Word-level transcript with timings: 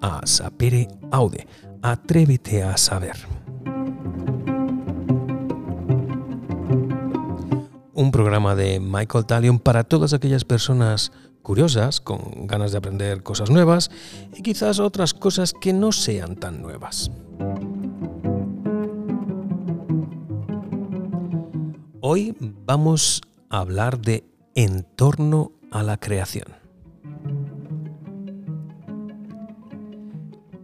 A 0.00 0.20
Sapere 0.26 0.86
Aude, 1.10 1.48
Atrévete 1.82 2.62
a 2.62 2.76
saber. 2.76 3.16
Un 7.92 8.12
programa 8.12 8.54
de 8.54 8.78
Michael 8.78 9.26
Talion 9.26 9.58
para 9.58 9.82
todas 9.82 10.12
aquellas 10.12 10.44
personas 10.44 11.10
curiosas, 11.42 12.00
con 12.00 12.46
ganas 12.46 12.70
de 12.70 12.78
aprender 12.78 13.24
cosas 13.24 13.50
nuevas 13.50 13.90
y 14.36 14.42
quizás 14.42 14.78
otras 14.78 15.14
cosas 15.14 15.52
que 15.52 15.72
no 15.72 15.90
sean 15.90 16.36
tan 16.36 16.62
nuevas. 16.62 17.10
Hoy 22.00 22.36
vamos 22.40 23.20
a 23.50 23.58
hablar 23.58 24.00
de 24.00 24.22
entorno 24.54 25.50
a 25.72 25.82
la 25.82 25.96
creación. 25.96 26.65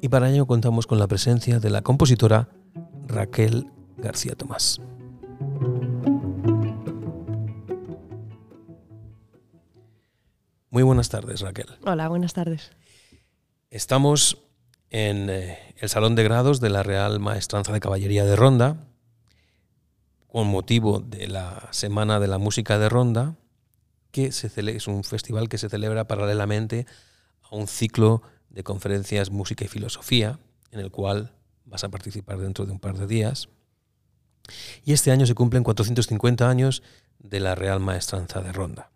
Y 0.05 0.09
para 0.09 0.29
ello 0.29 0.47
contamos 0.47 0.88
con 0.88 0.98
la 0.98 1.06
presencia 1.06 1.61
de 1.61 1.70
la 1.70 1.83
compositora 1.83 2.48
Raquel 3.06 3.70
García 3.98 4.34
Tomás. 4.34 4.80
Muy 10.70 10.83
buenas 10.83 11.09
tardes, 11.09 11.41
Raquel. 11.41 11.69
Hola, 11.87 12.09
buenas 12.09 12.33
tardes. 12.33 12.73
Estamos 13.70 14.38
en 14.91 15.30
eh, 15.30 15.56
el 15.77 15.88
Salón 15.88 16.16
de 16.16 16.25
Grados 16.25 16.59
de 16.59 16.70
la 16.70 16.83
Real 16.83 17.20
Maestranza 17.20 17.73
de 17.73 17.78
Caballería 17.78 18.25
de 18.25 18.34
Ronda, 18.34 18.89
con 20.27 20.48
motivo 20.48 20.98
de 20.98 21.28
la 21.28 21.69
Semana 21.70 22.19
de 22.19 22.27
la 22.27 22.39
Música 22.39 22.77
de 22.77 22.89
Ronda, 22.89 23.37
que 24.11 24.27
es 24.27 24.89
un 24.89 25.05
festival 25.05 25.48
que 25.48 25.59
se 25.59 25.69
celebra 25.69 26.09
paralelamente 26.09 26.87
a 27.44 27.55
un 27.55 27.69
ciclo 27.69 28.22
de 28.53 28.62
conferencias 28.62 29.31
Música 29.31 29.64
y 29.64 29.69
Filosofía, 29.69 30.39
en 30.70 30.81
el 30.81 30.91
cual 30.91 31.33
vas 31.64 31.84
a 31.84 31.89
participar 31.89 32.39
dentro 32.39 32.67
de 32.67 32.72
un 32.72 32.78
par 32.78 32.97
de 32.97 33.06
días. 33.06 33.48
Y 34.84 34.92
este 34.92 35.11
año 35.11 35.27
se 35.27 35.34
cumplen 35.34 35.64
450 35.64 36.48
años 36.48 36.83
de 37.19 37.41
la 37.41 37.55
Real 37.55 37.81
Maestranza 37.81 38.41
de 38.41 38.53
Ronda. 38.53 38.91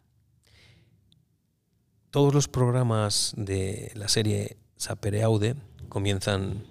Todos 2.10 2.34
los 2.34 2.48
programas 2.48 3.34
de 3.36 3.92
la 3.94 4.08
serie 4.08 4.56
Sapere 4.76 5.22
Aude 5.22 5.56
comienzan 5.88 6.64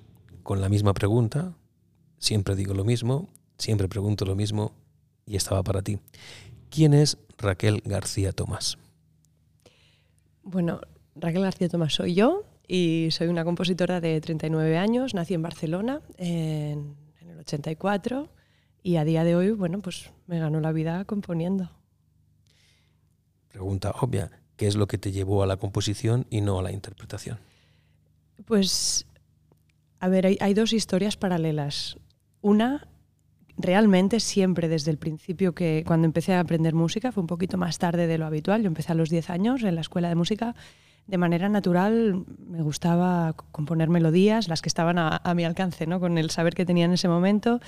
con 0.44 0.62
la 0.62 0.70
misma 0.70 0.94
pregunta. 0.94 1.54
Siempre 2.20 2.56
digo 2.56 2.74
lo 2.74 2.84
mismo, 2.84 3.30
siempre 3.58 3.88
pregunto 3.88 4.26
lo 4.26 4.36
mismo 4.36 4.74
y 5.26 5.36
estaba 5.36 5.64
para 5.64 5.82
ti. 5.82 6.00
¿Quién 6.70 6.94
es 6.94 7.18
Raquel 7.38 7.82
García 7.86 8.32
Tomás? 8.32 8.78
Bueno, 10.44 10.82
Raquel 11.16 11.44
García 11.44 11.70
Tomás 11.70 11.94
soy 11.94 12.16
yo 12.16 12.44
y 12.68 13.10
soy 13.12 13.28
una 13.28 13.44
compositora 13.44 14.02
de 14.02 14.20
39 14.22 14.78
años. 14.78 15.14
Nací 15.14 15.34
en 15.34 15.42
Barcelona 15.42 16.02
en, 16.18 16.96
el 17.22 17.40
84 17.40 18.30
y 18.84 18.98
a 18.98 19.04
día 19.04 19.24
de 19.24 19.36
hoy, 19.36 19.52
bueno, 19.52 19.82
pues 19.82 20.12
me 20.28 20.40
ganó 20.40 20.60
la 20.60 20.72
vida 20.72 21.06
componiendo. 21.06 21.72
Pregunta 23.50 23.92
obvia, 24.02 24.32
¿qué 24.58 24.68
es 24.68 24.76
lo 24.76 24.88
que 24.88 24.98
te 24.98 25.12
llevó 25.12 25.44
a 25.44 25.48
la 25.48 25.58
composición 25.58 26.26
y 26.30 26.42
no 26.42 26.60
a 26.60 26.64
la 26.64 26.72
interpretación? 26.72 27.40
Pues, 28.46 29.08
a 30.00 30.10
ver, 30.10 30.26
hay, 30.26 30.38
hay 30.42 30.54
dos 30.54 30.74
historias 30.74 31.18
paralelas. 31.18 31.98
Una 32.42 32.88
realmente 33.58 34.20
siempre 34.20 34.68
desde 34.68 34.92
el 34.92 34.98
principio 34.98 35.54
que 35.54 35.84
cuando 35.86 36.06
empecé 36.06 36.34
a 36.34 36.40
aprender 36.40 36.74
música, 36.74 37.12
fue 37.12 37.22
un 37.22 37.28
poquito 37.28 37.58
más 37.58 37.78
tarde 37.78 38.08
de 38.08 38.18
lo 38.18 38.26
habitual, 38.26 38.62
yo 38.62 38.68
empecé 38.68 38.92
a 38.92 38.96
los 38.96 39.10
10 39.10 39.30
años 39.30 39.64
en 39.64 39.76
la 39.76 39.82
escuela 39.82 40.10
de 40.10 40.16
música, 40.16 40.56
de 41.08 41.18
manera 41.18 41.50
natural 41.50 42.26
me 42.48 42.62
gustaba 42.62 43.34
componer 43.52 43.90
melodías, 43.90 44.48
las 44.48 44.62
que 44.62 44.70
estaban 44.70 44.98
a, 44.98 45.34
mi 45.36 45.44
alcance, 45.44 45.86
¿no? 45.86 46.00
con 46.00 46.18
el 46.18 46.32
saber 46.32 46.56
que 46.56 46.66
tenía 46.66 46.86
en 46.86 46.94
ese 46.94 47.08
momento, 47.08 47.60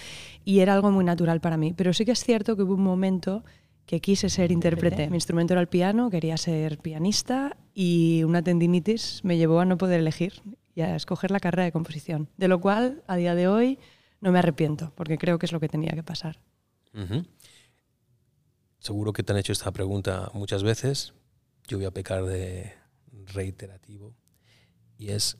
y 0.43 0.59
era 0.59 0.73
algo 0.73 0.91
muy 0.91 1.05
natural 1.05 1.39
para 1.39 1.57
mí. 1.57 1.73
Pero 1.73 1.93
sí 1.93 2.05
que 2.05 2.11
es 2.11 2.23
cierto 2.23 2.55
que 2.55 2.63
hubo 2.63 2.73
un 2.73 2.83
momento 2.83 3.43
que 3.85 4.01
quise 4.01 4.29
ser 4.29 4.51
intérprete. 4.51 5.09
Mi 5.09 5.17
instrumento 5.17 5.53
era 5.53 5.61
el 5.61 5.67
piano, 5.67 6.09
quería 6.09 6.35
ser 6.37 6.79
pianista 6.79 7.57
y 7.73 8.23
una 8.23 8.41
tendinitis 8.41 9.21
me 9.23 9.37
llevó 9.37 9.59
a 9.59 9.65
no 9.65 9.77
poder 9.77 10.01
elegir 10.01 10.41
y 10.75 10.81
a 10.81 10.95
escoger 10.95 11.31
la 11.31 11.39
carrera 11.39 11.63
de 11.63 11.71
composición. 11.71 12.29
De 12.37 12.47
lo 12.47 12.59
cual, 12.59 13.03
a 13.07 13.15
día 13.15 13.33
de 13.33 13.47
hoy, 13.47 13.79
no 14.19 14.31
me 14.31 14.39
arrepiento, 14.39 14.91
porque 14.95 15.17
creo 15.17 15.39
que 15.39 15.45
es 15.45 15.51
lo 15.51 15.59
que 15.59 15.69
tenía 15.69 15.91
que 15.91 16.03
pasar. 16.03 16.39
Seguro 18.79 19.13
que 19.13 19.23
te 19.23 19.31
han 19.31 19.37
hecho 19.37 19.53
esta 19.53 19.71
pregunta 19.71 20.31
muchas 20.33 20.63
veces. 20.63 21.13
Yo 21.67 21.77
voy 21.77 21.85
a 21.85 21.91
pecar 21.91 22.25
de 22.25 22.73
reiterativo. 23.33 24.15
Y 24.97 25.09
es, 25.09 25.37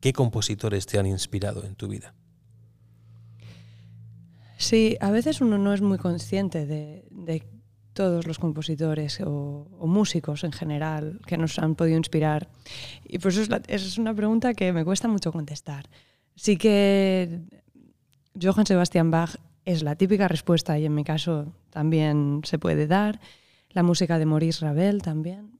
¿qué 0.00 0.12
compositores 0.12 0.86
te 0.86 0.98
han 0.98 1.06
inspirado 1.06 1.64
en 1.64 1.74
tu 1.74 1.88
vida? 1.88 2.14
Sí, 4.56 4.96
a 5.00 5.10
veces 5.10 5.40
uno 5.40 5.58
no 5.58 5.74
es 5.74 5.82
muy 5.82 5.98
consciente 5.98 6.64
de, 6.66 7.44
todos 7.92 8.26
los 8.26 8.38
compositores 8.38 9.20
o, 9.24 9.68
músicos 9.80 10.42
en 10.42 10.52
general 10.52 11.20
que 11.26 11.36
nos 11.36 11.58
han 11.58 11.74
podido 11.74 11.96
inspirar. 11.96 12.48
Y 13.04 13.18
por 13.18 13.30
eso 13.30 13.42
es, 13.42 13.48
es 13.68 13.98
una 13.98 14.14
pregunta 14.14 14.54
que 14.54 14.72
me 14.72 14.84
cuesta 14.84 15.06
mucho 15.06 15.32
contestar. 15.32 15.88
Sí 16.34 16.56
que 16.56 17.40
Johann 18.40 18.66
Sebastian 18.66 19.10
Bach 19.10 19.36
es 19.64 19.82
la 19.82 19.96
típica 19.96 20.28
respuesta 20.28 20.78
y 20.78 20.86
en 20.86 20.94
mi 20.94 21.04
caso 21.04 21.52
también 21.70 22.40
se 22.44 22.58
puede 22.58 22.86
dar. 22.86 23.20
La 23.70 23.82
música 23.82 24.18
de 24.18 24.26
Maurice 24.26 24.64
Ravel 24.64 25.02
también. 25.02 25.53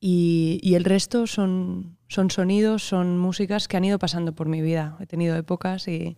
Y, 0.00 0.74
el 0.74 0.84
resto 0.84 1.26
son, 1.26 1.98
son 2.08 2.30
sonidos, 2.30 2.82
son 2.82 3.18
músicas 3.18 3.68
que 3.68 3.76
han 3.76 3.84
ido 3.84 3.98
pasando 3.98 4.34
por 4.34 4.48
mi 4.48 4.62
vida. 4.62 4.96
He 5.00 5.06
tenido 5.06 5.36
épocas 5.36 5.88
y, 5.88 6.16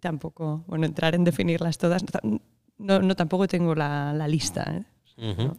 tampoco, 0.00 0.64
bueno, 0.66 0.86
entrar 0.86 1.14
en 1.14 1.24
definirlas 1.24 1.76
todas, 1.76 2.02
no, 2.78 3.16
tampoco 3.16 3.46
tengo 3.46 3.74
la, 3.74 4.26
lista. 4.26 4.84
¿eh? 5.18 5.50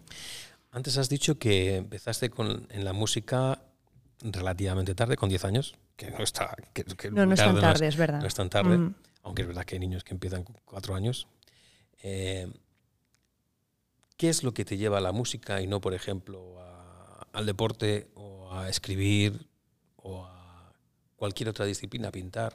Antes 0.71 0.97
has 0.97 1.09
dicho 1.09 1.37
que 1.37 1.75
empezaste 1.77 2.29
con, 2.31 2.67
en 2.71 2.83
la 2.83 2.93
música 2.93 3.61
relativamente 4.23 4.95
tarde, 4.95 5.15
con 5.15 5.29
10 5.29 5.45
años, 5.45 5.75
que 5.95 6.09
no 6.09 6.23
está... 6.23 6.55
no, 7.11 7.25
no 7.27 7.33
es 7.33 7.39
tan 7.39 7.59
tarde, 7.59 7.87
es, 7.87 7.95
verdad. 7.95 8.21
No 8.21 8.27
es 8.27 8.33
tan 8.35 8.49
tarde 8.49 8.91
aunque 9.23 9.43
es 9.43 9.47
verdad 9.47 9.65
que 9.65 9.75
hay 9.75 9.79
niños 9.79 10.03
que 10.03 10.13
empiezan 10.13 10.43
con 10.43 10.55
cuatro 10.65 10.95
años. 10.95 11.27
Eh, 12.03 12.51
¿Qué 14.17 14.29
es 14.29 14.43
lo 14.43 14.53
que 14.53 14.65
te 14.65 14.77
lleva 14.77 14.97
a 14.97 15.01
la 15.01 15.11
música 15.11 15.61
y 15.61 15.67
no, 15.67 15.81
por 15.81 15.93
ejemplo, 15.93 16.59
al 17.33 17.45
deporte 17.45 18.09
o 18.15 18.53
a 18.53 18.69
escribir 18.69 19.47
o 19.97 20.25
a 20.25 20.73
cualquier 21.15 21.49
otra 21.49 21.65
disciplina, 21.65 22.11
pintar, 22.11 22.53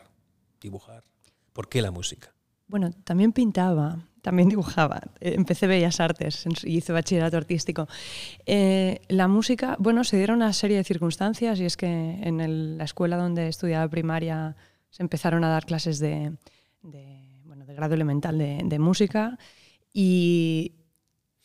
dibujar? 0.60 1.04
¿Por 1.52 1.68
qué 1.68 1.80
la 1.82 1.90
música? 1.90 2.34
Bueno, 2.68 2.90
también 3.04 3.32
pintaba, 3.32 3.98
también 4.22 4.48
dibujaba. 4.48 5.00
Eh, 5.20 5.34
empecé 5.36 5.66
Bellas 5.66 6.00
Artes 6.00 6.46
y 6.64 6.78
hice 6.78 6.92
bachillerato 6.92 7.36
artístico. 7.36 7.86
Eh, 8.44 9.00
la 9.08 9.28
música, 9.28 9.76
bueno, 9.78 10.02
se 10.02 10.16
dieron 10.16 10.38
una 10.38 10.52
serie 10.52 10.76
de 10.76 10.84
circunstancias 10.84 11.60
y 11.60 11.64
es 11.64 11.76
que 11.76 11.86
en 11.86 12.76
la 12.76 12.84
escuela 12.84 13.16
donde 13.16 13.48
estudiaba 13.48 13.88
primaria 13.88 14.56
se 14.90 15.02
empezaron 15.02 15.44
a 15.44 15.48
dar 15.48 15.64
clases 15.64 15.98
de, 15.98 16.32
de, 16.82 17.40
bueno, 17.44 17.66
de 17.66 17.74
grado 17.74 17.94
elemental 17.94 18.38
de, 18.38 18.78
música 18.78 19.38
y, 19.92 20.72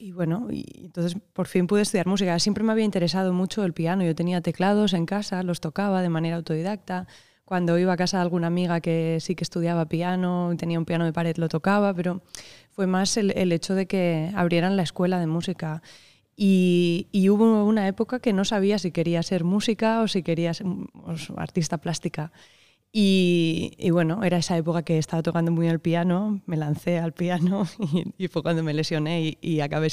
y 0.01 0.11
bueno, 0.13 0.47
y 0.49 0.65
entonces 0.85 1.15
por 1.33 1.47
fin 1.47 1.67
pude 1.67 1.83
estudiar 1.83 2.07
música. 2.07 2.39
Siempre 2.39 2.63
me 2.63 2.71
había 2.71 2.83
interesado 2.85 3.33
mucho 3.33 3.63
el 3.63 3.73
piano. 3.73 4.03
Yo 4.03 4.15
tenía 4.15 4.41
teclados 4.41 4.93
en 4.93 5.05
casa, 5.05 5.43
los 5.43 5.61
tocaba 5.61 6.01
de 6.01 6.09
manera 6.09 6.37
autodidacta. 6.37 7.07
Cuando 7.45 7.77
iba 7.77 7.93
a 7.93 7.97
casa 7.97 8.17
de 8.17 8.23
alguna 8.23 8.47
amiga 8.47 8.81
que 8.81 9.19
sí 9.21 9.35
que 9.35 9.43
estudiaba 9.43 9.85
piano, 9.85 10.51
tenía 10.57 10.79
un 10.79 10.85
piano 10.85 11.05
de 11.05 11.13
pared, 11.13 11.35
lo 11.37 11.49
tocaba, 11.49 11.93
pero 11.93 12.23
fue 12.71 12.87
más 12.87 13.15
el, 13.17 13.31
el 13.37 13.51
hecho 13.51 13.75
de 13.75 13.85
que 13.85 14.31
abrieran 14.35 14.75
la 14.75 14.83
escuela 14.83 15.19
de 15.19 15.27
música. 15.27 15.83
Y, 16.35 17.07
y, 17.11 17.29
hubo 17.29 17.65
una 17.65 17.87
época 17.87 18.19
que 18.19 18.33
no 18.33 18.45
sabía 18.45 18.79
si 18.79 18.91
quería 18.91 19.21
ser 19.21 19.43
música 19.43 20.01
o 20.01 20.07
si 20.07 20.23
quería 20.23 20.53
ser 20.55 20.65
artista 21.35 21.77
plástica. 21.77 22.31
Y, 22.93 23.89
bueno, 23.91 24.23
era 24.23 24.37
esa 24.37 24.57
época 24.57 24.83
que 24.83 24.97
estaba 24.97 25.23
tocando 25.23 25.51
muy 25.51 25.67
el 25.67 25.79
piano, 25.79 26.41
me 26.45 26.57
lancé 26.57 26.99
al 26.99 27.13
piano 27.13 27.65
y, 28.17 28.27
fue 28.27 28.43
cuando 28.43 28.63
me 28.63 28.73
lesioné 28.73 29.37
y, 29.39 29.61
acabé 29.61 29.87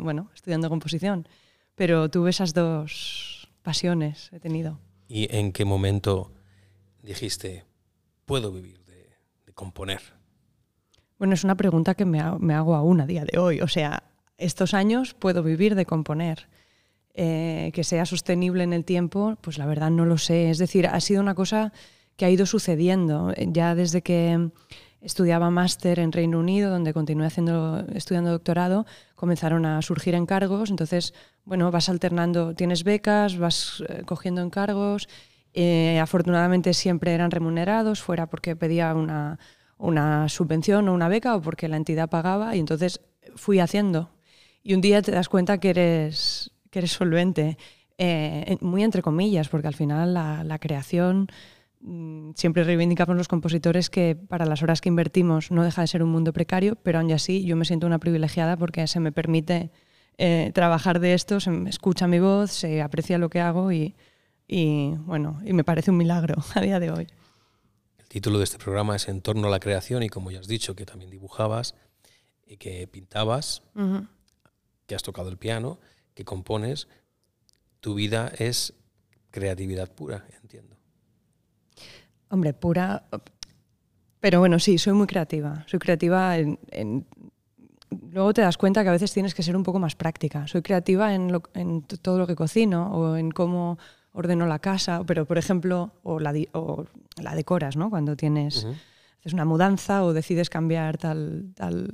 bueno, 0.00 0.30
estudiando 0.34 0.68
composición. 0.68 1.26
Pero 1.74 2.10
tuve 2.10 2.30
esas 2.30 2.52
dos 2.52 3.48
pasiones, 3.62 4.30
he 4.32 4.40
tenido. 4.40 4.78
¿Y 5.08 5.34
en 5.34 5.52
qué 5.52 5.64
momento 5.64 6.32
dijiste, 7.02 7.64
puedo 8.26 8.52
vivir 8.52 8.84
de, 8.84 9.52
componer? 9.54 10.00
Bueno, 11.18 11.34
es 11.34 11.44
una 11.44 11.56
pregunta 11.56 11.94
que 11.94 12.04
me, 12.04 12.20
hago 12.20 12.74
aún 12.74 13.00
a 13.00 13.06
día 13.06 13.24
de 13.24 13.38
hoy. 13.38 13.60
O 13.60 13.68
sea, 13.68 14.02
estos 14.36 14.74
años 14.74 15.14
puedo 15.14 15.42
vivir 15.42 15.74
de 15.74 15.86
componer. 15.86 16.48
Eh, 17.14 17.72
que 17.74 17.84
sea 17.84 18.06
sostenible 18.06 18.64
en 18.64 18.72
el 18.72 18.86
tiempo, 18.86 19.36
pues 19.42 19.58
la 19.58 19.66
verdad 19.66 19.90
no 19.90 20.06
lo 20.06 20.16
sé. 20.16 20.48
Es 20.48 20.56
decir, 20.56 20.86
ha 20.86 20.98
sido 21.00 21.20
una 21.20 21.34
cosa 21.34 21.72
que 22.16 22.24
ha 22.24 22.30
ido 22.30 22.46
sucediendo. 22.46 23.32
Ya 23.36 23.74
desde 23.74 24.02
que 24.02 24.50
estudiaba 25.00 25.50
máster 25.50 25.98
en 25.98 26.12
Reino 26.12 26.38
Unido, 26.38 26.70
donde 26.70 26.92
continué 26.92 27.26
haciendo, 27.26 27.84
estudiando 27.94 28.30
doctorado, 28.30 28.86
comenzaron 29.16 29.66
a 29.66 29.82
surgir 29.82 30.14
encargos. 30.14 30.70
Entonces, 30.70 31.12
bueno, 31.44 31.70
vas 31.70 31.88
alternando, 31.88 32.54
tienes 32.54 32.84
becas, 32.84 33.36
vas 33.36 33.82
eh, 33.88 34.02
cogiendo 34.04 34.42
encargos 34.42 35.08
Eh, 35.54 35.98
afortunadamente 36.00 36.72
siempre 36.72 37.12
eran 37.12 37.30
remunerados, 37.30 38.00
fuera 38.00 38.26
porque 38.26 38.56
pedía 38.56 38.94
una, 38.94 39.38
una 39.76 40.26
subvención 40.30 40.88
o 40.88 40.94
una 40.94 41.08
beca 41.08 41.36
o 41.36 41.42
porque 41.42 41.68
la 41.68 41.76
entidad 41.76 42.08
pagaba 42.08 42.56
y 42.56 42.58
entonces 42.58 43.00
fui 43.36 43.58
haciendo. 43.60 44.08
Y 44.62 44.72
un 44.74 44.80
día 44.80 45.02
te 45.02 45.12
das 45.12 45.28
cuenta 45.28 45.58
que 45.58 45.68
eres, 45.70 46.52
que 46.70 46.78
eres 46.78 46.92
solvente, 46.92 47.58
eh, 47.98 48.56
muy 48.62 48.82
entre 48.82 49.02
comillas, 49.02 49.48
porque 49.48 49.68
al 49.68 49.74
final 49.74 50.14
la, 50.14 50.42
la 50.42 50.58
creación 50.58 51.28
siempre 52.34 52.64
reivindicamos 52.64 53.16
los 53.16 53.28
compositores 53.28 53.90
que 53.90 54.14
para 54.14 54.46
las 54.46 54.62
horas 54.62 54.80
que 54.80 54.88
invertimos 54.88 55.50
no 55.50 55.64
deja 55.64 55.82
de 55.82 55.88
ser 55.88 56.02
un 56.02 56.10
mundo 56.10 56.32
precario, 56.32 56.76
pero 56.76 56.98
aún 56.98 57.10
así 57.12 57.44
yo 57.44 57.56
me 57.56 57.64
siento 57.64 57.86
una 57.86 57.98
privilegiada 57.98 58.56
porque 58.56 58.86
se 58.86 59.00
me 59.00 59.10
permite 59.10 59.70
eh, 60.18 60.52
trabajar 60.54 61.00
de 61.00 61.14
esto, 61.14 61.40
se 61.40 61.50
me 61.50 61.70
escucha 61.70 62.06
mi 62.06 62.20
voz, 62.20 62.52
se 62.52 62.82
aprecia 62.82 63.18
lo 63.18 63.30
que 63.30 63.40
hago 63.40 63.72
y, 63.72 63.94
y, 64.46 64.94
bueno, 64.98 65.40
y 65.44 65.52
me 65.52 65.64
parece 65.64 65.90
un 65.90 65.96
milagro 65.96 66.36
a 66.54 66.60
día 66.60 66.78
de 66.78 66.92
hoy. 66.92 67.08
El 67.98 68.08
título 68.08 68.38
de 68.38 68.44
este 68.44 68.58
programa 68.58 68.94
es 68.94 69.08
En 69.08 69.20
torno 69.20 69.48
a 69.48 69.50
la 69.50 69.60
creación 69.60 70.02
y 70.02 70.08
como 70.08 70.30
ya 70.30 70.40
has 70.40 70.46
dicho 70.46 70.76
que 70.76 70.86
también 70.86 71.10
dibujabas 71.10 71.74
y 72.46 72.58
que 72.58 72.86
pintabas, 72.86 73.62
que 74.86 74.94
has 74.94 75.02
tocado 75.02 75.30
el 75.30 75.38
piano, 75.38 75.80
que 76.14 76.24
compones, 76.24 76.86
tu 77.80 77.94
vida 77.94 78.30
es 78.38 78.74
creatividad 79.30 79.90
pura, 79.90 80.26
entiendo. 80.42 80.71
Hombre, 82.32 82.54
pura. 82.54 83.04
Pero 84.18 84.40
bueno, 84.40 84.58
sí, 84.58 84.78
soy 84.78 84.94
muy 84.94 85.06
creativa. 85.06 85.64
Soy 85.66 85.78
creativa 85.78 86.38
en, 86.38 87.06
Luego 88.10 88.32
te 88.32 88.40
das 88.40 88.56
cuenta 88.56 88.82
que 88.82 88.88
a 88.88 88.92
veces 88.92 89.12
tienes 89.12 89.34
que 89.34 89.42
ser 89.42 89.54
un 89.54 89.62
poco 89.62 89.78
más 89.78 89.94
práctica. 89.94 90.46
Soy 90.46 90.62
creativa 90.62 91.14
en, 91.14 91.30
todo 92.00 92.18
lo 92.18 92.26
que 92.26 92.34
cocino 92.34 92.90
o 92.90 93.16
en 93.16 93.30
cómo 93.30 93.78
ordeno 94.12 94.46
la 94.46 94.60
casa, 94.60 95.02
pero 95.06 95.26
por 95.26 95.36
ejemplo, 95.36 95.92
o 96.02 96.18
la, 96.18 96.32
la 96.32 97.34
decoras, 97.34 97.76
¿no? 97.76 97.90
Cuando 97.90 98.16
tienes. 98.16 98.66
haces 99.20 99.34
una 99.34 99.44
mudanza 99.44 100.02
o 100.02 100.14
decides 100.14 100.48
cambiar 100.48 100.96
tal, 100.96 101.52
tal 101.54 101.90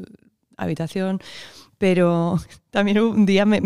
habitación. 0.56 1.20
Pero 1.78 2.38
también 2.70 2.98
un 2.98 3.24
día 3.24 3.46
me, 3.46 3.60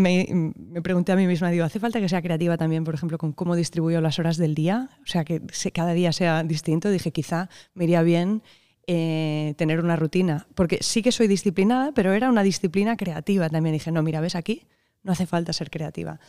pregunté 0.81 1.11
a 1.11 1.15
mí 1.15 1.27
misma, 1.27 1.49
digo, 1.49 1.65
¿hace 1.65 1.79
falta 1.79 1.99
que 1.99 2.07
sea 2.07 2.21
creativa 2.21 2.57
también, 2.57 2.83
por 2.83 2.93
ejemplo, 2.93 3.17
con 3.17 3.33
cómo 3.33 3.55
distribuyo 3.55 3.99
las 4.01 4.19
horas 4.19 4.37
del 4.37 4.55
día? 4.55 4.89
O 5.03 5.07
sea, 5.07 5.25
que 5.25 5.41
cada 5.73 5.93
día 5.93 6.13
sea 6.13 6.43
distinto. 6.43 6.89
Dije, 6.89 7.11
quizá 7.11 7.49
me 7.73 7.85
iría 7.85 8.03
bien 8.03 8.43
eh, 8.85 9.53
tener 9.57 9.79
una 9.79 9.95
rutina, 9.95 10.45
porque 10.55 10.79
sí 10.81 11.01
que 11.01 11.13
soy 11.13 11.27
disciplinada, 11.27 11.93
pero 11.93 12.11
era 12.11 12.29
una 12.29 12.43
disciplina 12.43 12.97
creativa 12.97 13.49
también. 13.49 13.73
Dije, 13.73 13.91
no, 13.91 14.03
mira, 14.03 14.19
ves 14.19 14.35
aquí, 14.35 14.67
no 15.03 15.13
hace 15.13 15.25
falta 15.25 15.53
ser 15.53 15.69
creativa. 15.69 16.19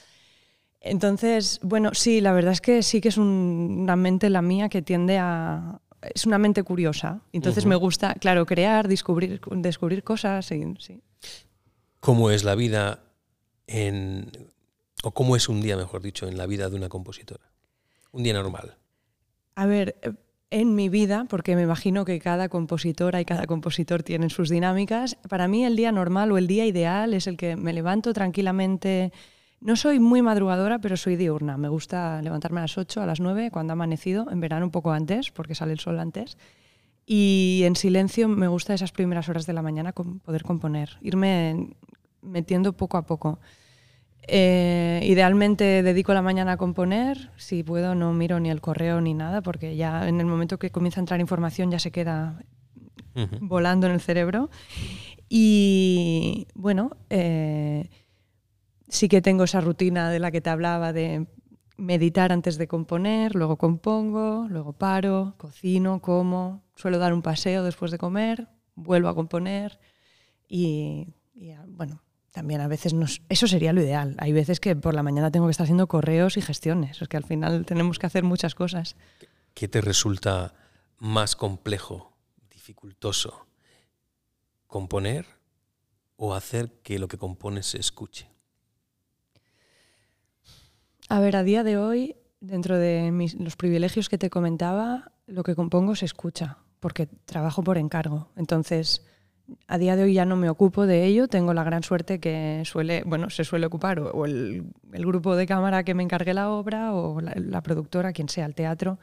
Entonces, 0.81 1.59
bueno, 1.63 1.91
sí, 1.95 2.21
la 2.21 2.33
verdad 2.33 2.53
es 2.53 2.61
que 2.61 2.83
sí 2.83 3.01
que 3.01 3.09
es 3.09 3.17
una 3.17 3.97
mente 3.97 4.31
la 4.31 4.43
mía 4.43 4.69
que 4.69 4.83
tiende 4.83 5.19
a... 5.19 5.81
Es 6.15 6.27
una 6.27 6.37
mente 6.37 6.63
curiosa. 6.63 7.23
Entonces 7.33 7.65
me 7.65 7.77
gusta, 7.77 8.15
claro, 8.15 8.45
crear, 8.45 8.87
descubrir, 8.89 9.41
descubrir 9.51 10.05
cosas. 10.05 10.53
Y, 10.53 10.63
sí. 10.79 11.01
¿Cómo 12.05 12.31
es 12.31 12.45
la 12.45 12.55
vida 12.55 13.01
en, 13.67 14.31
o 15.03 15.13
cómo 15.13 15.37
es 15.37 15.49
un 15.49 15.63
día, 15.63 15.75
mejor 15.75 16.03
dicho, 16.03 16.29
en 16.29 16.37
la 16.37 16.45
vida 16.45 16.69
de 16.69 16.77
una 16.77 16.91
compositora? 16.91 17.51
Un 18.13 18.23
día 18.23 18.35
normal. 18.35 18.77
A 19.55 19.65
ver, 19.65 19.97
en 20.51 20.75
mi 20.75 20.91
vida, 20.91 21.25
porque 21.31 21.57
me 21.57 21.63
imagino 21.63 22.05
que 22.05 22.21
cada 22.21 22.51
compositora 22.51 23.23
y 23.23 23.25
cada 23.25 23.47
compositor 23.47 24.03
tienen 24.03 24.29
sus 24.29 24.51
dinámicas, 24.51 25.17
para 25.31 25.49
mí 25.49 25.65
el 25.65 25.77
día 25.77 25.93
normal 25.93 26.31
o 26.33 26.37
el 26.37 26.47
día 26.47 26.67
ideal 26.67 27.15
es 27.15 27.27
el 27.27 27.39
que 27.39 27.57
me 27.57 27.73
levanto 27.73 28.13
tranquilamente. 28.13 29.11
No 29.61 29.75
soy 29.75 29.99
muy 29.99 30.21
madrugadora, 30.21 30.81
pero 30.81 30.99
soy 30.99 31.17
diurna. 31.17 31.57
Me 31.57 31.71
gusta 31.71 32.21
levantarme 32.21 32.61
a 32.61 32.65
las 32.65 32.77
8, 32.77 33.01
a 33.01 33.07
las 33.07 33.21
9, 33.21 33.51
cuando 33.51 33.71
ha 33.71 33.77
amanecido, 33.81 34.31
en 34.31 34.41
verano 34.41 34.67
un 34.67 34.73
poco 34.73 34.93
antes, 34.93 35.31
porque 35.31 35.55
sale 35.55 35.73
el 35.73 35.81
sol 35.81 35.99
antes. 35.99 36.37
Y 37.07 37.63
en 37.65 37.77
silencio 37.77 38.29
me 38.29 38.49
gusta 38.49 38.75
esas 38.75 38.93
primeras 38.93 39.29
horas 39.31 39.47
de 39.47 39.53
la 39.55 39.63
mañana 39.63 39.93
poder 39.93 40.43
componer, 40.43 40.99
irme 41.03 41.77
metiendo 42.25 42.73
poco 42.73 42.97
a 42.97 43.07
poco. 43.07 43.39
Eh, 44.27 45.01
idealmente 45.05 45.83
dedico 45.83 46.15
la 46.15 46.23
mañana 46.23 46.53
a 46.53 46.57
componer, 46.57 47.31
si 47.37 47.63
puedo 47.63 47.95
no 47.95 48.15
miro 48.15 48.41
ni 48.41 48.51
el 48.51 48.63
correo 48.63 49.01
ni 49.01 49.13
nada, 49.13 49.43
porque 49.43 49.77
ya 49.77 50.09
en 50.09 50.19
el 50.21 50.27
momento 50.27 50.59
que 50.59 50.71
comienza 50.71 51.01
a 51.01 51.03
entrar 51.03 51.21
información 51.21 51.71
ya 51.71 51.79
se 51.79 51.91
queda 51.91 52.43
volando 53.41 53.87
en 53.87 53.93
el 53.93 54.01
cerebro. 54.01 54.51
Y 55.29 56.49
bueno, 56.55 56.97
eh, 57.11 57.91
sí 58.89 59.09
que 59.09 59.21
tengo 59.21 59.45
esa 59.45 59.61
rutina 59.61 60.11
de 60.11 60.19
la 60.19 60.31
que 60.31 60.41
te 60.41 60.51
hablaba 60.51 60.93
de 60.93 61.27
meditar 61.77 62.33
antes 62.33 62.57
de 62.57 62.69
componer, 62.69 63.35
luego 63.35 63.57
compongo, 63.57 64.47
luego 64.49 64.73
paro, 64.73 65.35
cocino, 65.39 66.01
como, 66.01 66.63
suelo 66.77 66.99
dar 66.99 67.13
un 67.13 67.23
paseo 67.23 67.65
después 67.65 67.91
de 67.91 67.99
comer, 67.99 68.49
vuelvo 68.75 69.09
a 69.09 69.15
componer 69.15 69.81
y, 70.49 71.09
bueno, 71.69 72.01
también 72.35 72.61
a 72.61 72.67
veces 72.67 72.95
nos, 72.95 73.23
eso 73.29 73.47
sería 73.47 73.73
lo 73.73 73.81
ideal. 73.81 74.17
Hay 74.19 74.33
veces 74.33 74.59
que 74.59 74.75
por 74.75 74.93
la 74.93 75.05
mañana 75.05 75.31
tengo 75.31 75.47
que 75.47 75.53
estar 75.53 75.67
haciendo 75.67 75.87
correos 75.87 76.37
y 76.37 76.43
gestiones, 76.43 77.01
es 77.01 77.07
que 77.07 77.17
al 77.17 77.23
final 77.23 77.65
tenemos 77.65 78.01
que 78.01 78.07
hacer 78.07 78.25
muchas 78.25 78.57
cosas. 78.57 78.97
¿Qué 79.55 79.69
te 79.69 79.81
resulta 79.81 80.53
más 80.99 81.37
complejo, 81.37 82.13
dificultoso? 82.51 83.47
¿Componer 84.67 85.27
o 86.17 86.35
hacer 86.35 86.73
que 86.83 86.99
lo 86.99 87.07
que 87.07 87.19
compones 87.19 87.67
se 87.67 87.79
escuche? 87.79 88.29
A 91.09 91.21
ver, 91.21 91.37
a 91.37 91.45
día 91.45 91.63
de 91.63 91.79
hoy, 91.79 92.17
dentro 92.41 92.77
de 92.79 93.13
los 93.39 93.55
privilegios 93.55 94.09
que 94.09 94.19
te 94.19 94.29
comentaba, 94.29 95.13
lo 95.27 95.45
que 95.45 95.55
compongo 95.55 95.95
se 95.95 96.07
escucha, 96.07 96.59
porque 96.81 97.07
trabajo 97.07 97.63
por 97.63 97.79
encargo. 97.79 98.33
Entonces, 98.35 99.07
a 99.69 99.79
día 99.79 99.97
de 99.97 100.05
hoy 100.05 100.15
ya 100.15 100.25
no 100.25 100.37
me 100.37 100.49
ocupo 100.49 100.87
de 100.87 101.05
ello. 101.05 101.29
Tengo 101.29 101.55
la 101.55 101.65
gran 101.65 101.83
suerte 101.83 102.21
que 102.21 102.63
suele, 102.65 103.03
bueno, 103.05 103.31
se 103.31 103.45
suele 103.45 103.67
ocupar 103.67 104.01
o, 104.01 104.25
el, 104.25 104.65
grupo 104.93 105.37
de 105.37 105.47
cámara 105.47 105.85
que 105.85 105.95
me 105.95 106.03
encargue 106.03 106.35
la 106.35 106.51
obra 106.51 106.95
o 106.95 107.21
la, 107.21 107.61
productora, 107.63 108.13
quien 108.13 108.29
sea, 108.29 108.47
el 108.47 108.55
teatro. 108.55 108.99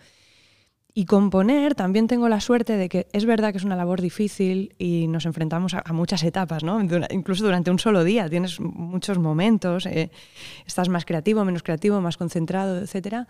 Y 0.93 1.05
componer, 1.05 1.73
también 1.73 2.07
tengo 2.07 2.27
la 2.27 2.41
suerte 2.41 2.75
de 2.75 2.89
que 2.89 3.07
es 3.13 3.25
verdad 3.25 3.51
que 3.51 3.59
es 3.59 3.63
una 3.63 3.77
labor 3.77 4.01
difícil 4.01 4.75
y 4.77 5.07
nos 5.07 5.25
enfrentamos 5.25 5.73
a, 5.73 5.93
muchas 5.93 6.21
etapas, 6.23 6.65
¿no? 6.65 6.81
incluso 7.11 7.45
durante 7.45 7.71
un 7.71 7.79
solo 7.79 8.03
día 8.03 8.29
tienes 8.29 8.59
muchos 8.59 9.17
momentos, 9.17 9.85
eh, 9.85 10.11
estás 10.65 10.89
más 10.89 11.05
creativo, 11.05 11.45
menos 11.45 11.63
creativo, 11.63 12.01
más 12.01 12.17
concentrado, 12.17 12.81
etc. 12.81 13.25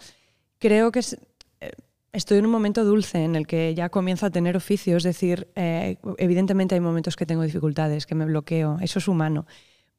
Creo 0.57 0.91
que 0.91 0.99
es, 0.99 1.19
eh, 1.59 1.69
estoy 2.13 2.39
en 2.39 2.45
un 2.45 2.51
momento 2.51 2.83
dulce 2.83 3.23
en 3.23 3.35
el 3.35 3.47
que 3.47 3.73
ya 3.75 3.89
comienzo 3.89 4.25
a 4.25 4.29
tener 4.29 4.57
oficio, 4.57 4.97
es 4.97 5.03
decir, 5.03 5.47
eh, 5.55 5.97
evidentemente 6.17 6.75
hay 6.75 6.81
momentos 6.81 7.15
que 7.15 7.25
tengo 7.25 7.43
dificultades, 7.43 8.05
que 8.05 8.15
me 8.15 8.25
bloqueo, 8.25 8.77
eso 8.81 8.99
es 8.99 9.07
humano, 9.07 9.45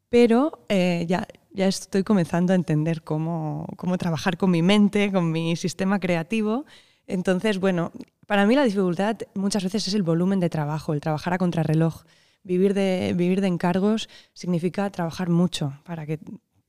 pero 0.08 0.66
ya, 0.68 1.26
ya 1.52 1.66
estoy 1.66 2.02
comenzando 2.02 2.52
a 2.52 2.56
entender 2.56 3.02
cómo, 3.02 3.66
cómo 3.76 3.96
trabajar 3.96 4.36
con 4.36 4.50
mi 4.50 4.60
mente, 4.60 5.10
con 5.10 5.32
mi 5.32 5.56
sistema 5.56 6.00
creativo 6.00 6.66
entonces, 7.06 7.58
bueno, 7.58 7.92
para 8.26 8.46
mí 8.46 8.54
la 8.54 8.64
dificultad 8.64 9.18
muchas 9.34 9.64
veces 9.64 9.88
es 9.88 9.94
el 9.94 10.02
volumen 10.02 10.40
de 10.40 10.50
trabajo, 10.50 10.94
el 10.94 11.00
trabajar 11.00 11.34
a 11.34 11.38
contrarreloj. 11.38 12.04
Vivir 12.44 12.74
de, 12.74 13.12
vivir 13.16 13.40
de 13.40 13.46
encargos 13.46 14.08
significa 14.32 14.90
trabajar 14.90 15.28
mucho 15.28 15.74
para 15.84 16.06
que, 16.06 16.18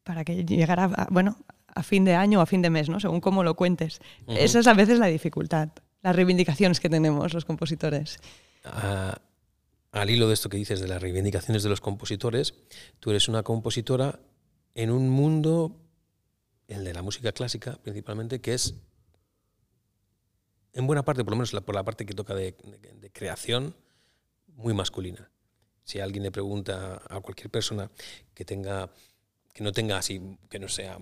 para 0.04 0.24
que 0.24 0.46
llegara 0.46 0.84
a, 0.84 1.08
bueno, 1.10 1.38
a 1.76 1.84
fin 1.84 2.06
de 2.06 2.16
año 2.16 2.40
o 2.40 2.42
a 2.42 2.46
fin 2.46 2.62
de 2.62 2.70
mes, 2.70 2.90
¿no? 2.90 3.00
según 3.00 3.22
cómo 3.22 3.44
lo 3.44 3.56
cuentes. 3.56 4.00
Esa 4.28 4.60
es 4.60 4.68
a 4.68 4.74
veces 4.74 5.00
la 5.00 5.08
dificultad, 5.08 5.70
las 6.02 6.16
reivindicaciones 6.16 6.80
que 6.80 6.90
tenemos 6.90 7.34
los 7.34 7.46
compositores. 7.46 8.20
Ah, 8.64 9.20
al 9.92 10.10
hilo 10.10 10.28
de 10.28 10.34
esto 10.34 10.50
que 10.50 10.58
dices 10.58 10.80
de 10.80 10.88
las 10.88 11.02
reivindicaciones 11.02 11.64
de 11.64 11.70
los 11.70 11.82
compositores, 11.82 12.56
tú 13.00 13.12
eres 13.12 13.28
una 13.28 13.44
compositora 13.44 14.20
en 14.76 14.92
un 14.92 15.10
mundo, 15.10 15.80
el 16.68 16.84
de 16.84 16.94
la 16.94 17.02
música 17.02 17.32
clásica 17.32 17.78
principalmente, 17.84 18.42
que 18.42 18.54
es 18.54 18.76
en 20.74 20.88
buena 20.88 21.04
parte, 21.04 21.24
por 21.24 21.32
lo 21.32 21.38
menos 21.38 21.52
por 21.52 21.76
la 21.76 21.84
parte 21.84 22.06
que 22.06 22.16
toca 22.16 22.34
de, 22.34 22.56
creación, 23.14 23.76
muy 24.56 24.74
masculina. 24.74 25.30
Si 25.84 26.00
alguien 26.00 26.24
le 26.24 26.32
pregunta 26.32 27.02
a 27.08 27.20
cualquier 27.20 27.52
persona 27.52 27.92
que 28.34 28.46
tenga 28.46 28.90
que 29.54 29.64
no 29.64 29.72
tenga 29.72 29.98
así, 29.98 30.20
que 30.50 30.58
no 30.58 30.68
sea, 30.68 30.98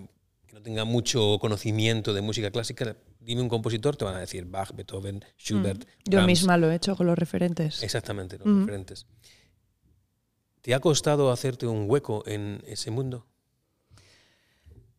que 0.51 0.57
no 0.57 0.63
tenga 0.63 0.83
mucho 0.83 1.37
conocimiento 1.39 2.13
de 2.13 2.21
música 2.21 2.51
clásica, 2.51 2.97
dime 3.21 3.41
un 3.41 3.47
compositor, 3.47 3.95
te 3.95 4.03
van 4.03 4.15
a 4.15 4.19
decir 4.19 4.45
Bach, 4.45 4.71
Beethoven, 4.75 5.23
Schubert. 5.37 5.85
Mm. 5.85 6.09
Yo 6.09 6.21
misma 6.23 6.57
lo 6.57 6.69
he 6.69 6.75
hecho 6.75 6.95
con 6.97 7.07
los 7.07 7.17
referentes. 7.17 7.81
Exactamente, 7.83 8.37
los 8.37 8.59
referentes. 8.59 9.07
¿Te 10.61 10.73
ha 10.73 10.79
costado 10.79 11.31
hacerte 11.31 11.67
un 11.67 11.89
hueco 11.89 12.23
en 12.27 12.61
ese 12.67 12.91
mundo? 12.91 13.25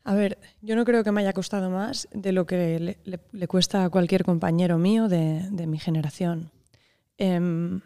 A 0.05 0.15
ver, 0.15 0.39
yo 0.63 0.75
no 0.75 0.87
creo 0.87 1.05
que 1.05 1.13
me 1.13 1.21
haya 1.21 1.35
costado 1.35 1.69
más 1.69 2.09
de 2.13 2.33
lo 2.33 2.47
que 2.47 2.97
le, 3.05 3.47
cuesta 3.47 3.85
a 3.85 3.91
cualquier 3.91 4.25
compañero 4.25 4.79
mío 4.79 5.07
de, 5.09 5.67
mi 5.67 5.79
generación. 5.79 6.51
Em, 7.19 7.83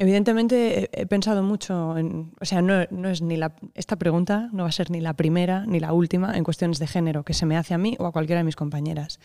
evidentemente 0.00 0.88
he, 0.98 1.04
pensado 1.04 1.42
mucho 1.42 1.98
en, 1.98 2.32
o 2.40 2.44
sea, 2.46 2.62
no, 2.62 2.80
es 3.10 3.20
ni 3.20 3.36
la, 3.36 3.54
esta 3.74 3.96
pregunta 3.96 4.48
no 4.50 4.62
va 4.62 4.70
a 4.70 4.72
ser 4.72 4.90
ni 4.90 4.98
la 4.98 5.12
primera 5.12 5.66
ni 5.66 5.78
la 5.78 5.92
última 5.92 6.38
en 6.38 6.42
cuestiones 6.42 6.78
de 6.78 6.86
género 6.86 7.22
que 7.22 7.34
se 7.34 7.44
me 7.44 7.54
hace 7.54 7.74
a 7.74 7.78
mí 7.78 7.96
o 7.98 8.06
a 8.06 8.12
cualquiera 8.12 8.40
de 8.40 8.44
mis 8.44 8.56
compañeras. 8.56 9.20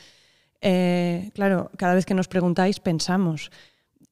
Eh, 0.60 1.32
claro, 1.34 1.72
cada 1.78 1.94
vez 1.94 2.06
que 2.06 2.14
nos 2.14 2.28
preguntáis 2.28 2.82
pensamos. 2.82 3.52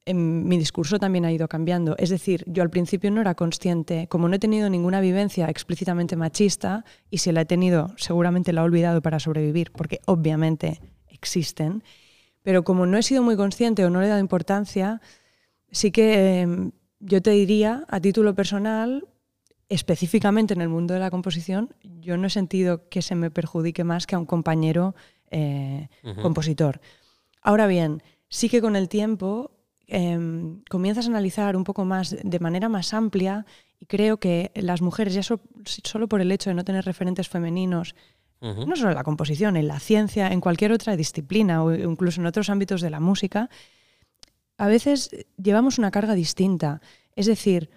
En 0.06 0.48
mi 0.48 0.56
discurso 0.56 0.98
también 0.98 1.26
ha 1.26 1.32
ido 1.32 1.48
cambiando. 1.48 1.96
Es 1.98 2.08
decir, 2.08 2.44
yo 2.46 2.62
al 2.62 2.70
principio 2.70 3.10
no 3.10 3.20
era 3.20 3.34
consciente, 3.34 4.06
como 4.08 4.28
no 4.28 4.36
he 4.36 4.38
tenido 4.38 4.70
ninguna 4.70 5.02
vivencia 5.02 5.50
explícitamente 5.50 6.16
machista, 6.16 6.84
y 7.10 7.18
si 7.18 7.30
la 7.30 7.42
he 7.42 7.46
tenido, 7.46 7.92
seguramente 7.98 8.54
la 8.54 8.62
he 8.62 8.64
olvidado 8.64 9.02
para 9.02 9.18
sobrevivir, 9.18 9.70
porque 9.72 10.00
obviamente 10.06 10.80
existen, 11.08 11.82
pero 12.42 12.64
como 12.64 12.86
no 12.86 12.96
he 12.96 13.02
sido 13.02 13.22
muy 13.22 13.36
consciente 13.36 13.84
o 13.84 13.90
no 13.90 14.00
le 14.00 14.06
he 14.06 14.08
dado 14.10 14.20
importancia, 14.20 15.00
sí 15.74 15.90
que 15.90 16.40
em, 16.40 16.72
yo 17.00 17.20
te 17.20 17.32
diría, 17.32 17.84
a 17.88 18.00
título 18.00 18.34
personal, 18.34 19.06
específicamente 19.68 20.54
en 20.54 20.62
el 20.62 20.68
mundo 20.68 20.94
de 20.94 21.00
la 21.00 21.10
composición, 21.10 21.74
yo 21.82 22.16
no 22.16 22.28
he 22.28 22.30
sentido 22.30 22.88
que 22.88 23.02
se 23.02 23.14
me 23.14 23.30
perjudique 23.30 23.84
más 23.84 24.06
que 24.06 24.14
a 24.14 24.18
un 24.18 24.24
compañero 24.24 24.94
eh, 25.30 25.88
compositor. 26.22 26.80
Ahora 27.42 27.66
bien, 27.66 28.02
sí 28.28 28.48
que 28.48 28.60
con 28.60 28.76
el 28.76 28.88
tiempo 28.88 29.50
em, 29.86 30.62
comienzas 30.70 31.06
a 31.06 31.10
analizar 31.10 31.56
un 31.56 31.64
poco 31.64 31.84
más, 31.84 32.16
de 32.22 32.38
manera 32.38 32.68
más 32.68 32.94
amplia, 32.94 33.44
y 33.80 33.86
creo 33.86 34.18
que 34.18 34.52
las 34.54 34.80
mujeres, 34.80 35.12
ya 35.14 35.22
solo 35.22 36.08
por 36.08 36.20
el 36.20 36.30
hecho 36.30 36.50
de 36.50 36.54
no 36.54 36.64
tener 36.64 36.84
referentes 36.84 37.28
femeninos, 37.28 37.94
no 38.40 38.76
solo 38.76 38.90
en 38.90 38.96
la 38.96 39.04
composición, 39.04 39.56
en 39.56 39.68
la 39.68 39.80
ciencia, 39.80 40.30
en 40.30 40.42
cualquier 40.42 40.70
otra 40.72 40.96
disciplina 40.96 41.64
o 41.64 41.74
incluso 41.74 42.20
en 42.20 42.26
otros 42.26 42.50
ámbitos 42.50 42.82
de 42.82 42.90
la 42.90 43.00
música, 43.00 43.48
a 44.56 44.66
veces 44.66 45.10
llevamos 45.36 45.78
una 45.78 45.90
carga 45.90 46.14
distinta. 46.14 46.80
Es 47.16 47.26
decir, 47.26 47.70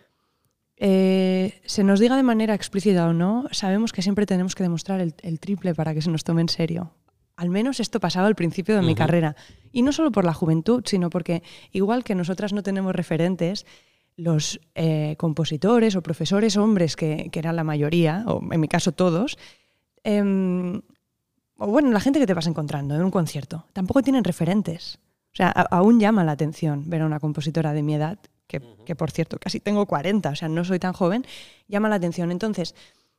eh, 0.77 1.59
se 1.65 1.83
nos 1.83 1.99
diga 1.99 2.15
de 2.15 2.23
manera 2.23 2.53
explícita 2.53 3.07
o 3.07 3.13
no, 3.13 3.47
sabemos 3.51 3.91
que 3.91 4.03
siempre 4.03 4.25
tenemos 4.25 4.53
que 4.53 4.63
demostrar 4.63 5.01
el, 5.01 5.39
triple 5.39 5.73
para 5.73 5.93
que 5.93 6.01
se 6.01 6.11
nos 6.11 6.23
tome 6.23 6.41
en 6.41 6.49
serio. 6.49 6.93
Al 7.35 7.49
menos 7.49 7.79
esto 7.79 7.99
pasaba 7.99 8.27
al 8.27 8.35
principio 8.35 8.75
de 8.75 8.81
mi 8.81 8.95
carrera. 8.95 9.35
Y 9.71 9.83
no 9.83 9.91
solo 9.91 10.11
por 10.11 10.25
la 10.25 10.33
juventud, 10.33 10.83
sino 10.85 11.09
porque 11.09 11.43
igual 11.71 12.03
que 12.03 12.15
nosotras 12.15 12.51
no 12.51 12.63
tenemos 12.63 12.95
referentes, 12.95 13.65
los 14.15 14.59
eh, 14.73 15.15
compositores 15.17 15.95
o 15.95 16.01
profesores 16.01 16.57
hombres, 16.57 16.95
que, 16.95 17.29
eran 17.31 17.55
la 17.55 17.63
mayoría, 17.63 18.23
o 18.25 18.41
en 18.51 18.59
mi 18.59 18.67
caso 18.67 18.91
todos, 18.91 19.37
em, 20.03 20.81
o 21.57 21.67
bueno, 21.67 21.91
la 21.91 21.99
gente 21.99 22.19
que 22.19 22.25
te 22.25 22.33
vas 22.33 22.47
encontrando 22.47 22.95
en 22.95 23.03
un 23.03 23.11
concierto, 23.11 23.67
tampoco 23.73 24.01
tienen 24.01 24.23
referentes. 24.23 24.99
O 25.37 25.43
sea, 25.43 25.49
aún 25.49 25.99
llama 25.99 26.23
la 26.23 26.31
atención 26.31 26.89
ver 26.89 27.03
a 27.03 27.05
una 27.05 27.19
compositora 27.19 27.71
de 27.71 27.83
mi 27.83 27.93
edad 27.93 28.17
que, 28.47 28.95
por 28.95 29.11
cierto 29.11 29.37
casi 29.37 29.59
tengo 29.59 29.85
40, 29.85 30.29
o 30.29 30.35
sea, 30.35 30.49
no 30.49 30.65
soy 30.65 30.79
tan 30.79 30.93
joven, 30.93 31.27
llama 31.67 31.89
la 31.89 31.95
atención. 31.95 32.31
Entonces, 32.31 32.73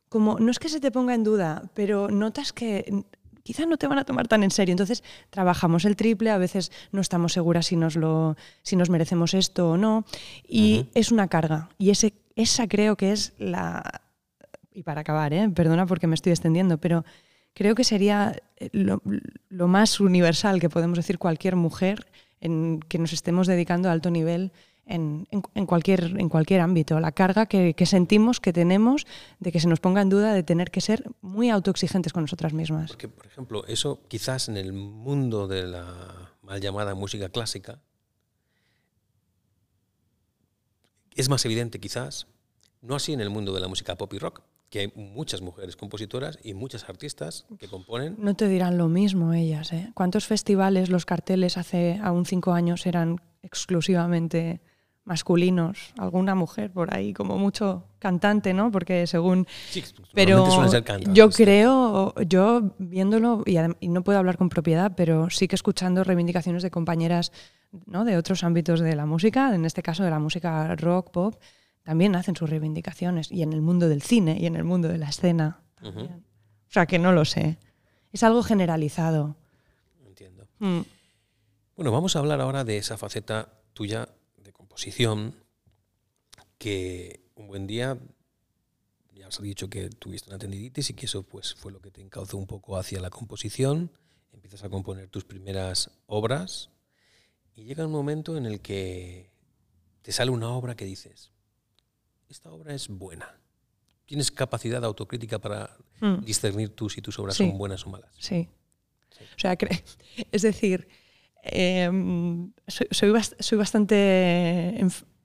como 0.09 0.37
no 0.37 0.51
es 0.51 0.59
que 0.59 0.67
se 0.67 0.81
te 0.81 0.91
ponga 0.91 1.13
en 1.13 1.23
duda, 1.23 1.69
pero 1.73 2.09
notas 2.09 2.51
que 2.51 3.05
quizás 3.43 3.67
no 3.67 3.77
te 3.77 3.87
van 3.87 3.99
a 3.99 4.03
tomar 4.03 4.27
tan 4.27 4.43
en 4.43 4.51
serio. 4.51 4.73
Entonces, 4.73 5.01
trabajamos 5.29 5.85
el 5.85 5.95
triple, 5.95 6.29
a 6.29 6.37
veces 6.37 6.73
no 6.91 6.99
estamos 6.99 7.31
seguras 7.31 7.67
si 7.67 7.77
nos, 7.77 7.95
lo, 7.95 8.35
si 8.63 8.75
nos 8.75 8.89
merecemos 8.89 9.33
esto 9.33 9.69
o 9.69 9.77
no, 9.77 10.03
y 10.45 10.87
es 10.95 11.13
una 11.13 11.29
carga. 11.29 11.69
Y 11.77 11.89
ese, 11.91 12.15
esa 12.35 12.67
creo 12.67 12.97
que 12.97 13.13
es 13.13 13.31
la... 13.37 14.01
Y 14.73 14.83
para 14.83 15.01
acabar, 15.01 15.31
¿eh? 15.31 15.49
perdona 15.55 15.85
porque 15.85 16.07
me 16.07 16.15
estoy 16.15 16.33
extendiendo, 16.33 16.79
pero 16.79 17.05
creo 17.59 17.75
que 17.75 17.83
sería 17.83 18.41
lo, 18.71 19.01
lo 19.49 19.67
más 19.67 19.99
universal 19.99 20.61
que 20.61 20.69
podemos 20.69 20.97
decir 20.97 21.17
cualquier 21.17 21.57
mujer 21.57 22.07
en 22.39 22.79
que 22.87 22.97
nos 22.97 23.11
estemos 23.11 23.47
dedicando 23.47 23.89
a 23.89 23.91
alto 23.91 24.09
nivel 24.09 24.53
en, 24.85 25.25
cualquier, 25.67 26.17
en 26.17 26.29
cualquier 26.29 26.61
ámbito. 26.61 27.01
La 27.01 27.11
carga 27.11 27.47
que, 27.47 27.85
sentimos, 27.85 28.39
que 28.39 28.53
tenemos, 28.53 29.05
de 29.41 29.51
que 29.51 29.59
se 29.59 29.67
nos 29.67 29.81
ponga 29.81 30.01
en 30.01 30.07
duda 30.07 30.33
de 30.33 30.41
tener 30.41 30.71
que 30.71 30.79
ser 30.79 31.03
muy 31.21 31.49
autoexigentes 31.49 32.13
con 32.13 32.23
nosotras 32.23 32.53
mismas. 32.53 32.91
Porque, 32.91 33.09
por 33.09 33.25
ejemplo, 33.25 33.65
eso 33.67 33.99
quizás 34.07 34.47
en 34.47 34.55
el 34.55 34.71
mundo 34.71 35.49
de 35.49 35.67
la 35.67 36.31
mal 36.41 36.61
llamada 36.61 36.95
música 36.95 37.27
clásica 37.27 37.81
es 41.13 41.27
más 41.27 41.43
evidente 41.43 41.81
quizás, 41.81 42.25
no 42.81 42.95
así 42.95 43.11
en 43.11 43.19
el 43.19 43.29
mundo 43.29 43.53
de 43.53 43.59
la 43.59 43.67
música 43.67 43.97
pop 43.97 44.13
y 44.13 44.17
rock, 44.17 44.43
que 44.69 44.79
hay 44.79 44.93
muchas 44.95 45.41
mujeres 45.41 45.75
compositoras 45.75 46.37
y 46.43 46.53
muchas 46.53 46.87
artistas 46.87 47.45
que 47.57 47.67
componen. 47.67 48.15
No 48.19 48.35
te 48.35 48.47
dirán 48.47 48.77
lo 48.77 48.87
mismo 48.87 49.33
ellas. 49.33 49.73
¿eh? 49.73 49.91
¿Cuántos 49.93 50.27
festivales 50.27 50.89
los 50.89 51.05
carteles 51.05 51.57
hace 51.57 51.99
aún 52.03 52.25
cinco 52.25 52.53
años 52.53 52.85
eran 52.85 53.19
exclusivamente 53.41 54.61
masculinos, 55.09 55.91
alguna 55.97 56.35
mujer 56.35 56.71
por 56.71 56.93
ahí, 56.93 57.13
como 57.13 57.35
mucho 57.39 57.83
cantante, 57.97 58.53
¿no? 58.53 58.71
Porque 58.71 59.07
según... 59.07 59.47
Sí, 59.71 59.83
pero 60.13 60.69
ser 60.69 60.83
yo 61.11 61.31
creo, 61.31 62.13
yo 62.27 62.75
viéndolo, 62.77 63.43
y, 63.47 63.87
no 63.87 64.03
puedo 64.03 64.19
hablar 64.19 64.37
con 64.37 64.49
propiedad, 64.49 64.93
pero 64.95 65.31
sí 65.31 65.47
que 65.47 65.55
escuchando 65.55 66.03
reivindicaciones 66.03 66.61
de 66.61 66.69
compañeras 66.69 67.31
¿no? 67.87 68.05
de 68.05 68.17
otros 68.17 68.43
ámbitos 68.43 68.81
de 68.81 68.95
la 68.95 69.07
música, 69.07 69.55
en 69.55 69.65
este 69.65 69.81
caso 69.81 70.03
de 70.03 70.11
la 70.11 70.19
música 70.19 70.75
rock, 70.75 71.09
pop, 71.09 71.35
también 71.89 72.15
hacen 72.15 72.35
sus 72.35 72.47
reivindicaciones, 72.47 73.31
y 73.31 73.41
en 73.41 73.51
el 73.51 73.61
mundo 73.61 73.89
del 73.89 74.03
cine 74.03 74.37
y 74.39 74.45
en 74.45 74.55
el 74.55 74.63
mundo 74.63 74.89
de 74.89 74.99
la 74.99 75.09
escena. 75.09 75.63
O 75.81 76.71
sea, 76.71 76.85
que 76.85 76.99
no 76.99 77.11
lo 77.13 77.25
sé. 77.25 77.57
Es 78.11 78.21
algo 78.21 78.43
generalizado. 78.43 79.35
Entiendo. 80.05 80.47
Mm. 80.59 80.81
Bueno, 81.75 81.91
vamos 81.91 82.15
a 82.15 82.19
hablar 82.19 82.41
ahora 82.41 82.63
de 82.63 82.77
esa 82.77 82.95
faceta 82.95 83.49
tuya 83.73 84.07
posición 84.67 85.33
que 86.59 87.21
un 87.33 87.47
buen 87.47 87.65
día 87.65 87.97
ya 89.15 89.27
os 89.27 89.39
he 89.39 89.41
dicho 89.43 89.67
que 89.67 89.89
tuviste 89.89 90.29
una 90.29 90.37
tendinitis 90.37 90.91
y 90.91 90.93
que 90.93 91.07
eso 91.07 91.23
pues 91.23 91.55
fue 91.55 91.71
lo 91.71 91.81
que 91.81 91.89
te 91.89 92.01
encauzó 92.01 92.37
un 92.37 92.45
poco 92.45 92.77
hacia 92.77 93.01
la 93.01 93.09
composición, 93.09 93.91
empiezas 94.31 94.63
a 94.63 94.69
componer 94.69 95.09
tus 95.09 95.25
primeras 95.25 95.89
obras 96.05 96.69
y 97.55 97.63
llega 97.63 97.87
un 97.87 97.91
momento 97.91 98.37
en 98.37 98.45
el 98.45 98.61
que 98.61 99.31
te 100.03 100.11
sale 100.11 100.29
una 100.29 100.49
obra 100.49 100.75
que 100.75 100.85
dices, 100.85 101.31
esta 102.29 102.51
obra 102.51 102.73
es 102.73 102.87
buena. 102.87 103.35
¿Tienes 104.05 104.31
capacidad 104.31 104.83
autocrítica 104.83 105.39
para 105.39 105.77
mm. 105.99 106.25
discernir 106.25 106.69
tú 106.69 106.89
si 106.89 107.01
tus 107.01 107.17
obras 107.19 107.35
son 107.35 107.57
buenas 107.57 107.85
o 107.85 107.89
malas? 107.89 108.11
Sí. 108.17 108.49
O 109.35 109.39
sea, 109.39 109.57
es 110.31 110.41
decir, 110.41 110.87
Em, 111.43 112.51
soy, 112.67 112.87
soy, 113.39 113.57
bastante... 113.57 114.77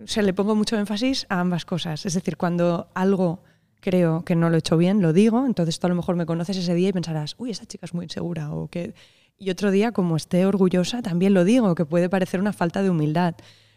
O 0.03 0.07
sea, 0.07 0.23
le 0.23 0.33
pongo 0.33 0.55
mucho 0.55 0.77
énfasis 0.77 1.27
a 1.29 1.41
ambas 1.41 1.65
cosas. 1.65 2.07
Es 2.07 2.15
decir, 2.15 2.37
cuando 2.37 2.91
algo 2.95 3.43
creo 3.81 4.25
que 4.25 4.35
no 4.35 4.49
lo 4.49 4.57
he 4.57 4.59
hecho 4.59 4.77
bien, 4.77 5.03
lo 5.03 5.13
digo, 5.13 5.45
entonces 5.47 5.79
tú 5.79 5.87
a 5.87 5.91
lo 5.91 5.97
mejor 5.97 6.17
me 6.17 6.27
conoces 6.27 6.57
ese 6.57 6.75
día 6.75 6.89
y 6.89 6.93
pensarás, 6.93 7.35
uy, 7.39 7.51
esa 7.51 7.67
chica 7.67 7.87
es 7.87 7.95
muy 7.95 8.05
insegura. 8.05 8.53
O 8.53 8.69
que... 8.69 8.95
Y 9.37 9.51
otro 9.51 9.71
día, 9.71 9.93
como 9.93 10.17
esté 10.17 10.47
orgullosa, 10.47 11.03
también 11.03 11.35
lo 11.35 11.45
digo, 11.45 11.75
que 11.75 11.85
puede 11.85 12.09
parecer 12.09 12.41
una 12.41 12.53
falta 12.53 12.83
de 12.83 12.91
humildad. 12.91 13.35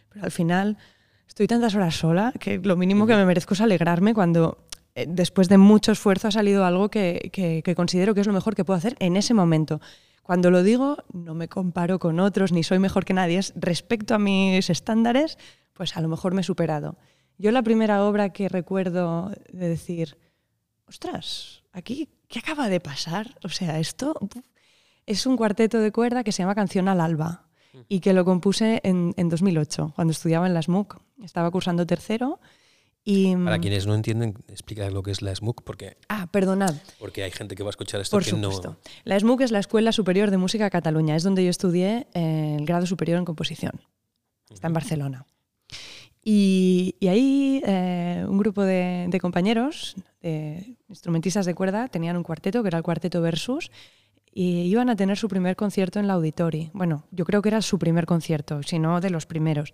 Pero 0.10 0.25
al 0.25 0.31
final 0.31 0.77
estoy 1.27 1.48
tantas 1.48 1.75
horas 1.75 1.96
sola 1.96 2.34
que 2.39 2.60
lo 2.60 2.75
mínimo 2.75 3.05
que 3.07 3.15
me 3.15 3.25
merezco 3.25 3.53
es 3.53 3.62
alegrarme 3.62 4.13
cuando 4.13 4.65
eh, 4.96 5.05
después 5.07 5.50
de 5.50 5.57
mucho 5.57 5.91
esfuerzo 5.91 6.27
ha 6.27 6.31
salido 6.31 6.65
algo 6.65 6.89
que, 6.89 7.29
que 7.31 7.75
considero 7.75 8.13
que 8.13 8.22
es 8.22 8.27
lo 8.27 8.34
mejor 8.34 8.55
que 8.55 8.65
puedo 8.65 8.77
hacer 8.77 8.96
en 9.00 9.17
ese 9.17 9.34
momento. 9.34 9.79
Cuando 10.27 10.51
lo 10.51 10.62
digo, 10.62 10.98
no 11.13 11.36
me 11.36 11.48
comparo 11.48 12.00
con 12.00 12.19
otros, 12.19 12.51
ni 12.51 12.62
soy 12.62 12.79
mejor 12.79 13.05
que 13.05 13.13
nadie. 13.13 13.38
Es 13.38 13.53
respecto 13.55 14.13
a 14.13 14.19
mis 14.19 14.69
estándares, 14.69 15.38
pues 15.72 15.96
a 15.96 16.01
lo 16.01 16.10
mejor 16.10 16.34
me 16.34 16.41
he 16.41 16.43
superado. 16.43 16.98
Yo 17.38 17.51
la 17.51 17.62
primera 17.62 18.03
obra 18.03 18.34
que 18.34 18.50
recuerdo 18.50 19.31
de 19.53 19.69
decir, 19.69 20.17
ostras, 20.86 21.63
aquí, 21.72 22.10
¿qué 22.27 22.39
acaba 22.39 22.67
de 22.67 22.81
pasar? 22.81 23.38
O 23.43 23.48
sea, 23.48 23.79
esto 23.79 24.19
es 25.05 25.25
un 25.25 25.38
cuarteto 25.38 25.79
de 25.79 25.93
cuerda 25.93 26.25
que 26.25 26.34
se 26.34 26.43
llama 26.43 26.55
Canción 26.55 26.89
al 26.89 27.00
Alba 27.00 27.47
y 27.88 28.00
que 28.00 28.13
lo 28.13 28.25
compuse 28.25 28.81
en, 28.84 29.13
en 29.17 29.29
2008, 29.29 29.93
cuando 29.96 30.12
estudiaba 30.12 30.48
en 30.48 30.53
la 30.53 30.62
SMUC. 30.62 31.00
Estaba 31.24 31.51
cursando 31.51 31.86
tercero 31.86 32.39
para 33.46 33.57
mm, 33.57 33.62
quienes 33.62 33.88
no 33.88 33.96
entienden, 33.96 34.34
explicar 34.50 34.91
lo 34.91 35.01
que 35.01 35.12
es 35.12 35.22
la 35.22 35.34
SMUC, 35.34 35.63
porque... 35.63 35.96
Ah, 36.10 36.27
perdonad. 36.29 36.75
Porque 37.00 37.24
hay 37.24 37.31
gente 37.31 37.55
que 37.55 37.63
va 37.63 37.69
a 37.69 37.72
escuchar 37.72 38.01
esto 38.01 38.19
que 38.19 38.34
no... 38.34 38.77
La 39.05 39.17
SMUC 39.17 39.41
es 39.41 39.51
la 39.51 39.60
Escuela 39.60 39.93
Superior 39.93 40.29
de 40.29 40.38
Música 40.38 40.65
de 40.65 40.72
Cataluña, 40.72 41.15
es 41.15 41.24
donde 41.24 41.43
yo 41.43 41.50
estudié 41.50 42.07
el 42.13 42.65
grado 42.65 42.86
superior 42.86 43.17
en 43.17 43.24
composición. 43.24 43.79
Está 44.50 44.67
en 44.67 44.74
Barcelona. 44.74 45.25
Y, 46.22 46.96
ahí 47.07 47.62
eh, 47.65 48.25
un 48.27 48.38
grupo 48.38 48.63
de, 48.63 49.17
compañeros, 49.22 49.96
de 50.22 50.75
instrumentistas 50.89 51.46
de 51.46 51.55
cuerda, 51.55 51.88
tenían 51.88 52.17
un 52.17 52.24
cuarteto, 52.24 52.62
que 52.62 52.67
era 52.67 52.77
el 52.77 52.84
Cuarteto 52.84 53.22
Versus, 53.22 53.72
y 54.34 54.62
iban 54.62 54.89
a 54.89 54.96
tener 54.96 55.17
su 55.17 55.27
primer 55.27 55.55
concierto 55.55 56.00
en 56.00 56.07
la 56.07 56.13
Auditori. 56.13 56.69
Bueno, 56.74 57.05
yo 57.12 57.25
creo 57.25 57.41
que 57.41 57.50
era 57.50 57.62
su 57.62 57.79
primer 57.79 58.05
concierto, 58.05 58.62
si 58.63 58.79
no 58.79 59.01
de 59.01 59.10
los 59.10 59.25
primeros. 59.25 59.74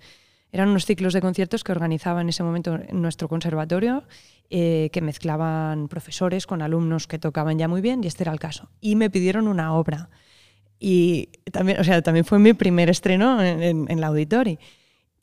Eran 0.53 0.69
unos 0.69 0.85
ciclos 0.85 1.13
de 1.13 1.21
conciertos 1.21 1.63
que 1.63 1.71
organizaba 1.71 2.21
en 2.21 2.29
ese 2.29 2.43
momento 2.43 2.77
nuestro 2.91 3.27
conservatorio, 3.27 4.03
eh, 4.51 4.89
que 4.93 5.01
mezclaban 5.01 5.87
profesores 5.87 6.45
con 6.45 6.61
alumnos 6.61 7.07
que 7.07 7.17
tocaban 7.17 7.57
ya 7.57 7.67
muy 7.67 7.81
bien, 7.81 8.03
y 8.03 8.07
este 8.07 8.23
era 8.23 8.31
el 8.31 8.39
caso. 8.39 8.69
Y 8.79 8.95
me 8.95 9.09
pidieron 9.09 9.47
una 9.47 9.73
obra. 9.73 10.09
Y 10.79 11.29
también, 11.51 11.79
o 11.79 11.83
sea, 11.83 12.03
también 12.03 12.23
fue 12.23 12.37
mi 12.37 12.53
primer 12.53 12.89
estreno 12.89 13.41
en, 13.41 13.89
en, 13.89 14.01
la 14.01 14.07
Auditori. 14.07 14.59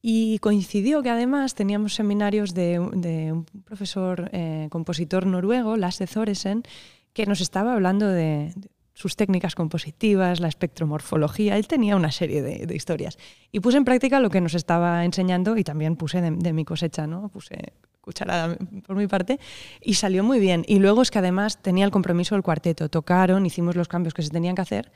Y 0.03 0.39
coincidió 0.41 1.03
que 1.03 1.11
además 1.11 1.55
teníamos 1.55 1.95
seminarios 1.95 2.53
de, 2.55 2.81
un 2.81 3.47
profesor 3.65 4.31
eh, 4.33 4.67
compositor 4.71 5.27
noruego, 5.27 5.77
Lasse 5.77 6.07
Thoresen, 6.07 6.65
que 7.13 7.27
nos 7.27 7.41
estaba 7.41 7.75
hablando 7.75 8.09
de, 8.09 8.53
sus 8.95 9.17
técnicas 9.17 9.55
compositivas, 9.55 10.41
la 10.41 10.49
espectromorfología, 10.49 11.57
él 11.57 11.67
tenía 11.67 11.97
una 11.97 12.13
serie 12.13 12.43
de, 12.43 12.75
historias. 12.75 13.19
Y 13.53 13.61
puse 13.61 13.79
en 13.79 13.85
práctica 13.85 14.21
lo 14.21 14.31
que 14.31 14.41
nos 14.41 14.55
estaba 14.55 15.05
enseñando 15.05 15.57
y 15.57 15.65
también 15.65 15.97
puse 15.97 16.21
de, 16.21 16.53
mi 16.53 16.65
cosecha, 16.65 17.07
¿no? 17.07 17.29
Puse 17.29 17.75
cucharada 18.01 18.57
por 18.87 18.97
mi 18.97 19.07
parte 19.07 19.39
y 19.81 19.95
salió 19.95 20.25
muy 20.25 20.41
bien. 20.41 20.65
Y 20.67 20.79
luego 20.79 21.03
es 21.03 21.11
que 21.11 21.19
además 21.19 21.61
tenía 21.61 21.85
el 21.85 21.91
compromiso 21.91 22.35
del 22.35 22.43
cuarteto, 22.43 22.89
tocaron, 22.89 23.47
hicimos 23.47 23.77
los 23.77 23.89
cambios 23.89 24.15
que 24.15 24.23
se 24.23 24.31
tenían 24.31 24.55
que 24.55 24.63
hacer 24.63 24.91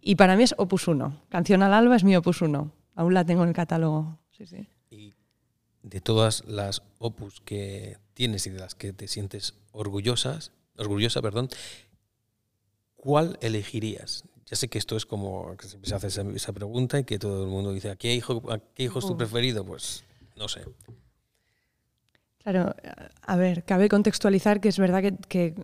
y 0.00 0.16
para 0.16 0.36
mí 0.36 0.42
es 0.42 0.54
opus 0.58 0.88
1. 0.88 1.22
Canción 1.28 1.62
al 1.62 1.74
alba 1.74 1.96
es 1.96 2.04
mi 2.04 2.16
opus 2.16 2.42
1. 2.42 2.72
Aún 2.94 3.14
la 3.14 3.24
tengo 3.24 3.42
en 3.42 3.50
el 3.50 3.54
catálogo. 3.54 4.18
Sí, 4.30 4.46
sí. 4.46 4.68
Y 4.90 5.14
de 5.82 6.00
todas 6.00 6.44
las 6.46 6.82
opus 6.98 7.40
que 7.40 7.98
tienes 8.14 8.46
y 8.46 8.50
de 8.50 8.58
las 8.58 8.74
que 8.74 8.92
te 8.92 9.06
sientes 9.06 9.54
orgullosas, 9.72 10.52
orgullosa, 10.76 11.22
perdón, 11.22 11.48
¿cuál 12.96 13.38
elegirías? 13.40 14.24
Ya 14.46 14.56
sé 14.56 14.68
que 14.68 14.78
esto 14.78 14.96
es 14.96 15.06
como 15.06 15.56
que 15.56 15.66
se 15.66 15.94
hace 15.94 16.06
esa, 16.06 16.52
pregunta 16.52 17.00
y 17.00 17.04
que 17.04 17.18
todo 17.18 17.44
el 17.44 17.50
mundo 17.50 17.72
dice, 17.72 17.90
¿a 17.90 17.96
qué 17.96 18.14
hijo, 18.14 18.42
qué 18.74 18.84
hijo 18.84 19.00
es 19.00 19.06
tu 19.06 19.16
preferido? 19.16 19.64
Pues 19.64 20.04
no 20.36 20.48
sé. 20.48 20.62
Claro, 22.42 22.74
a 23.22 23.36
ver, 23.36 23.64
cabe 23.64 23.88
contextualizar 23.88 24.60
que 24.60 24.68
es 24.68 24.78
verdad 24.78 25.02
que, 25.28 25.54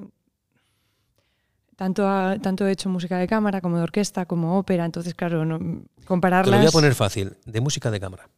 tanto, 1.76 2.02
tanto 2.40 2.66
he 2.66 2.72
hecho 2.72 2.88
música 2.88 3.18
de 3.18 3.28
cámara 3.28 3.60
como 3.60 3.76
de 3.76 3.84
orquesta, 3.84 4.26
como 4.26 4.58
ópera, 4.58 4.84
entonces 4.84 5.14
claro, 5.14 5.44
no, 5.44 5.84
compararlas... 6.04 6.46
Te 6.46 6.50
lo 6.50 6.58
voy 6.58 6.66
a 6.66 6.72
poner 6.72 6.96
fácil, 6.96 7.36
de 7.46 7.60
música 7.60 7.88
de 7.92 8.00
cámara. 8.00 8.28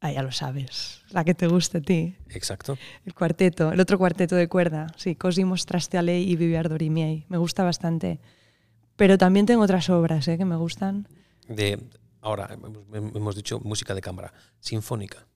Ah, 0.00 0.12
ya 0.12 0.22
lo 0.22 0.30
sabes, 0.30 1.02
la 1.10 1.24
que 1.24 1.34
te 1.34 1.46
guste 1.46 1.78
a 1.78 1.80
ti. 1.80 2.16
Exacto. 2.28 2.76
El 3.04 3.14
cuarteto, 3.14 3.72
el 3.72 3.80
otro 3.80 3.96
cuarteto 3.96 4.36
de 4.36 4.46
cuerda, 4.46 4.88
sí, 4.96 5.16
a 5.16 6.02
lei 6.02 6.30
y 6.30 6.36
Viviar 6.36 6.68
Dorimiei. 6.68 7.24
Me 7.28 7.38
gusta 7.38 7.64
bastante. 7.64 8.20
Pero 8.96 9.16
también 9.18 9.46
tengo 9.46 9.62
otras 9.62 9.88
obras 9.90 10.28
¿eh? 10.28 10.36
que 10.36 10.44
me 10.44 10.56
gustan. 10.56 11.08
De, 11.48 11.78
ahora, 12.20 12.56
hemos 12.92 13.36
dicho 13.36 13.60
música 13.60 13.94
de 13.94 14.00
cámara, 14.00 14.32
sinfónica. 14.60 15.26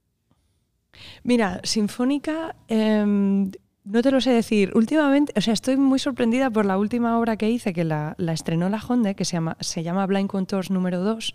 Mira, 1.22 1.60
sinfónica, 1.62 2.56
em, 2.68 3.50
no 3.84 4.02
te 4.02 4.10
lo 4.10 4.20
sé 4.20 4.30
decir. 4.30 4.72
Últimamente, 4.74 5.32
o 5.36 5.40
sea, 5.40 5.54
estoy 5.54 5.76
muy 5.76 5.98
sorprendida 5.98 6.50
por 6.50 6.66
la 6.66 6.78
última 6.78 7.18
obra 7.18 7.36
que 7.36 7.48
hice, 7.48 7.72
que 7.72 7.84
la, 7.84 8.14
la 8.18 8.32
estrenó 8.32 8.68
la 8.68 8.82
Honde, 8.86 9.14
que 9.14 9.24
se 9.24 9.34
llama, 9.34 9.56
se 9.60 9.82
llama 9.82 10.06
Blind 10.06 10.28
Contours 10.28 10.70
número 10.70 11.00
2, 11.00 11.34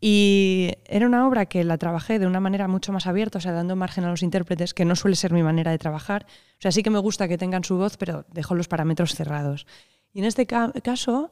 y 0.00 0.72
era 0.86 1.06
una 1.06 1.26
obra 1.26 1.46
que 1.46 1.64
la 1.64 1.76
trabajé 1.76 2.18
de 2.18 2.26
una 2.26 2.40
manera 2.40 2.68
mucho 2.68 2.92
más 2.92 3.06
abierta, 3.06 3.38
o 3.38 3.40
sea, 3.40 3.52
dando 3.52 3.74
margen 3.74 4.04
a 4.04 4.10
los 4.10 4.22
intérpretes, 4.22 4.72
que 4.72 4.84
no 4.84 4.94
suele 4.94 5.16
ser 5.16 5.32
mi 5.32 5.42
manera 5.42 5.72
de 5.72 5.78
trabajar. 5.78 6.26
O 6.52 6.60
sea, 6.60 6.70
sí 6.70 6.82
que 6.82 6.90
me 6.90 7.00
gusta 7.00 7.26
que 7.26 7.36
tengan 7.36 7.64
su 7.64 7.76
voz, 7.76 7.96
pero 7.96 8.24
dejo 8.32 8.54
los 8.54 8.68
parámetros 8.68 9.14
cerrados. 9.14 9.66
Y 10.12 10.20
en 10.20 10.24
este 10.24 10.46
caso 10.46 11.30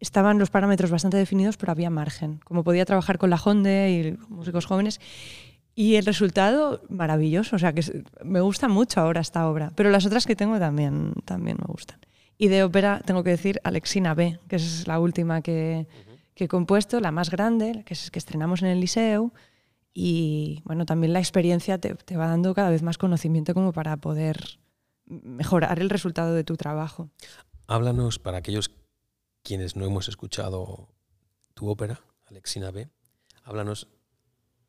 estaban 0.00 0.38
los 0.38 0.50
parámetros 0.50 0.90
bastante 0.90 1.16
definidos, 1.16 1.56
pero 1.56 1.72
había 1.72 1.88
margen. 1.88 2.40
Como 2.44 2.62
podía 2.62 2.84
trabajar 2.84 3.16
con 3.16 3.30
la 3.30 3.40
Honde 3.42 3.90
y 3.90 4.30
músicos 4.30 4.66
jóvenes. 4.66 5.00
Y 5.74 5.96
el 5.96 6.04
resultado, 6.04 6.82
maravilloso. 6.90 7.56
O 7.56 7.58
sea, 7.58 7.72
que 7.72 8.04
me 8.22 8.40
gusta 8.40 8.68
mucho 8.68 9.00
ahora 9.00 9.22
esta 9.22 9.48
obra. 9.48 9.72
Pero 9.74 9.90
las 9.90 10.04
otras 10.04 10.26
que 10.26 10.36
tengo 10.36 10.58
también, 10.58 11.14
también 11.24 11.56
me 11.58 11.66
gustan. 11.66 11.98
Y 12.36 12.48
de 12.48 12.64
ópera 12.64 13.00
tengo 13.04 13.24
que 13.24 13.30
decir 13.30 13.60
Alexina 13.64 14.14
B, 14.14 14.38
que 14.48 14.56
es 14.56 14.86
la 14.86 14.98
última 14.98 15.40
que 15.40 15.86
que 16.34 16.44
he 16.44 16.48
compuesto, 16.48 17.00
la 17.00 17.12
más 17.12 17.30
grande, 17.30 17.84
que 17.84 17.94
es 17.94 18.10
que 18.10 18.18
estrenamos 18.18 18.62
en 18.62 18.68
el 18.68 18.80
Liceo, 18.80 19.32
y 19.94 20.60
bueno, 20.64 20.84
también 20.86 21.12
la 21.12 21.20
experiencia 21.20 21.78
te, 21.78 22.16
va 22.16 22.26
dando 22.26 22.52
cada 22.52 22.68
vez 22.68 22.82
más 22.82 22.98
conocimiento 22.98 23.54
como 23.54 23.72
para 23.72 23.96
poder 23.96 24.58
mejorar 25.06 25.78
el 25.78 25.88
resultado 25.88 26.34
de 26.34 26.42
tu 26.42 26.56
trabajo. 26.56 27.10
Háblanos 27.68 28.18
para 28.18 28.38
aquellos 28.38 28.72
quienes 29.44 29.76
no 29.76 29.84
hemos 29.84 30.08
escuchado 30.08 30.88
tu 31.54 31.68
ópera, 31.68 32.00
Alexina 32.26 32.72
B. 32.72 32.88
Háblanos 33.44 33.86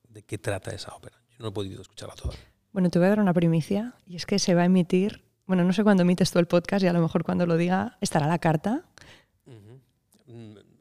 de 0.07 0.21
qué 0.21 0.37
trata 0.37 0.71
esa 0.71 0.93
ópera. 0.93 1.17
Yo 1.31 1.37
no 1.39 1.47
he 1.47 1.51
podido 1.51 1.81
escucharla 1.81 2.13
toda. 2.15 2.35
Bueno, 2.71 2.89
te 2.89 2.99
voy 2.99 3.07
a 3.07 3.09
dar 3.09 3.19
una 3.19 3.33
primicia 3.33 3.95
y 4.05 4.17
es 4.17 4.25
que 4.27 4.37
se 4.37 4.53
va 4.53 4.61
a 4.61 4.65
emitir, 4.65 5.23
bueno, 5.47 5.63
no 5.63 5.73
sé 5.73 5.83
cuándo 5.83 6.03
emites 6.03 6.29
tú 6.29 6.37
el 6.37 6.45
podcast 6.45 6.83
y 6.83 6.87
a 6.87 6.93
lo 6.93 7.01
mejor 7.01 7.23
cuando 7.23 7.47
lo 7.47 7.57
diga 7.57 7.97
estará 7.99 8.27
la 8.27 8.37
carta 8.37 8.83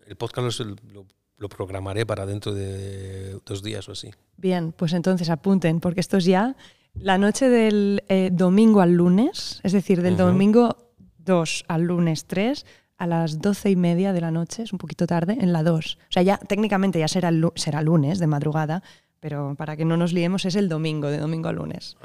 el 0.07 0.17
podcast 0.17 0.61
lo, 0.61 1.49
programaré 1.49 2.07
para 2.07 2.25
dentro 2.25 2.55
de 2.55 3.39
dos 3.45 3.63
días 3.63 3.87
o 3.89 3.93
así. 3.93 4.11
Bien, 4.39 4.73
pues 4.73 4.95
entonces 4.95 5.29
apunten, 5.29 5.81
porque 5.81 6.01
esto 6.01 6.17
es 6.17 6.25
ya 6.25 6.57
la 6.95 7.19
noche 7.19 7.49
del 7.49 8.03
eh, 8.09 8.31
domingo 8.33 8.81
al 8.81 8.95
lunes, 8.95 9.61
es 9.63 9.73
decir, 9.73 10.01
del 10.01 10.17
domingo 10.17 10.77
2 11.19 11.65
al 11.69 11.83
lunes 11.83 12.27
3 12.27 12.65
a 12.97 13.07
las 13.07 13.41
doce 13.41 13.71
y 13.71 13.77
media 13.77 14.13
de 14.13 14.21
la 14.21 14.31
noche, 14.31 14.63
es 14.63 14.73
un 14.73 14.79
poquito 14.79 15.07
tarde, 15.07 15.37
en 15.41 15.53
la 15.53 15.63
2. 15.63 15.99
O 16.01 16.13
sea, 16.13 16.23
ya 16.23 16.39
técnicamente 16.39 16.99
ya 16.99 17.09
será, 17.09 17.31
será 17.57 17.83
lunes 17.83 18.21
de 18.21 18.27
madrugada, 18.27 18.83
pero 19.21 19.55
para 19.57 19.77
que 19.77 19.85
no 19.85 19.97
nos 19.97 20.13
liemos 20.13 20.45
es 20.45 20.55
el 20.55 20.69
domingo, 20.69 21.09
de 21.09 21.19
domingo 21.19 21.49
a 21.49 21.53
lunes. 21.53 21.97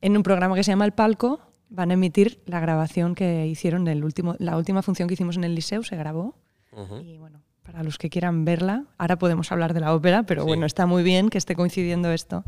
En 0.00 0.16
un 0.16 0.22
programa 0.22 0.54
que 0.54 0.64
se 0.64 0.72
llama 0.72 0.86
El 0.86 0.92
Palco 0.92 1.40
van 1.68 1.90
a 1.90 1.94
emitir 1.94 2.40
la 2.46 2.60
grabación 2.60 3.14
que 3.14 3.46
hicieron, 3.46 3.86
el 3.88 4.04
último, 4.04 4.34
la 4.38 4.56
última 4.56 4.82
función 4.82 5.08
que 5.08 5.14
hicimos 5.14 5.36
en 5.36 5.44
el 5.44 5.54
Liceo, 5.54 5.82
se 5.82 5.96
grabó 5.96 6.36
y 7.02 7.18
bueno, 7.18 7.42
para 7.62 7.82
los 7.82 7.98
que 7.98 8.10
quieran 8.10 8.44
verla, 8.44 8.84
ahora 8.98 9.18
podemos 9.18 9.52
hablar 9.52 9.74
de 9.74 9.80
la 9.80 9.94
ópera, 9.94 10.24
pero 10.24 10.44
bueno, 10.44 10.66
está 10.66 10.86
muy 10.86 11.02
bien 11.02 11.28
que 11.28 11.38
esté 11.38 11.54
coincidiendo 11.54 12.10
esto. 12.10 12.44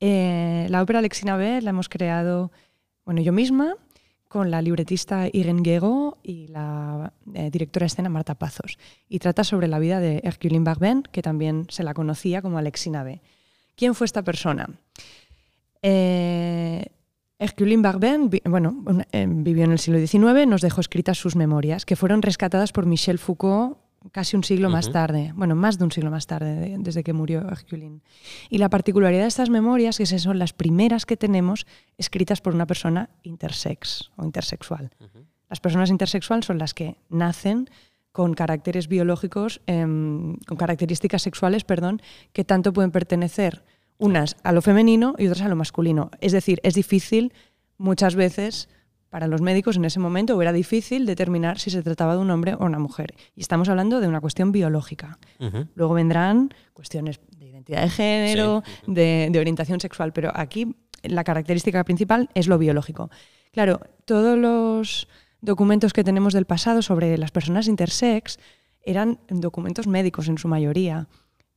Eh, 0.00 0.66
la 0.70 0.82
ópera 0.82 1.00
Alexina 1.00 1.36
B 1.36 1.60
la 1.60 1.70
hemos 1.70 1.88
creado, 1.88 2.50
bueno, 3.04 3.20
yo 3.20 3.32
misma, 3.32 3.74
con 4.28 4.50
la 4.50 4.62
libretista 4.62 5.26
Irene 5.32 5.62
Guego 5.62 6.18
y 6.22 6.46
la 6.46 7.12
eh, 7.34 7.50
directora 7.50 7.84
de 7.84 7.88
escena 7.88 8.08
Marta 8.08 8.36
Pazos. 8.36 8.78
Y 9.08 9.18
trata 9.18 9.42
sobre 9.42 9.66
la 9.66 9.80
vida 9.80 9.98
de 9.98 10.20
Herculine 10.22 10.64
Barben, 10.64 11.02
que 11.02 11.20
también 11.20 11.66
se 11.68 11.82
la 11.82 11.94
conocía 11.94 12.40
como 12.40 12.56
Alexina 12.56 13.02
B. 13.02 13.20
¿Quién 13.74 13.94
fue 13.94 14.04
esta 14.04 14.22
persona? 14.22 14.70
Eh, 15.82 16.86
Herculine 17.40 17.82
Barben 17.82 18.30
bueno, 18.44 18.84
eh, 19.12 19.26
vivió 19.26 19.64
en 19.64 19.72
el 19.72 19.78
siglo 19.78 19.98
XIX, 19.98 20.46
nos 20.46 20.60
dejó 20.60 20.82
escritas 20.82 21.16
sus 21.16 21.36
memorias, 21.36 21.86
que 21.86 21.96
fueron 21.96 22.20
rescatadas 22.20 22.70
por 22.70 22.84
Michel 22.84 23.18
Foucault 23.18 23.78
casi 24.12 24.36
un 24.36 24.44
siglo 24.44 24.70
más 24.70 24.90
tarde, 24.92 25.32
bueno, 25.34 25.54
más 25.54 25.78
de 25.78 25.84
un 25.84 25.92
siglo 25.92 26.10
más 26.10 26.26
tarde, 26.26 26.76
desde 26.78 27.02
que 27.02 27.12
murió 27.12 27.40
Herculine. 27.40 28.00
Y 28.48 28.58
la 28.58 28.70
particularidad 28.70 29.22
de 29.22 29.28
estas 29.28 29.50
memorias 29.50 30.00
es 30.00 30.10
que 30.10 30.18
son 30.18 30.38
las 30.38 30.52
primeras 30.52 31.04
que 31.04 31.16
tenemos 31.16 31.66
escritas 31.98 32.40
por 32.40 32.54
una 32.54 32.66
persona 32.66 33.10
intersex 33.22 34.10
o 34.16 34.24
intersexual. 34.24 34.90
Las 35.48 35.60
personas 35.60 35.90
intersexuales 35.90 36.46
son 36.46 36.58
las 36.58 36.74
que 36.74 36.96
nacen 37.08 37.68
con 38.12 38.34
caracteres 38.34 38.88
biológicos, 38.88 39.60
em, 39.66 40.36
con 40.46 40.56
características 40.56 41.22
sexuales, 41.22 41.64
perdón, 41.64 42.00
que 42.32 42.44
tanto 42.44 42.72
pueden 42.72 42.90
pertenecer 42.90 43.64
unas 44.00 44.36
a 44.42 44.52
lo 44.52 44.62
femenino 44.62 45.14
y 45.18 45.26
otras 45.26 45.42
a 45.42 45.48
lo 45.48 45.56
masculino. 45.56 46.10
Es 46.20 46.32
decir, 46.32 46.58
es 46.64 46.74
difícil 46.74 47.32
muchas 47.78 48.16
veces 48.16 48.68
para 49.10 49.26
los 49.26 49.40
médicos 49.40 49.76
en 49.76 49.84
ese 49.84 50.00
momento 50.00 50.36
o 50.36 50.42
era 50.42 50.52
difícil 50.52 51.04
determinar 51.04 51.58
si 51.58 51.70
se 51.70 51.82
trataba 51.82 52.14
de 52.14 52.20
un 52.20 52.30
hombre 52.30 52.54
o 52.54 52.64
una 52.64 52.78
mujer. 52.78 53.14
Y 53.34 53.40
estamos 53.40 53.68
hablando 53.68 54.00
de 54.00 54.08
una 54.08 54.20
cuestión 54.20 54.52
biológica. 54.52 55.18
Luego 55.74 55.94
vendrán 55.94 56.54
cuestiones 56.72 57.20
de 57.36 57.46
identidad 57.46 57.82
de 57.82 57.90
género, 57.90 58.62
de, 58.86 59.36
orientación 59.38 59.80
sexual, 59.80 60.12
pero 60.12 60.30
aquí 60.34 60.76
la 61.02 61.24
característica 61.24 61.82
principal 61.84 62.30
es 62.34 62.46
lo 62.46 62.56
biológico. 62.56 63.10
Claro, 63.52 63.80
todos 64.04 64.38
los 64.38 65.08
documentos 65.40 65.92
que 65.92 66.04
tenemos 66.04 66.32
del 66.32 66.46
pasado 66.46 66.80
sobre 66.80 67.18
las 67.18 67.32
personas 67.32 67.66
intersex 67.66 68.38
eran 68.82 69.18
documentos 69.28 69.88
médicos 69.88 70.28
en 70.28 70.38
su 70.38 70.46
mayoría. 70.46 71.08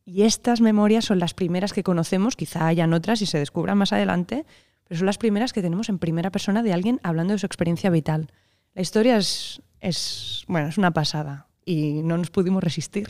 Y 0.06 0.24
estas 0.24 0.60
memorias 0.60 1.06
son 1.06 1.20
las 1.20 1.34
primeras 1.34 1.74
que 1.74 1.84
conocemos, 1.84 2.36
quizá 2.36 2.68
hayan 2.68 2.94
otras 2.94 3.22
y 3.22 3.26
se 3.26 3.39
descubran 3.39 3.78
más 3.78 3.94
adelante, 3.94 4.46
pero 4.88 4.98
son 4.98 5.06
las 5.06 5.18
primeras 5.18 5.54
que 5.54 5.62
tenemos 5.62 5.89
en 5.89 6.00
primera 6.00 6.30
persona 6.32 6.62
de 6.62 6.74
alguien 6.74 7.00
hablando 7.04 7.34
de 7.34 7.39
su 7.39 7.46
experiencia 7.46 7.89
vital. 7.89 8.32
La 8.74 8.82
historia 8.82 9.18
es, 9.18 9.62
es 9.80 10.44
bueno, 10.48 10.68
es 10.68 10.78
una 10.78 10.92
pasada 10.92 11.48
y 11.66 12.02
no 12.04 12.18
nos 12.18 12.32
pudimos 12.32 12.63
resistir. 12.63 13.10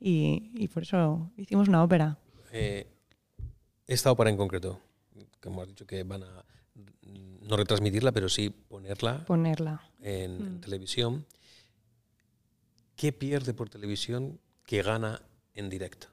Y, 0.00 0.68
por 0.68 0.84
eso 0.84 1.30
hicimos 1.36 1.68
una 1.68 1.82
ópera. 1.82 2.18
Eh, 2.52 2.86
esta 3.86 4.12
ópera 4.12 4.30
en 4.30 4.36
concreto, 4.36 4.80
como 5.40 5.62
has 5.62 5.68
dicho 5.68 5.86
que 5.86 6.04
van 6.04 6.22
a 6.22 6.44
no 7.48 7.56
retransmitirla, 7.56 8.12
pero 8.12 8.28
sí 8.28 8.50
ponerla, 8.50 9.24
ponerla. 9.24 9.82
en 10.00 10.56
mm. 10.56 10.60
televisión. 10.60 11.26
¿Qué 12.94 13.12
pierde 13.12 13.54
por 13.54 13.70
televisión 13.70 14.38
que 14.66 14.82
gana 14.82 15.22
en 15.58 15.68
directo? 15.68 16.08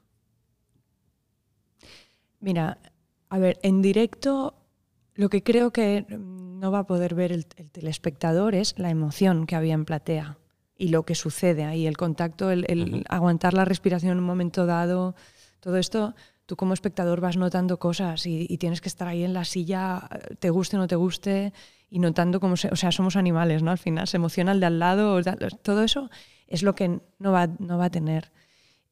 Mira, 2.40 2.78
a 3.28 3.38
ver, 3.38 3.58
en 3.62 3.82
directo 3.82 4.54
lo 5.14 5.28
que 5.30 5.42
creo 5.42 5.72
que 5.72 6.04
no 6.08 6.70
va 6.70 6.80
a 6.80 6.86
poder 6.86 7.14
ver 7.14 7.32
el, 7.32 7.46
telespectador 7.46 8.54
es 8.54 8.78
la 8.78 8.90
emoción 8.90 9.46
que 9.46 9.56
había 9.56 9.74
en 9.74 9.84
platea 9.84 10.38
y 10.76 10.88
lo 10.88 11.04
que 11.04 11.14
sucede 11.14 11.64
ahí, 11.64 11.86
el 11.86 11.96
contacto, 11.96 12.50
el, 12.50 13.04
aguantar 13.08 13.54
la 13.54 13.64
respiración 13.64 14.12
en 14.12 14.18
un 14.18 14.24
momento 14.24 14.66
dado, 14.66 15.14
todo 15.60 15.78
esto, 15.78 16.14
tú 16.44 16.56
como 16.56 16.74
espectador 16.74 17.20
vas 17.20 17.38
notando 17.38 17.78
cosas 17.78 18.26
y, 18.26 18.58
tienes 18.58 18.82
que 18.82 18.88
estar 18.88 19.08
ahí 19.08 19.24
en 19.24 19.32
la 19.32 19.44
silla, 19.46 20.08
te 20.38 20.50
guste 20.50 20.76
o 20.76 20.80
no 20.80 20.86
te 20.86 20.96
guste, 20.96 21.54
y 21.88 21.98
notando 21.98 22.40
cómo 22.40 22.56
se, 22.58 22.68
o 22.68 22.76
sea, 22.76 22.92
somos 22.92 23.16
animales, 23.16 23.62
¿no? 23.62 23.70
Al 23.70 23.78
final 23.78 24.06
se 24.06 24.18
emociona 24.18 24.52
el 24.52 24.60
de 24.60 24.66
al 24.66 24.78
lado, 24.78 25.18
todo 25.62 25.82
eso 25.82 26.10
es 26.46 26.62
lo 26.62 26.74
que 26.74 27.00
no 27.18 27.32
va, 27.32 27.46
no 27.58 27.78
va 27.78 27.86
a 27.86 27.90
tener. 27.90 28.30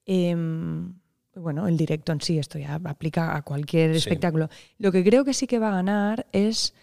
Em, 0.06 0.94
bueno, 1.34 1.66
el 1.66 1.76
directo 1.76 2.12
en 2.12 2.20
sí, 2.20 2.38
esto 2.38 2.58
ya 2.58 2.80
aplica 2.84 3.36
a 3.36 3.42
cualquier 3.42 3.90
espectáculo. 3.92 4.48
Lo 4.78 4.92
que 4.92 5.02
creo 5.02 5.24
que 5.24 5.34
sí 5.34 5.46
que 5.46 5.58
va 5.58 5.68
a 5.68 5.76
ganar 5.76 6.26
es, 6.32 6.74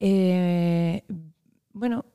eh, 0.00 1.02
bueno, 1.72 2.06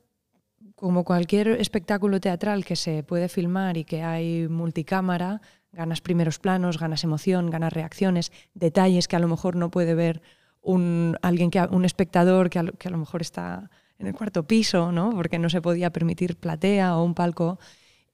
como 0.74 1.04
cualquier 1.04 1.48
espectáculo 1.48 2.20
teatral 2.20 2.64
que 2.64 2.74
se 2.74 3.02
puede 3.02 3.28
filmar 3.28 3.76
y 3.76 3.84
que 3.84 4.02
hay 4.02 4.48
multicámara, 4.48 5.40
ganas 5.72 6.00
primeros 6.00 6.38
planos, 6.38 6.78
ganas 6.78 7.04
emoción, 7.04 7.50
ganas 7.50 7.72
reacciones, 7.72 8.32
detalles 8.54 9.06
que 9.06 9.16
a 9.16 9.20
lo 9.20 9.28
mejor 9.28 9.56
no 9.56 9.70
puede 9.70 9.94
ver 9.94 10.22
un, 10.62 11.16
alguien 11.22 11.50
que, 11.50 11.60
un 11.60 11.84
espectador 11.84 12.50
que 12.50 12.58
a, 12.58 12.64
que 12.64 12.88
a 12.88 12.90
lo 12.90 12.98
mejor 12.98 13.20
está 13.20 13.70
en 13.98 14.06
el 14.06 14.14
cuarto 14.14 14.46
piso, 14.46 14.90
¿no? 14.90 15.10
porque 15.10 15.38
no 15.38 15.50
se 15.50 15.60
podía 15.60 15.90
permitir 15.90 16.36
platea 16.36 16.96
o 16.96 17.04
un 17.04 17.14
palco. 17.14 17.58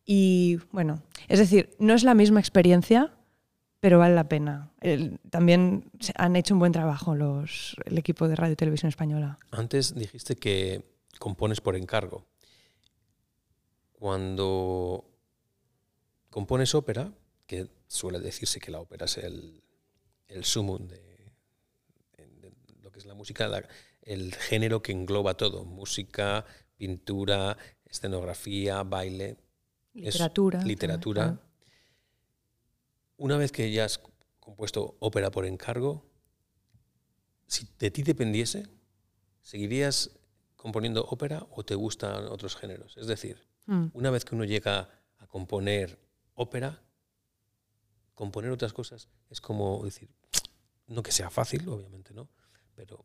Y 0.05 0.59
bueno, 0.72 1.03
es 1.28 1.38
decir, 1.38 1.74
no 1.78 1.94
es 1.94 2.02
la 2.02 2.14
misma 2.14 2.40
experiencia, 2.40 3.12
pero 3.80 3.98
vale 3.98 4.14
la 4.14 4.28
pena. 4.28 4.72
también 5.30 5.90
han 6.16 6.36
hecho 6.36 6.54
un 6.54 6.60
buen 6.60 6.72
trabajo 6.72 7.14
los, 7.14 7.76
el 7.84 7.98
equipo 7.98 8.28
de 8.28 8.36
Radio 8.36 8.54
y 8.54 8.56
Televisión 8.56 8.88
Española. 8.88 9.38
Antes 9.50 9.94
dijiste 9.94 10.36
que 10.36 10.82
compones 11.18 11.60
por 11.60 11.76
encargo. 11.76 12.24
Cuando 13.92 15.04
compones 16.30 16.74
ópera, 16.74 17.12
que 17.46 17.68
suele 17.86 18.20
decirse 18.20 18.60
que 18.60 18.70
la 18.70 18.80
ópera 18.80 19.06
es 19.06 19.18
el, 19.18 19.62
el 20.28 20.44
sumum 20.44 20.86
de, 20.86 21.32
lo 22.82 22.90
que 22.90 22.98
es 22.98 23.06
la 23.06 23.14
música, 23.14 23.50
el 24.02 24.34
género 24.34 24.82
que 24.82 24.92
engloba 24.92 25.36
todo, 25.36 25.64
música, 25.64 26.44
pintura, 26.76 27.56
escenografía, 27.84 28.82
baile, 28.82 29.36
literatura. 29.96 30.62
literatura. 30.62 31.40
Una 33.16 33.37
vez 33.37 33.50
que 33.52 33.70
ya 33.72 33.85
has 33.85 34.00
compuesto 34.40 34.96
ópera 35.00 35.30
por 35.30 35.46
encargo, 35.46 36.04
si 37.46 37.68
de 37.78 37.90
ti 37.90 38.02
dependiese, 38.02 38.66
¿seguirías 39.40 40.11
componiendo 40.56 41.04
ópera 41.04 41.46
o 41.50 41.64
te 41.64 41.74
gustan 41.74 42.26
otros 42.26 42.56
géneros? 42.56 42.96
Es 42.96 43.06
decir, 43.06 43.46
mm. 43.66 43.87
una 43.94 44.11
vez 44.11 44.24
que 44.24 44.35
uno 44.35 44.44
llega 44.44 44.88
a 45.18 45.26
componer 45.26 45.98
ópera, 46.35 46.82
componer 48.14 48.50
otras 48.50 48.72
cosas 48.72 49.09
es 49.30 49.40
como 49.40 49.82
decir, 49.85 50.09
no 50.88 51.02
que 51.02 51.12
sea 51.12 51.30
fácil, 51.30 51.68
obviamente, 51.68 52.14
¿no? 52.14 52.28
Pero 52.74 53.04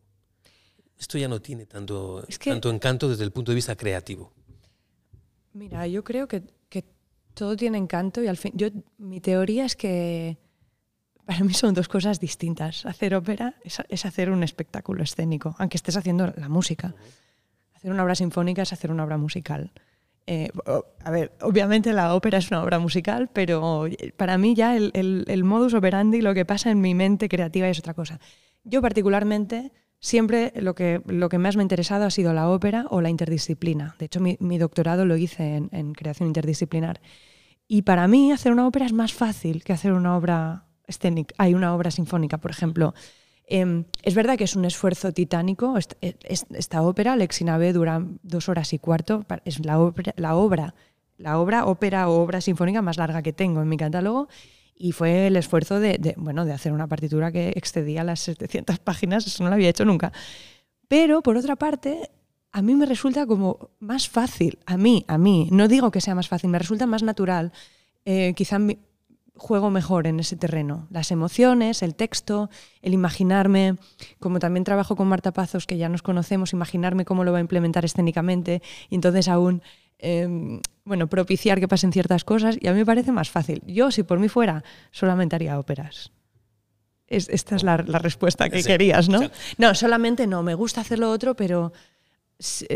esto 0.97 1.17
ya 1.17 1.27
no 1.27 1.41
tiene 1.41 1.65
tanto, 1.65 2.23
tanto 2.43 2.69
encanto 2.69 3.10
desde 3.10 3.23
el 3.23 3.32
punto 3.32 3.51
de 3.51 3.56
vista 3.56 3.75
creativo. 3.75 4.34
Mira, 5.54 5.88
yo 5.88 6.04
creo 6.04 6.27
que, 6.27 6.43
que 6.43 6.54
todo 7.34 7.56
tiene 7.56 7.78
encanto 7.78 8.22
y 8.22 8.28
al 8.28 8.38
fin, 8.38 8.52
yo, 8.56 8.67
mi 8.98 9.22
teoría 9.22 9.65
es 9.65 9.76
que 9.76 10.38
para 11.26 11.44
mí 11.44 11.54
son 11.54 11.74
dos 11.74 11.88
cosas 11.88 12.20
distintas. 12.20 12.86
Hacer 12.86 13.15
ópera 13.15 13.56
es, 13.63 14.06
hacer 14.06 14.32
un 14.32 14.44
espectáculo 14.44 15.04
escénico, 15.04 15.56
aunque 15.60 15.78
estés 15.78 15.96
haciendo 15.96 16.34
la 16.36 16.50
música. 16.50 16.94
Hacer 17.74 17.91
una 17.91 18.04
obra 18.04 18.15
sinfónica 18.15 18.63
es 18.63 18.74
hacer 18.74 18.91
una 18.91 19.04
obra 19.04 19.17
musical. 19.17 19.72
Eh, 20.28 20.50
a 21.04 21.12
ver, 21.12 21.32
obviamente 21.41 21.94
la 21.94 22.13
ópera 22.15 22.38
es 22.38 22.52
una 22.52 22.62
obra 22.63 22.80
musical, 22.80 23.30
pero 23.34 23.86
para 24.17 24.38
mí 24.38 24.56
ya 24.56 24.76
el, 24.76 24.91
el, 24.94 25.44
modus 25.44 25.74
operandi, 25.74 26.22
lo 26.22 26.34
que 26.34 26.46
pasa 26.46 26.70
en 26.70 26.80
mi 26.80 26.94
mente 26.94 27.28
creativa 27.28 27.67
es 27.67 27.80
otra 27.80 27.94
cosa. 27.94 28.20
Yo 28.63 28.82
particularmente 28.82 29.72
siempre 30.01 30.51
lo 30.55 30.75
que, 30.75 31.01
lo 31.05 31.29
que 31.29 31.37
más 31.37 31.55
me 31.55 31.61
ha 31.61 31.63
interesado 31.63 32.05
ha 32.05 32.09
sido 32.09 32.33
la 32.33 32.49
ópera 32.49 32.85
o 32.89 32.99
la 32.99 33.09
interdisciplina. 33.09 33.95
De 33.99 34.05
hecho, 34.05 34.19
mi, 34.19 34.57
doctorado 34.57 35.05
lo 35.05 35.15
hice 35.15 35.55
en, 35.71 35.93
creación 35.93 36.27
interdisciplinar. 36.27 36.99
Y 37.67 37.83
para 37.83 38.07
mí 38.07 38.31
hacer 38.31 38.51
una 38.51 38.67
ópera 38.67 38.85
es 38.85 38.93
más 38.93 39.13
fácil 39.13 39.63
que 39.63 39.71
hacer 39.71 39.93
una 39.93 40.17
obra 40.17 40.65
escénica. 40.87 41.33
Hay 41.37 41.53
una 41.53 41.73
obra 41.73 41.91
sinfónica, 41.91 42.39
por 42.39 42.51
ejemplo. 42.51 42.93
Em, 43.47 43.85
es 44.03 44.15
verdad 44.15 44.37
que 44.37 44.43
es 44.43 44.55
un 44.55 44.65
esfuerzo 44.65 45.13
titánico. 45.13 45.77
Esta, 46.01 46.81
ópera, 46.81 47.15
Lexinabe, 47.15 47.71
dura 47.71 48.03
dos 48.23 48.49
horas 48.49 48.73
y 48.73 48.79
cuarto. 48.79 49.23
Es 49.45 49.63
la, 49.63 49.93
la 50.17 50.35
obra, 50.35 50.73
la 51.17 51.39
obra, 51.39 51.65
ópera 51.65 52.09
o 52.09 52.21
obra 52.21 52.41
sinfónica 52.41 52.81
más 52.81 52.97
larga 52.97 53.21
que 53.21 53.33
tengo 53.33 53.61
en 53.61 53.69
mi 53.69 53.77
catálogo. 53.77 54.27
Y 54.75 54.93
fue 54.93 55.27
el 55.27 55.36
esfuerzo 55.36 55.79
de, 55.79 56.15
bueno, 56.17 56.45
de 56.45 56.53
hacer 56.53 56.73
una 56.73 56.88
partitura 56.88 57.31
que 57.31 57.49
excedía 57.55 58.03
las 58.03 58.21
700 58.21 58.79
páginas. 58.79 59.27
Eso 59.27 59.43
no 59.43 59.49
lo 59.49 59.55
había 59.55 59.69
hecho 59.69 59.86
nunca. 59.86 60.12
Pero, 60.88 61.21
por 61.21 61.38
otra 61.38 61.55
parte, 61.55 62.10
a 62.51 62.62
mí 62.62 62.75
me 62.75 62.86
resulta 62.86 63.25
como 63.25 63.69
más 63.79 64.10
fácil. 64.10 64.60
A 64.65 64.77
mí, 64.77 65.05
a 65.07 65.17
mí. 65.17 65.47
No 65.51 65.67
digo 65.67 65.91
que 65.91 66.01
sea 66.01 66.15
más 66.15 66.27
fácil, 66.27 66.49
me 66.49 66.60
resulta 66.60 66.88
más 66.88 67.03
natural. 67.03 67.51
Eh, 68.05 68.34
quizá 68.36 68.57
juego 69.41 69.69
mejor 69.71 70.07
en 70.07 70.19
ese 70.19 70.36
terreno. 70.36 70.88
Las 70.91 71.12
emociones, 71.12 71.81
el 71.81 71.95
texto, 71.95 72.49
el 72.81 72.93
imaginarme, 72.93 73.75
como 74.19 74.39
también 74.39 74.63
trabajo 74.63 74.95
con 74.95 75.07
Marta 75.07 75.31
Pazos, 75.31 75.65
que 75.65 75.77
ya 75.77 75.89
nos 75.89 76.03
conocemos, 76.03 76.53
imaginarme 76.53 77.05
cómo 77.05 77.23
lo 77.23 77.31
va 77.31 77.39
a 77.39 77.41
implementar 77.41 77.84
escénicamente 77.84 78.62
y 78.89 78.95
entonces 78.95 79.27
aún, 79.27 79.63
em, 80.01 80.61
bueno, 80.83 81.07
propiciar 81.07 81.59
que 81.59 81.67
pasen 81.67 81.93
ciertas 81.93 82.23
cosas 82.23 82.57
y 82.59 82.67
a 82.67 82.73
mí 82.73 82.79
me 82.79 82.85
parece 82.85 83.11
más 83.11 83.29
fácil. 83.29 83.61
Yo, 83.65 83.91
si 83.91 84.03
por 84.03 84.19
mí 84.19 84.27
fuera, 84.27 84.63
solamente 84.91 85.35
haría 85.35 85.59
óperas. 85.59 86.11
esta 87.07 87.55
es 87.55 87.63
la, 87.63 87.77
respuesta 87.77 88.49
que 88.49 88.63
querías, 88.63 89.07
¿no? 89.07 89.21
No, 89.57 89.75
solamente 89.75 90.27
no, 90.27 90.43
me 90.43 90.55
gusta 90.55 90.81
hacer 90.81 90.99
lo 90.99 91.09
otro, 91.11 91.35
pero 91.35 91.71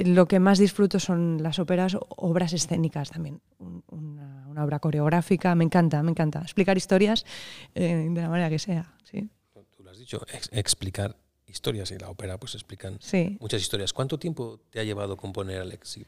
lo 0.06 0.28
que 0.28 0.40
más 0.40 0.60
disfruto 0.60 1.00
son 1.00 1.42
las 1.42 1.60
óperas, 1.60 1.98
obras 2.00 2.54
escénicas 2.54 3.10
también. 3.10 3.42
Una, 3.58 4.64
obra 4.64 4.80
coreográfica, 4.80 5.56
me 5.56 5.64
encanta, 5.64 6.02
me 6.04 6.12
encanta. 6.12 6.42
Explicar 6.42 6.78
historias 6.78 7.26
eh, 7.74 8.08
de 8.10 8.22
la 8.22 8.30
manera 8.30 8.50
que 8.50 8.60
sea. 8.60 8.96
¿sí? 9.04 9.30
Tú 9.76 9.84
lo 9.84 9.92
has 9.92 9.98
dicho, 9.98 10.26
explicar 10.52 11.18
historias 11.48 11.92
y 11.92 11.98
la 11.98 12.10
ópera 12.10 12.38
pues 12.38 12.54
explican 12.56 13.00
muchas 13.40 13.62
historias. 13.62 13.94
¿Cuánto 13.94 14.20
tiempo 14.20 14.60
te 14.70 14.80
ha 14.80 14.84
llevado 14.84 15.18
componer 15.18 15.62
Alexi, 15.62 16.06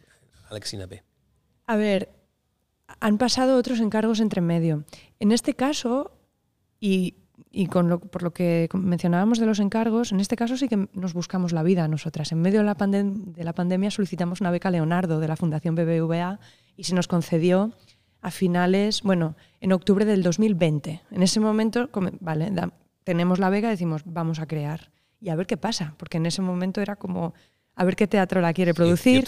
Alexina 0.50 0.86
B? 0.86 1.04
A 1.66 1.76
ver, 1.76 2.10
han 3.00 3.18
pasado 3.18 3.58
otros 3.58 3.80
encargos 3.80 4.20
entre 4.20 4.42
medio. 4.42 4.86
En 5.20 5.32
este 5.32 5.54
caso, 5.54 6.12
y 6.80 7.16
y 7.52 7.68
con 7.68 7.90
lo, 7.90 8.00
por 8.00 8.24
lo 8.24 8.34
que 8.34 8.70
mencionábamos 8.74 9.40
de 9.40 9.46
los 9.46 9.60
encargos, 9.60 10.12
en 10.12 10.20
este 10.20 10.36
caso 10.36 10.58
sí 10.58 10.68
que 10.68 10.88
nos 10.94 11.14
buscamos 11.14 11.54
la 11.54 11.64
vida 11.64 11.88
nosotras. 11.88 12.32
En 12.32 12.42
medio 12.42 12.60
de 12.60 12.66
la, 12.66 12.76
de 12.76 13.44
la 13.44 13.54
pandemia 13.54 13.92
solicitamos 13.92 14.42
una 14.42 14.52
beca 14.52 14.72
Leonardo 14.72 15.20
de 15.20 15.28
la 15.28 15.36
Fundación 15.36 15.76
BBVA 15.76 16.40
y 16.76 16.84
se 16.84 16.96
nos 16.96 17.08
concedió 17.08 17.74
a 18.22 18.32
finales, 18.32 19.04
bueno, 19.04 19.36
en 19.62 19.72
octubre 19.72 20.06
del 20.06 20.24
2020. 20.24 21.02
En 21.12 21.24
ese 21.24 21.40
momento, 21.40 21.90
vale, 22.20 22.52
tenemos 23.04 23.40
la 23.40 23.50
beca 23.50 23.70
decimos, 23.70 24.02
vamos 24.06 24.40
a 24.40 24.48
crear 24.48 24.92
y 25.20 25.30
a 25.30 25.36
ver 25.36 25.48
qué 25.48 25.58
pasa, 25.58 25.96
porque 25.98 26.18
en 26.18 26.26
ese 26.26 26.42
momento 26.42 26.82
era 26.82 26.96
como, 26.96 27.34
a 27.78 27.86
ver 27.86 27.96
qué 27.96 28.08
teatro 28.08 28.42
la 28.42 28.54
quiere 28.54 28.74
producir. 28.74 29.24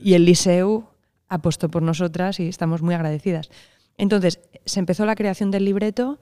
y 0.00 0.14
el 0.14 0.24
Liceu 0.26 0.84
apostó 1.28 1.70
por 1.70 1.82
nosotras 1.82 2.40
y 2.40 2.48
estamos 2.48 2.82
muy 2.82 2.94
agradecidas. 2.94 3.50
Entonces, 3.96 4.40
se 4.66 4.80
empezó 4.80 5.06
la 5.06 5.14
creación 5.14 5.52
del 5.52 5.64
libreto 5.64 6.18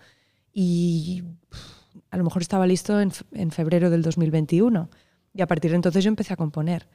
y 0.52 1.24
a 2.10 2.18
lo 2.18 2.24
mejor 2.24 2.42
estaba 2.42 2.66
listo 2.66 3.00
en, 3.00 3.50
febrero 3.50 3.88
del 3.88 4.02
2021 4.02 4.90
y 5.34 5.40
a 5.40 5.46
partir 5.46 5.70
de 5.70 5.76
entonces 5.76 6.04
yo 6.04 6.08
empecé 6.08 6.34
a 6.34 6.36
componer. 6.36 6.88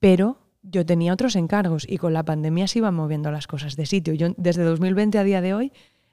Pero 0.00 0.38
yo 0.62 0.86
tenía 0.86 1.12
otros 1.12 1.36
encargos 1.36 1.86
y 1.86 1.98
con 1.98 2.14
la 2.14 2.24
pandemia 2.24 2.68
se 2.68 2.78
iban 2.78 2.94
moviendo 2.94 3.30
las 3.30 3.46
cosas 3.46 3.76
de 3.76 3.84
sitio. 3.84 4.14
Yo, 4.14 4.28
desde 4.38 4.64
2020 4.64 5.18
a 5.18 5.24
día 5.24 5.42
de 5.42 5.52
hoy 5.52 5.72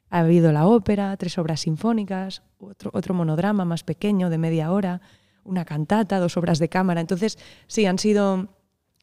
ha 0.10 0.20
habido 0.20 0.52
la 0.52 0.68
ópera, 0.68 1.16
tres 1.16 1.38
obras 1.38 1.62
sinfónicas, 1.62 2.44
otro, 2.60 2.92
otro 2.94 3.14
monodrama 3.14 3.64
más 3.64 3.86
pequeño 3.86 4.30
de 4.30 4.38
media 4.38 4.74
hora, 4.74 5.02
una 5.46 5.64
cantata, 5.64 6.20
dos 6.20 6.36
obras 6.38 6.60
de 6.60 6.70
cámara. 6.70 7.02
Entonces, 7.02 7.38
sí, 7.68 7.86
han 7.86 7.98
sido 7.98 8.50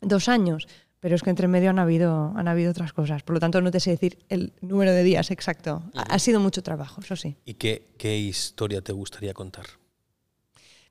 dos 0.00 0.28
años, 0.28 0.68
pero 1.00 1.14
es 1.14 1.22
que 1.22 1.31
entre 1.31 1.48
medio 1.48 1.70
han 1.70 1.78
habido, 1.78 2.33
han 2.37 2.48
habido 2.48 2.70
otras 2.70 2.92
cosas. 2.92 3.22
Por 3.22 3.35
lo 3.35 3.40
tanto, 3.40 3.61
no 3.61 3.70
te 3.70 3.81
sé 3.81 3.90
decir 3.90 4.18
el 4.28 4.52
número 4.61 4.92
de 4.92 5.02
días 5.02 5.31
exacto. 5.31 5.83
Ha, 5.94 6.18
sido 6.18 6.38
mucho 6.40 6.62
trabajo, 6.62 7.00
eso 7.00 7.16
sí. 7.16 7.37
¿Y 7.44 7.55
qué, 7.55 7.94
qué 7.96 8.18
historia 8.18 8.83
te 8.83 8.92
gustaría 8.92 9.33
contar? 9.33 9.66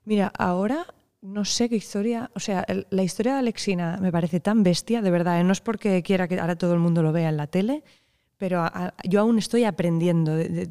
Mira, 0.04 0.32
ahora 0.36 0.86
no 1.22 1.44
sé 1.44 1.68
qué 1.68 1.76
historia, 1.76 2.30
o 2.34 2.40
sea, 2.40 2.66
la 2.90 3.02
historia 3.02 3.34
de 3.34 3.38
Alexina 3.38 3.98
me 4.02 4.10
parece 4.10 4.40
tan 4.40 4.64
bestia, 4.64 5.00
de 5.02 5.10
verdad, 5.10 5.40
¿eh? 5.40 5.44
no 5.44 5.52
es 5.52 5.60
porque 5.60 6.02
quiera 6.02 6.26
que 6.26 6.40
ahora 6.40 6.56
todo 6.56 6.74
el 6.74 6.80
mundo 6.80 7.02
lo 7.02 7.12
vea 7.12 7.28
en 7.28 7.36
la 7.36 7.46
tele, 7.46 7.84
pero 8.38 8.68
yo 9.04 9.20
aún 9.20 9.38
estoy 9.38 9.62
aprendiendo 9.62 10.34
de, 10.34 10.68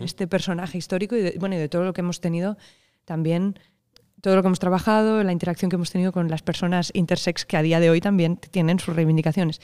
este 0.00 0.26
personaje 0.26 0.78
histórico 0.78 1.14
y 1.14 1.20
de, 1.20 1.36
bueno, 1.38 1.56
y 1.56 1.58
de 1.58 1.68
todo 1.68 1.84
lo 1.84 1.92
que 1.92 2.00
hemos 2.00 2.20
tenido 2.20 2.56
también 3.04 3.58
todo 4.20 4.36
lo 4.36 4.42
que 4.42 4.48
hemos 4.48 4.58
trabajado, 4.58 5.22
la 5.24 5.32
interacción 5.32 5.70
que 5.70 5.76
hemos 5.76 5.90
tenido 5.90 6.12
con 6.12 6.28
las 6.28 6.42
personas 6.42 6.90
intersex 6.94 7.44
que 7.44 7.56
a 7.56 7.62
día 7.62 7.80
de 7.80 7.90
hoy 7.90 8.00
también 8.00 8.36
tienen 8.36 8.78
sus 8.78 8.94
reivindicaciones. 8.94 9.60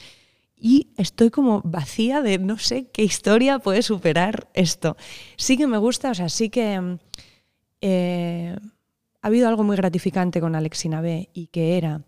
Y 0.55 0.89
estoy 0.97 1.29
como 1.29 1.61
vacía 1.63 2.21
de 2.21 2.39
no 2.39 2.57
sé 2.57 2.87
qué 2.91 3.03
historia 3.03 3.59
puede 3.59 3.83
superar 3.83 4.49
esto. 4.53 4.97
Sí 5.35 5.57
que 5.57 5.67
me 5.67 5.77
gusta, 5.77 6.11
o 6.11 6.15
sea, 6.15 6.29
sí 6.29 6.49
que... 6.49 6.97
Eh, 7.81 8.55
ha 9.21 9.27
habido 9.27 9.49
algo 9.49 9.63
muy 9.63 9.75
gratificante 9.75 10.39
con 10.39 10.55
Alexina 10.55 11.01
B 11.01 11.29
y 11.33 11.47
que 11.47 11.77
era, 11.77 12.01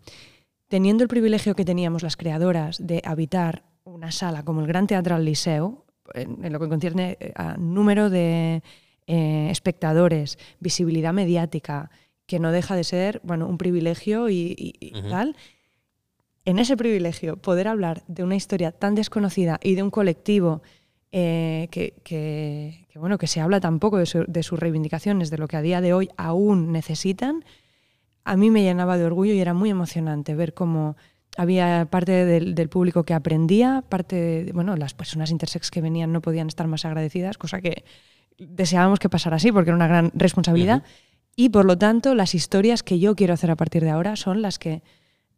teniendo 0.68 1.02
el 1.02 1.08
privilegio 1.08 1.54
que 1.54 1.64
teníamos 1.64 2.02
las 2.02 2.16
creadoras 2.16 2.78
de 2.84 3.02
habitar 3.04 3.64
una 3.84 4.10
sala 4.10 4.42
como 4.42 4.60
el 4.60 4.66
Gran 4.66 4.86
Teatro 4.86 5.14
al 5.14 5.24
Liceo, 5.24 5.84
en, 6.14 6.52
lo 6.52 6.58
que 6.58 6.68
concierne 6.68 7.18
eh, 7.20 7.32
a 7.34 7.56
número 7.56 8.10
de 8.10 8.62
eh, 9.06 9.48
espectadores, 9.50 10.38
visibilidad 10.60 11.12
mediática, 11.12 11.90
que 12.30 12.38
no 12.38 12.52
deja 12.52 12.76
de 12.76 12.84
ser 12.84 13.20
bueno, 13.24 13.48
un 13.48 13.58
privilegio 13.58 14.28
y, 14.30 14.92
tal. 15.10 15.34
En 16.44 16.60
ese 16.60 16.76
privilegio, 16.76 17.36
poder 17.36 17.66
hablar 17.66 18.04
de 18.06 18.22
una 18.22 18.36
historia 18.36 18.70
tan 18.70 18.94
desconocida 18.94 19.58
y 19.60 19.74
de 19.74 19.82
un 19.82 19.90
colectivo 19.90 20.62
eh, 21.10 21.66
que, 21.72 22.86
bueno, 22.94 23.18
que 23.18 23.26
se 23.26 23.40
habla 23.40 23.58
tan 23.58 23.80
poco 23.80 23.98
de, 23.98 24.06
sus 24.06 24.60
reivindicaciones, 24.60 25.30
de 25.30 25.38
lo 25.38 25.48
que 25.48 25.56
a 25.56 25.60
día 25.60 25.80
de 25.80 25.92
hoy 25.92 26.08
aún 26.16 26.70
necesitan, 26.70 27.44
a 28.22 28.36
mí 28.36 28.52
me 28.52 28.62
llenaba 28.62 28.96
de 28.96 29.06
orgullo 29.06 29.32
y 29.32 29.40
era 29.40 29.52
muy 29.52 29.70
emocionante 29.70 30.36
ver 30.36 30.54
cómo 30.54 30.96
había 31.36 31.88
parte 31.90 32.24
del, 32.24 32.68
público 32.68 33.02
que 33.02 33.14
aprendía, 33.14 33.82
parte 33.88 34.44
de, 34.44 34.52
bueno, 34.52 34.76
las 34.76 34.94
personas 34.94 35.32
intersex 35.32 35.68
que 35.72 35.80
venían 35.80 36.12
no 36.12 36.20
podían 36.20 36.46
estar 36.46 36.68
más 36.68 36.84
agradecidas, 36.84 37.38
cosa 37.38 37.60
que 37.60 37.82
deseábamos 38.38 39.00
que 39.00 39.08
pasara 39.08 39.34
así 39.34 39.50
porque 39.50 39.70
era 39.70 39.76
una 39.76 39.88
gran 39.88 40.12
responsabilidad. 40.14 40.84
Y 41.40 41.48
por 41.48 41.64
lo 41.64 41.78
tanto, 41.78 42.14
las 42.14 42.34
historias 42.34 42.82
que 42.82 42.98
yo 42.98 43.16
quiero 43.16 43.32
hacer 43.32 43.50
a 43.50 43.56
partir 43.56 43.82
de 43.82 43.88
ahora 43.88 44.14
son 44.14 44.42
las 44.42 44.58
que 44.58 44.82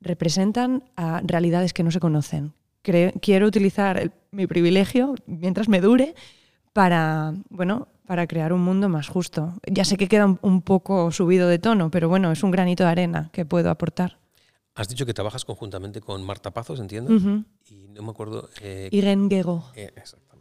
representan 0.01 0.83
a 0.97 1.21
realidades 1.23 1.73
que 1.73 1.85
no 1.85 1.93
se 1.93 2.01
conocen. 2.01 2.55
quiero 2.83 3.47
utilizar 3.47 4.11
mi 4.33 4.49
privilegio, 4.49 5.15
mientras 5.27 5.69
me 5.69 5.81
dure, 5.81 6.17
para, 6.73 7.35
bueno, 7.51 7.87
para 8.05 8.27
crear 8.27 8.53
un 8.53 8.63
mundo 8.63 8.89
más 8.89 9.07
justo. 9.07 9.55
Ya 9.71 9.85
sé 9.85 9.97
que 9.97 10.09
queda 10.09 10.37
un, 10.43 10.63
poco 10.63 11.13
subido 11.13 11.47
de 11.47 11.61
tono, 11.61 11.89
pero 11.93 12.09
bueno, 12.09 12.33
es 12.33 12.43
un 12.43 12.51
granito 12.51 12.83
de 12.83 12.91
arena 12.91 13.31
que 13.33 13.45
puedo 13.45 13.71
aportar. 13.71 14.19
Has 14.75 14.89
dicho 14.89 15.07
que 15.07 15.15
trabajas 15.15 15.45
conjuntamente 15.45 16.01
con 16.01 16.25
Marta 16.25 16.51
Pazos, 16.51 16.81
entiendo. 16.81 17.13
Y 17.71 17.87
no 17.91 18.03
me 18.03 18.11
acuerdo. 18.11 18.51
Eh, 18.61 18.89
Irene 18.91 19.29
Gego. 19.29 19.71
Eh, 19.77 19.93
exactamente. 19.95 20.33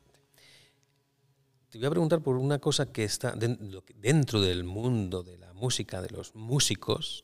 Te 1.70 1.78
voy 1.78 1.86
a 1.86 1.92
preguntar 1.92 2.22
por 2.22 2.36
una 2.36 2.58
cosa 2.58 2.92
que 2.92 3.04
está 3.04 3.36
dentro 3.36 4.42
del 4.42 4.64
mundo 4.64 5.22
de 5.22 5.38
música, 5.62 6.02
de 6.02 6.10
los 6.10 6.36
músicos. 6.36 7.24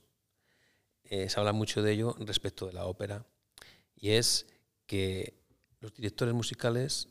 Eh, 1.04 1.30
se 1.30 1.39
habla 1.39 1.54
mucho 1.54 1.82
de 1.82 1.91
ello 1.93 2.15
respecto 2.19 2.67
de 2.67 2.73
la 2.73 2.86
ópera. 2.86 3.26
Y 3.95 4.12
es 4.12 4.45
que 4.86 5.34
los 5.80 5.93
directores 5.93 6.34
musicales 6.34 7.10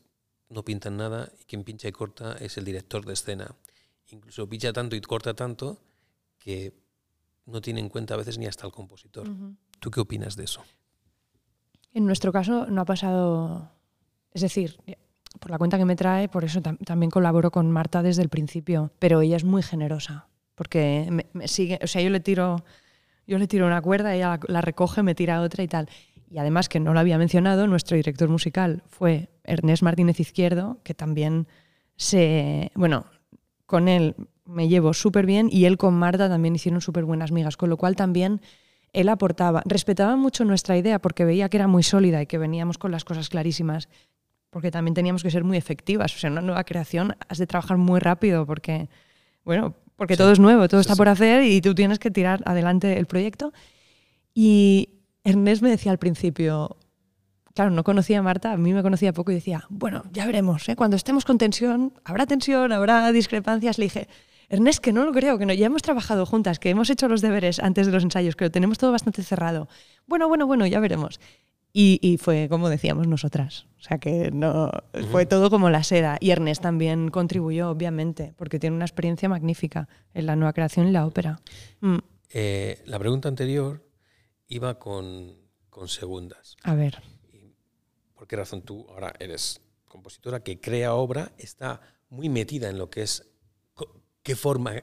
no 0.49 0.65
pintan 0.65 0.97
nada 0.97 1.33
y 1.41 1.45
quien 1.45 1.65
pincha 1.65 1.89
y 1.89 1.93
corta 1.93 2.37
es 2.41 2.57
el 2.57 2.65
director 2.65 3.05
de 3.05 3.13
escena. 3.13 3.55
Incluso 4.11 4.49
pincha 4.49 4.73
tanto 4.73 4.95
y 4.95 5.01
corta 5.01 5.35
tanto 5.35 5.81
que 6.39 6.73
no 7.47 7.61
tiene 7.61 7.81
en 7.81 7.89
cuenta 7.89 8.15
a 8.15 8.17
veces 8.17 8.39
ni 8.39 8.47
hasta 8.47 8.67
el 8.67 8.73
compositor. 8.73 9.29
¿Tú 9.81 9.91
qué 9.91 10.01
opinas 10.01 10.37
de 10.37 10.45
eso? 10.45 10.63
En 11.93 12.07
nuestro 12.07 12.31
caso 12.33 12.67
no 12.67 12.83
ha 12.83 12.85
pasado, 12.85 13.71
es 14.33 14.43
decir, 14.43 14.79
por 15.41 15.51
la 15.51 15.59
cuenta 15.59 15.79
que 15.79 15.85
me 15.85 15.97
trae, 15.97 16.29
por 16.29 16.45
eso 16.45 16.61
también 16.61 17.11
colaboro 17.11 17.51
con 17.51 17.71
Marta 17.71 18.03
desde 18.03 18.23
el 18.23 18.29
principio, 18.29 18.93
pero 18.99 19.21
ella 19.23 19.37
es 19.37 19.45
muy 19.45 19.63
generosa, 19.63 20.29
porque 20.57 21.25
me, 21.33 21.47
sigue, 21.47 21.79
o 21.83 21.87
sea, 21.87 22.03
yo 22.03 22.11
le 22.11 22.19
tiro 22.19 22.65
yo 23.27 23.39
le 23.39 23.47
tiro 23.47 23.67
una 23.67 23.83
cuerda, 23.83 24.15
ella 24.15 24.29
la, 24.29 24.41
la 24.47 24.61
recoge, 24.61 25.03
me 25.03 25.15
tira 25.15 25.41
otra 25.41 25.63
y 25.63 25.69
tal. 25.69 25.89
Y 26.31 26.39
además, 26.39 26.69
que 26.69 26.81
no 26.81 26.93
lo 26.93 27.01
había 27.01 27.19
mencionado, 27.19 27.67
nuestro 27.67 27.97
director 27.97 28.29
musical 28.29 28.83
fue 28.89 29.29
Ernest 29.45 29.83
Martínez 29.83 30.19
Izquierdo, 30.21 30.79
que 30.83 30.95
también 30.95 31.47
se. 31.97 32.71
Bueno, 32.75 33.07
con 33.67 33.89
él 33.89 34.15
me 34.45 34.69
llevo 34.69 34.95
súper 34.95 35.27
bien 35.27 35.49
y 35.51 35.65
él 35.65 35.77
con 35.77 35.95
Marta 35.95 36.29
también 36.29 36.55
hicieron 36.55 36.81
súper 36.81 37.05
buenas 37.05 37.33
migas, 37.33 37.57
con 37.57 37.69
lo 37.69 37.77
cual 37.77 37.97
también 37.97 38.41
él 38.93 39.09
aportaba. 39.09 39.63
Respetaba 39.67 40.17
mucho 40.17 40.45
nuestra 40.45 40.77
idea 40.77 41.01
porque 41.01 41.25
veía 41.25 41.49
que 41.49 41.57
era 41.57 41.67
muy 41.67 41.83
sólida 41.83 42.23
y 42.23 42.27
que 42.27 42.39
veníamos 42.39 42.79
con 42.79 42.93
las 42.93 43.05
cosas 43.05 43.29
clarísimas, 43.29 43.89
porque 44.51 44.71
también 44.71 44.95
teníamos 44.95 45.23
que 45.23 45.31
ser 45.31 45.45
muy 45.45 45.57
efectivas. 45.57 46.15
O 46.15 46.19
sea, 46.19 46.31
una 46.31 46.43
nueva 46.43 46.65
creación 46.65 47.17
has 47.29 47.39
de 47.39 47.47
trabajar 47.47 47.77
muy 47.77 48.01
rápido 48.01 48.47
porque, 48.47 48.89
bueno, 49.45 49.75
porque 49.97 50.17
todo 50.17 50.31
es 50.33 50.39
nuevo, 50.39 50.69
todo 50.69 50.81
está 50.81 50.95
por 50.95 51.09
hacer 51.09 51.43
y 51.45 51.61
tú 51.61 51.75
tienes 51.75 51.99
que 51.99 52.11
tirar 52.11 52.43
adelante 52.47 52.99
el 52.99 53.07
proyecto. 53.07 53.53
Y, 54.35 54.91
Ernest 55.27 55.61
me 55.61 55.71
decía 55.71 55.91
al 55.91 55.99
principio, 55.99 56.77
claro, 57.53 57.73
no 57.73 57.83
conocía 57.83 58.21
a 58.21 58.23
Marta, 58.23 58.53
a 58.53 58.57
mí 58.57 58.73
me 58.73 58.83
conocía 58.83 59.13
poco 59.13 59.33
y 59.33 59.35
decía, 59.35 59.65
bueno, 59.69 60.05
ya 60.13 60.25
veremos, 60.25 60.69
¿eh? 60.69 60.77
cuando 60.77 60.97
estemos 60.97 61.25
con 61.25 61.37
tensión, 61.37 61.95
habrá 62.05 62.27
tensión, 62.27 62.71
habrá 62.71 63.11
discrepancias. 63.11 63.77
Le 63.79 63.87
dije, 63.87 64.09
Ernest, 64.49 64.79
que 64.79 64.93
no 64.93 65.05
lo 65.05 65.11
creo, 65.11 65.37
que 65.37 65.45
no, 65.45 65.53
ya 65.53 65.67
hemos 65.67 65.83
trabajado 65.83 66.27
juntas, 66.27 66.61
que 66.61 66.71
hemos 66.71 66.91
hecho 66.91 67.09
los 67.09 67.23
deberes 67.23 67.59
antes 67.59 67.87
de 67.87 67.93
los 67.93 68.05
ensayos, 68.05 68.37
que 68.37 68.45
lo 68.45 68.53
tenemos 68.53 68.79
todo 68.79 68.93
bastante 68.93 69.25
cerrado. 69.25 69.69
Bueno, 70.07 70.29
bueno, 70.29 70.47
bueno, 70.47 70.65
ya 70.65 70.79
veremos. 70.79 71.19
Y, 71.79 72.17
fue 72.17 72.49
como 72.49 72.71
decíamos 72.71 73.07
nosotras. 73.07 73.67
O 73.79 73.83
sea 73.83 73.99
que 73.99 74.31
no, 74.31 74.71
fue 75.11 75.27
todo 75.27 75.51
como 75.51 75.69
la 75.69 75.85
seda. 75.85 76.17
Y 76.21 76.31
Ernest 76.31 76.63
también 76.63 77.11
contribuyó, 77.11 77.69
obviamente, 77.69 78.33
porque 78.39 78.59
tiene 78.59 78.75
una 78.77 78.87
experiencia 78.87 79.29
magnífica 79.29 79.87
en 80.15 80.25
la 80.25 80.37
nueva 80.37 80.55
creación 80.55 80.89
y 80.89 80.93
la 80.93 81.07
ópera. 81.07 81.39
Mm. 81.81 81.99
Eh, 82.31 82.83
la 82.87 82.99
pregunta 82.99 83.29
anterior 83.29 83.87
iba 84.49 84.79
con, 84.79 85.37
segundas. 85.87 86.57
A 86.63 86.75
ver. 86.75 87.03
¿Por 88.15 88.27
qué 88.27 88.37
razón 88.37 88.63
tú 88.63 88.87
ahora 88.89 89.13
eres 89.21 89.61
compositora 89.85 90.41
que 90.41 90.59
crea 90.59 90.95
obra, 90.95 91.33
está 91.37 91.83
muy 92.09 92.31
metida 92.31 92.71
en 92.71 92.79
lo 92.79 92.89
que 92.89 93.03
es 93.03 93.29
qué 94.23 94.35
forma, 94.35 94.83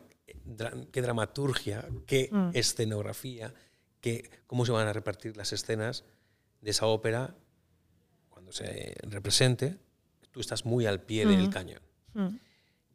qué 0.92 1.02
dramaturgia, 1.02 1.88
qué 2.06 2.30
mm. 2.32 2.52
escenografía, 2.54 3.52
qué, 4.00 4.30
cómo 4.46 4.64
se 4.64 4.72
van 4.72 4.88
a 4.88 4.94
repartir 4.94 5.36
las 5.36 5.54
escenas 5.54 6.06
de 6.64 6.72
esa 6.72 6.88
ópera 6.88 7.36
cuando 8.30 8.52
se 8.52 8.96
represente? 9.04 9.78
Tú 10.32 10.40
estás 10.40 10.66
muy 10.66 10.86
al 10.86 11.02
pie 11.02 11.26
del 11.26 11.50
cañón. 11.50 11.82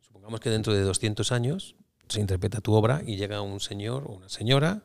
Supongamos 0.00 0.40
que 0.40 0.50
dentro 0.50 0.72
de 0.72 0.82
200 0.82 1.30
años 1.30 1.76
se 2.08 2.20
interpreta 2.20 2.60
tu 2.60 2.72
obra 2.72 3.02
y 3.06 3.16
llega 3.16 3.40
un 3.42 3.60
señor 3.60 4.04
o 4.06 4.14
una 4.14 4.28
señora 4.28 4.82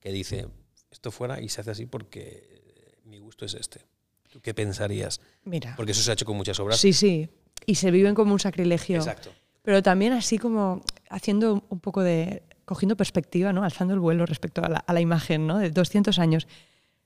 que 0.00 0.12
dice, 0.12 0.48
esto 0.90 1.10
fuera 1.10 1.40
y 1.40 1.48
se 1.48 1.60
hace 1.60 1.72
así 1.72 1.86
porque 1.86 3.00
mi 3.04 3.18
gusto 3.18 3.44
es 3.44 3.54
este. 3.54 3.84
¿Tú 4.30 4.40
qué 4.40 4.54
pensarías? 4.54 5.20
Mira. 5.44 5.74
Porque 5.76 5.92
eso 5.92 6.02
se 6.02 6.10
ha 6.10 6.14
hecho 6.14 6.24
con 6.24 6.36
muchas 6.36 6.58
obras. 6.60 6.78
Sí, 6.78 6.92
sí. 6.92 7.28
Y 7.66 7.74
se 7.74 7.90
viven 7.90 8.14
como 8.14 8.32
un 8.32 8.40
sacrilegio. 8.40 8.96
Exacto. 8.96 9.30
Pero 9.62 9.82
también 9.82 10.12
así 10.12 10.38
como 10.38 10.82
haciendo 11.10 11.62
un 11.68 11.80
poco 11.80 12.02
de. 12.02 12.42
cogiendo 12.64 12.96
perspectiva, 12.96 13.52
¿no? 13.52 13.62
Alzando 13.62 13.94
el 13.94 14.00
vuelo 14.00 14.24
respecto 14.24 14.64
a 14.64 14.68
la, 14.68 14.78
a 14.78 14.92
la 14.92 15.00
imagen, 15.00 15.46
¿no? 15.46 15.58
De 15.58 15.70
200 15.70 16.18
años. 16.18 16.46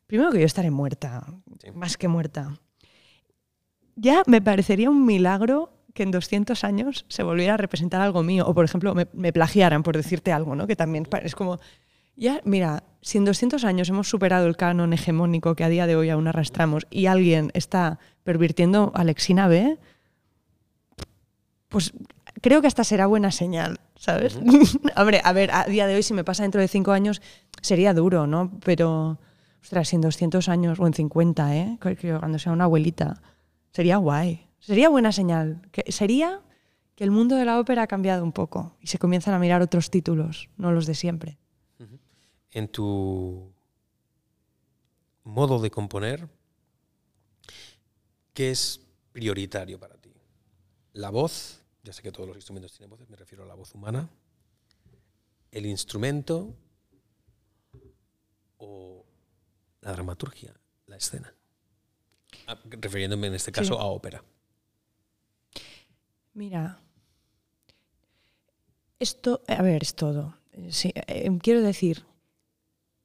Primero 0.06 0.30
que 0.30 0.40
yo 0.40 0.46
estaré 0.46 0.70
muerta. 0.70 1.26
Más 1.74 1.96
que 1.96 2.08
muerta. 2.08 2.60
Ya 3.94 4.22
me 4.26 4.40
parecería 4.40 4.90
un 4.90 5.04
milagro 5.04 5.72
que 5.94 6.02
en 6.02 6.10
200 6.10 6.62
años 6.64 7.06
se 7.08 7.22
volviera 7.22 7.54
a 7.54 7.56
representar 7.56 8.02
algo 8.02 8.22
mío. 8.22 8.46
O, 8.46 8.54
por 8.54 8.64
ejemplo, 8.64 8.94
me, 8.94 9.08
me 9.12 9.32
plagiaran, 9.32 9.82
por 9.82 9.96
decirte 9.96 10.32
algo, 10.32 10.54
¿no? 10.54 10.66
Que 10.66 10.76
también 10.76 11.08
es 11.22 11.34
como 11.34 11.58
ya, 12.16 12.40
mira, 12.44 12.82
si 13.02 13.18
en 13.18 13.26
200 13.26 13.64
años 13.64 13.90
hemos 13.90 14.08
superado 14.08 14.46
el 14.46 14.56
canon 14.56 14.94
hegemónico 14.94 15.54
que 15.54 15.64
a 15.64 15.68
día 15.68 15.86
de 15.86 15.96
hoy 15.96 16.08
aún 16.08 16.26
arrastramos 16.26 16.86
y 16.90 17.06
alguien 17.06 17.50
está 17.52 17.98
pervirtiendo 18.24 18.90
a 18.94 19.02
Alexina 19.02 19.48
B, 19.48 19.78
pues 21.68 21.92
creo 22.40 22.62
que 22.62 22.68
hasta 22.68 22.84
será 22.84 23.06
buena 23.06 23.30
señal, 23.30 23.80
¿sabes? 23.96 24.36
Hombre, 24.96 25.20
a 25.22 25.32
ver, 25.34 25.50
a 25.52 25.64
día 25.64 25.86
de 25.86 25.94
hoy 25.94 26.02
si 26.02 26.14
me 26.14 26.24
pasa 26.24 26.42
dentro 26.42 26.60
de 26.60 26.68
5 26.68 26.90
años 26.92 27.20
sería 27.60 27.92
duro, 27.92 28.26
¿no? 28.26 28.50
Pero, 28.64 29.20
ostras, 29.66 29.92
en 29.92 30.00
200 30.00 30.48
años 30.48 30.80
o 30.80 30.86
en 30.86 30.94
50, 30.94 31.56
¿eh? 31.56 31.78
Cuando 32.18 32.38
sea 32.38 32.52
una 32.52 32.64
abuelita, 32.64 33.22
sería 33.72 33.98
guay. 33.98 34.48
Sería 34.58 34.88
buena 34.88 35.12
señal. 35.12 35.62
Que 35.70 35.92
sería 35.92 36.40
que 36.94 37.04
el 37.04 37.10
mundo 37.10 37.36
de 37.36 37.44
la 37.44 37.60
ópera 37.60 37.82
ha 37.82 37.86
cambiado 37.86 38.24
un 38.24 38.32
poco 38.32 38.76
y 38.80 38.86
se 38.86 38.98
comienzan 38.98 39.34
a 39.34 39.38
mirar 39.38 39.62
otros 39.62 39.90
títulos, 39.90 40.48
no 40.56 40.72
los 40.72 40.86
de 40.86 40.94
siempre 40.94 41.38
en 42.56 42.68
tu 42.68 43.52
modo 45.24 45.60
de 45.60 45.70
componer, 45.70 46.26
¿qué 48.32 48.50
es 48.50 48.80
prioritario 49.12 49.78
para 49.78 49.98
ti? 49.98 50.10
La 50.94 51.10
voz, 51.10 51.62
ya 51.84 51.92
sé 51.92 52.00
que 52.00 52.12
todos 52.12 52.26
los 52.26 52.36
instrumentos 52.36 52.72
tienen 52.72 52.88
voces, 52.88 53.10
me 53.10 53.16
refiero 53.16 53.44
a 53.44 53.46
la 53.46 53.54
voz 53.54 53.74
humana, 53.74 54.08
el 55.50 55.66
instrumento 55.66 56.54
o 58.56 59.04
la 59.86 59.92
dramaturgia, 59.92 60.52
la 60.86 60.96
escena. 60.96 61.32
Ah, 62.48 62.58
refiriéndome 62.64 63.28
en 63.28 63.34
este 63.34 63.52
caso 63.52 63.78
a 63.78 63.84
ópera. 63.84 64.22
Mira, 66.34 66.80
esto, 68.98 69.42
a 69.46 69.62
ver, 69.62 69.84
es 69.84 69.94
todo. 69.94 70.34
Sí, 70.70 70.92
eh, 70.94 71.30
quiero 71.40 71.62
decir, 71.62 72.04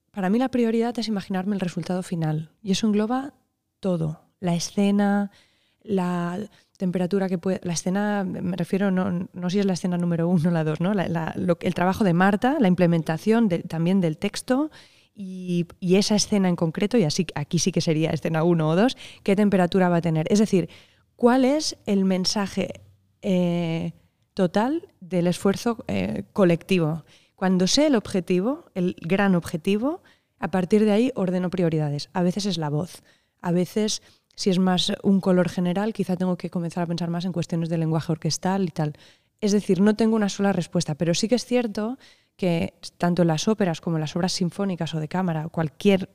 para 0.09 0.31
mí 0.31 0.39
la 0.39 0.49
prioridad 0.49 0.97
es 0.97 1.07
imaginarme 1.07 1.53
el 1.53 1.61
resultado 1.61 2.01
final 2.01 2.49
y 2.63 2.71
eso 2.71 2.87
engloba 2.87 3.35
todo, 3.79 4.23
la 4.39 4.55
escena, 4.55 5.29
la 5.83 6.39
temperatura 6.77 7.29
que 7.29 7.37
puede. 7.37 7.59
La 7.63 7.73
escena, 7.73 8.23
me 8.23 8.57
refiero, 8.57 8.89
no, 8.89 9.29
no 9.31 9.49
si 9.51 9.59
es 9.59 9.67
la 9.67 9.73
escena 9.73 9.99
número 9.99 10.27
uno 10.27 10.49
o 10.49 10.51
la 10.51 10.63
dos, 10.63 10.81
¿no? 10.81 10.93
el 10.93 11.73
trabajo 11.75 12.03
de 12.03 12.13
Marta, 12.13 12.57
la 12.59 12.67
implementación 12.67 13.49
también 13.49 14.01
del 14.01 14.17
texto 14.17 14.71
y, 15.15 15.67
esa 15.81 16.15
escena 16.15 16.49
en 16.49 16.55
concreto, 16.55 16.97
y 16.97 17.03
así 17.03 17.27
aquí 17.35 17.59
sí 17.59 17.71
que 17.71 17.81
sería 17.81 18.11
escena 18.11 18.43
uno 18.43 18.69
o 18.69 18.75
dos, 18.75 18.97
qué 19.23 19.35
temperatura 19.35 19.89
va 19.89 19.97
a 19.97 20.01
tener. 20.01 20.25
Es 20.31 20.39
decir, 20.39 20.69
cuál 21.15 21.45
es 21.45 21.77
el 21.85 22.05
mensaje 22.05 22.81
eh, 23.21 23.93
total 24.33 24.89
del 24.99 25.27
esfuerzo 25.27 25.83
eh, 25.87 26.23
colectivo. 26.33 27.03
Cuando 27.35 27.67
sé 27.67 27.87
el 27.87 27.95
objetivo, 27.95 28.65
el 28.75 28.95
gran 29.01 29.35
objetivo, 29.35 30.01
a 30.39 30.49
partir 30.49 30.85
de 30.85 30.91
ahí 30.91 31.11
ordeno 31.15 31.49
prioridades. 31.49 32.09
A 32.13 32.23
veces 32.23 32.45
es 32.45 32.57
la 32.57 32.69
voz, 32.69 33.03
a 33.41 33.51
veces 33.51 34.01
si 34.35 34.49
es 34.49 34.59
más 34.59 34.93
un 35.03 35.21
color 35.21 35.49
general, 35.49 35.93
quizá 35.93 36.15
tengo 36.15 36.37
que 36.37 36.49
comenzar 36.49 36.83
a 36.83 36.87
pensar 36.87 37.09
más 37.09 37.25
en 37.25 37.33
cuestiones 37.33 37.69
de 37.69 37.77
lenguaje 37.77 38.11
orquestal 38.11 38.63
y 38.63 38.71
tal. 38.71 38.93
Es 39.39 39.51
decir, 39.51 39.81
no 39.81 39.95
tengo 39.95 40.15
una 40.15 40.29
sola 40.29 40.53
respuesta, 40.53 40.95
pero 40.95 41.13
sí 41.13 41.27
que 41.27 41.35
es 41.35 41.45
cierto 41.45 41.97
que 42.41 42.73
tanto 42.97 43.21
en 43.21 43.27
las 43.27 43.47
óperas 43.47 43.81
como 43.81 43.97
en 43.97 44.01
las 44.01 44.15
obras 44.15 44.33
sinfónicas 44.33 44.95
o 44.95 44.99
de 44.99 45.07
cámara, 45.07 45.47
cualquier 45.49 46.09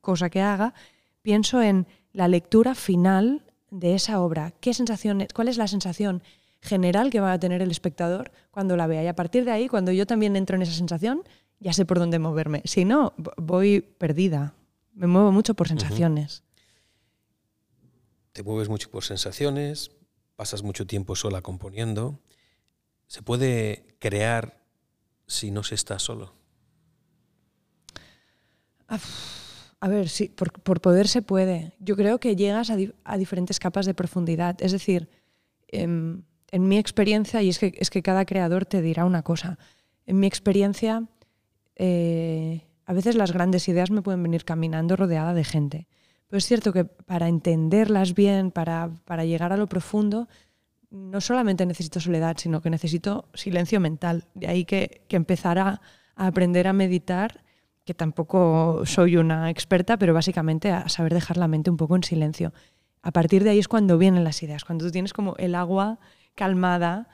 cosa 0.00 0.30
que 0.30 0.40
haga, 0.40 0.72
pienso 1.20 1.60
en 1.60 1.86
la 2.12 2.26
lectura 2.26 2.74
final 2.74 3.44
de 3.70 3.94
esa 3.94 4.20
obra. 4.20 4.54
¿Qué 4.60 4.72
sensación, 4.72 5.26
¿Cuál 5.34 5.48
es 5.48 5.58
la 5.58 5.68
sensación 5.68 6.22
general 6.62 7.10
que 7.10 7.20
va 7.20 7.32
a 7.32 7.38
tener 7.38 7.60
el 7.60 7.70
espectador 7.70 8.32
cuando 8.50 8.76
la 8.76 8.86
vea? 8.86 9.04
Y 9.04 9.06
a 9.08 9.14
partir 9.14 9.44
de 9.44 9.50
ahí, 9.50 9.68
cuando 9.68 9.92
yo 9.92 10.06
también 10.06 10.36
entro 10.36 10.56
en 10.56 10.62
esa 10.62 10.72
sensación, 10.72 11.22
ya 11.60 11.74
sé 11.74 11.84
por 11.84 11.98
dónde 11.98 12.18
moverme. 12.18 12.62
Si 12.64 12.84
no, 12.84 13.12
voy 13.36 13.82
perdida. 13.82 14.54
Me 14.94 15.06
muevo 15.06 15.32
mucho 15.32 15.52
por 15.54 15.68
sensaciones 15.68 16.42
te 18.32 18.42
mueves 18.42 18.68
mucho 18.68 18.90
por 18.90 19.04
sensaciones, 19.04 19.90
pasas 20.36 20.62
mucho 20.62 20.86
tiempo 20.86 21.16
sola 21.16 21.42
componiendo. 21.42 22.18
¿Se 23.06 23.22
puede 23.22 23.96
crear 23.98 24.61
si 25.32 25.50
no 25.50 25.62
se 25.62 25.74
está 25.74 25.98
solo? 25.98 26.34
A 29.80 29.88
ver, 29.88 30.08
sí, 30.08 30.28
por, 30.28 30.80
poder 30.80 31.08
se 31.08 31.22
puede. 31.22 31.74
Yo 31.80 31.96
creo 31.96 32.20
que 32.20 32.36
llegas 32.36 32.70
a, 32.70 33.16
diferentes 33.16 33.58
capas 33.58 33.86
de 33.86 33.94
profundidad. 33.94 34.60
Es 34.62 34.72
decir, 34.72 35.08
em, 35.68 36.22
en, 36.50 36.68
mi 36.68 36.78
experiencia, 36.78 37.42
y 37.42 37.48
es 37.48 37.58
que, 37.58 37.74
es 37.78 37.90
que 37.90 38.02
cada 38.02 38.24
creador 38.24 38.66
te 38.66 38.82
dirá 38.82 39.04
una 39.04 39.22
cosa, 39.22 39.58
en 40.06 40.20
mi 40.20 40.26
experiencia, 40.26 41.08
eh, 41.76 42.66
a 42.84 42.92
veces 42.92 43.14
las 43.14 43.32
grandes 43.32 43.66
ideas 43.68 43.90
me 43.90 44.02
pueden 44.02 44.22
venir 44.22 44.44
caminando 44.44 44.96
rodeada 44.96 45.34
de 45.34 45.44
gente. 45.44 45.88
Pero 46.28 46.38
es 46.38 46.46
cierto 46.46 46.72
que 46.72 46.84
para 46.84 47.28
entenderlas 47.28 48.14
bien, 48.14 48.50
para, 48.50 48.90
llegar 49.24 49.52
a 49.52 49.56
lo 49.56 49.68
profundo, 49.68 50.28
no 50.92 51.20
solamente 51.20 51.66
necesito 51.66 51.98
soledad, 52.00 52.36
sino 52.38 52.60
que 52.60 52.70
necesito 52.70 53.28
silencio 53.34 53.80
mental. 53.80 54.26
De 54.34 54.46
ahí 54.46 54.64
que, 54.64 55.02
que 55.08 55.16
empezar 55.16 55.58
a, 55.58 55.80
aprender 56.14 56.68
a 56.68 56.72
meditar, 56.72 57.42
que 57.84 57.94
tampoco 57.94 58.82
soy 58.84 59.16
una 59.16 59.50
experta, 59.50 59.96
pero 59.96 60.14
básicamente 60.14 60.70
a 60.70 60.88
saber 60.88 61.14
dejar 61.14 61.38
la 61.38 61.48
mente 61.48 61.70
un 61.70 61.76
poco 61.76 61.96
en 61.96 62.04
silencio. 62.04 62.52
A 63.02 63.10
partir 63.10 63.42
de 63.42 63.50
ahí 63.50 63.58
es 63.58 63.68
cuando 63.68 63.98
vienen 63.98 64.22
las 64.22 64.42
ideas, 64.42 64.64
cuando 64.64 64.84
tú 64.84 64.92
tienes 64.92 65.12
como 65.12 65.34
el 65.38 65.54
agua 65.54 65.98
calmada 66.34 67.08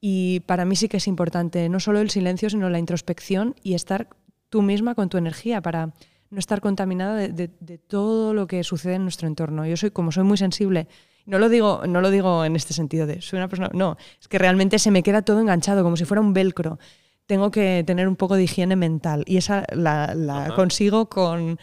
y 0.00 0.40
para 0.40 0.64
mí 0.64 0.76
sí 0.76 0.88
que 0.88 0.98
es 0.98 1.06
importante 1.06 1.68
no 1.68 1.80
solo 1.80 2.00
el 2.00 2.10
silencio, 2.10 2.50
sino 2.50 2.68
la 2.68 2.78
introspección 2.78 3.54
y 3.62 3.74
estar 3.74 4.08
tú 4.48 4.62
misma 4.62 4.94
con 4.94 5.08
tu 5.08 5.16
energía 5.16 5.62
para 5.62 5.94
no 6.30 6.38
estar 6.38 6.60
contaminada 6.60 7.16
de, 7.16 7.48
todo 7.78 8.34
lo 8.34 8.46
que 8.46 8.62
sucede 8.64 8.94
en 8.94 9.02
nuestro 9.02 9.26
entorno. 9.28 9.66
Yo 9.66 9.76
soy, 9.76 9.90
como 9.90 10.12
soy 10.12 10.24
muy 10.24 10.36
sensible, 10.36 10.88
no 11.30 11.38
lo 11.38 11.48
digo, 11.48 11.82
no 11.86 12.00
lo 12.00 12.10
digo 12.10 12.44
en 12.44 12.56
este 12.56 12.74
sentido 12.74 13.06
de 13.06 13.22
soy 13.22 13.38
una 13.38 13.48
persona, 13.48 13.70
no, 13.72 13.96
es 14.20 14.26
que 14.26 14.36
realmente 14.36 14.80
se 14.80 14.90
me 14.90 15.04
queda 15.04 15.22
todo 15.22 15.40
enganchado, 15.40 15.84
como 15.84 15.96
si 15.96 16.04
fuera 16.04 16.20
un 16.20 16.32
velcro. 16.32 16.78
Tengo 17.26 17.52
que 17.52 17.84
tener 17.86 18.08
un 18.08 18.16
poco 18.16 18.34
de 18.34 18.42
higiene 18.42 18.74
mental 18.74 19.22
y 19.26 19.36
esa 19.36 19.64
la, 19.72 20.52
consigo 20.56 21.08
con, 21.08 21.60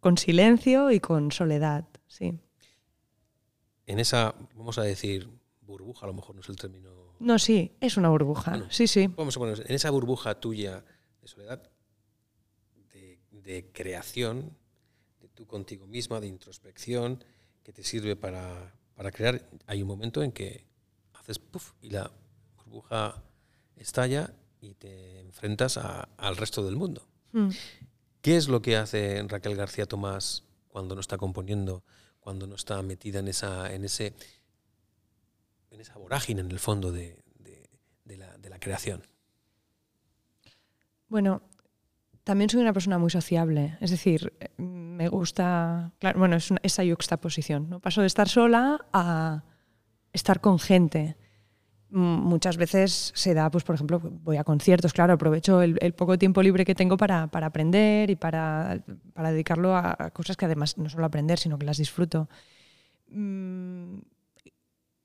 con 0.00 0.16
silencio 0.16 0.90
y 0.90 0.98
con 0.98 1.30
soledad, 1.30 1.84
sí. 2.06 2.32
En 3.86 3.98
esa, 3.98 4.34
vamos 4.54 4.78
a 4.78 4.82
decir, 4.82 5.28
burbuja, 5.60 6.06
a 6.06 6.08
lo 6.08 6.14
mejor 6.14 6.34
no 6.34 6.40
es 6.40 6.48
el 6.48 6.56
término. 6.56 6.90
No, 7.20 7.38
sí, 7.38 7.76
es 7.80 7.98
una 7.98 8.08
burbuja. 8.08 8.64
sí, 8.70 8.86
sí. 8.86 9.08
Vamos 9.08 9.36
a 9.36 9.40
poner, 9.40 9.62
en 9.66 9.74
esa 9.74 9.90
burbuja 9.90 10.40
tuya 10.40 10.82
de 11.20 11.28
soledad, 11.28 11.62
de 13.30 13.70
creación, 13.72 14.56
de 15.20 15.28
tú 15.28 15.46
contigo 15.46 15.86
misma, 15.86 16.20
de 16.20 16.28
introspección, 16.28 17.22
que 17.62 17.72
te 17.72 17.82
sirve 17.82 18.16
para, 18.16 18.72
crear. 19.12 19.42
Hay 19.66 19.82
un 19.82 19.88
momento 19.88 20.22
en 20.22 20.32
que 20.32 20.64
haces 21.14 21.38
puff 21.38 21.72
y 21.80 21.90
la 21.90 22.10
burbuja 22.56 23.22
estalla 23.76 24.32
y 24.60 24.74
te 24.74 25.20
enfrentas 25.20 25.76
al 25.76 26.36
resto 26.36 26.64
del 26.64 26.76
mundo. 26.76 27.06
Mm. 27.32 27.50
¿Qué 28.20 28.36
es 28.36 28.48
lo 28.48 28.62
que 28.62 28.76
hace 28.76 29.24
Raquel 29.26 29.56
García 29.56 29.86
Tomás 29.86 30.44
cuando 30.68 30.94
no 30.94 31.00
está 31.00 31.18
componiendo, 31.18 31.82
cuando 32.20 32.46
no 32.46 32.54
está 32.54 32.80
metida 32.82 33.18
en 33.18 33.28
esa, 33.28 33.72
en 33.72 33.84
ese, 33.84 34.14
en 35.70 35.80
esa 35.80 35.98
vorágine 35.98 36.40
en 36.40 36.50
el 36.50 36.60
fondo 36.60 36.92
de, 36.92 37.22
la, 38.04 38.38
de 38.38 38.48
la 38.48 38.60
creación? 38.60 39.02
Bueno, 41.08 41.42
también 42.24 42.50
soy 42.50 42.60
una 42.60 42.72
persona 42.72 42.98
muy 42.98 43.10
sociable, 43.10 43.76
es 43.80 43.90
decir, 43.90 44.32
me 44.56 45.08
gusta, 45.08 45.92
claro, 45.98 46.18
bueno, 46.20 46.36
es 46.36 46.52
esa 46.62 46.84
yuxtaposición, 46.84 47.68
¿no? 47.68 47.80
Paso 47.80 48.00
de 48.00 48.06
estar 48.06 48.28
sola 48.28 48.86
a 48.92 49.42
estar 50.12 50.40
con 50.40 50.58
gente. 50.58 51.16
Muchas 51.90 52.56
veces 52.56 53.12
se 53.14 53.34
da, 53.34 53.50
pues 53.50 53.64
por 53.64 53.74
ejemplo, 53.74 54.00
voy 54.00 54.36
a 54.36 54.44
conciertos, 54.44 54.92
claro, 54.92 55.12
aprovecho 55.12 55.60
el, 55.62 55.94
poco 55.94 56.16
tiempo 56.16 56.42
libre 56.42 56.64
que 56.64 56.74
tengo 56.74 56.96
para, 56.96 57.24
aprender 57.24 58.08
y 58.08 58.16
para, 58.16 58.82
dedicarlo 59.16 59.76
a, 59.76 60.10
cosas 60.12 60.36
que 60.36 60.46
además 60.46 60.78
no 60.78 60.88
solo 60.88 61.04
aprender, 61.04 61.38
sino 61.38 61.58
que 61.58 61.66
las 61.66 61.76
disfruto. 61.76 62.28
Mm, 63.08 63.98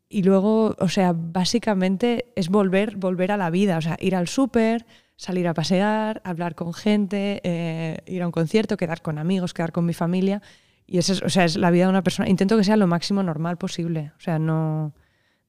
y 0.09 0.23
luego, 0.23 0.75
o 0.79 0.87
sea, 0.87 1.13
básicamente 1.13 2.31
es 2.35 2.47
volver, 2.47 2.95
volver 2.95 3.31
a 3.31 3.37
la 3.37 3.49
vida, 3.49 3.77
o 3.77 3.81
sea, 3.81 3.97
ir 3.99 4.15
al 4.15 4.29
súper, 4.29 4.85
salir 5.17 5.47
a 5.47 5.53
pasear, 5.53 6.21
hablar 6.23 6.55
con 6.55 6.73
gente, 6.73 7.41
eh, 7.43 7.97
ir 8.05 8.21
a 8.21 8.27
un 8.27 8.31
concierto, 8.31 8.77
quedar 8.77 9.01
con 9.01 9.17
amigos, 9.17 9.53
quedar 9.53 9.71
con 9.71 9.85
mi 9.85 9.93
familia. 9.93 10.41
Y 10.85 10.99
eso 10.99 11.11
es, 11.11 11.21
o 11.21 11.29
sea, 11.29 11.43
es 11.43 11.57
la 11.57 11.71
vida 11.71 11.83
de 11.83 11.89
una 11.89 12.03
persona. 12.03 12.29
Intento 12.29 12.55
que 12.55 12.63
sea 12.63 12.77
lo 12.77 12.87
máximo 12.87 13.23
normal 13.23 13.57
posible. 13.57 14.13
O 14.17 14.21
sea, 14.21 14.39
no. 14.39 14.93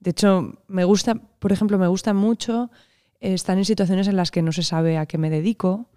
De 0.01 0.11
hecho, 0.11 0.55
me 0.67 0.85
gusta, 0.85 1.15
por 1.15 1.53
ejemplo, 1.53 1.79
me 1.79 1.87
gusta 1.87 2.15
mucho 2.15 2.71
estar 3.21 3.57
en 3.59 3.65
situaciones 3.65 4.09
en 4.09 4.17
las 4.17 4.31
que 4.31 4.43
no 4.43 4.53
se 4.53 4.63
sabe 4.63 4.97
a 4.97 5.07
qué 5.07 5.19
me 5.19 5.31
dedico. 5.31 5.89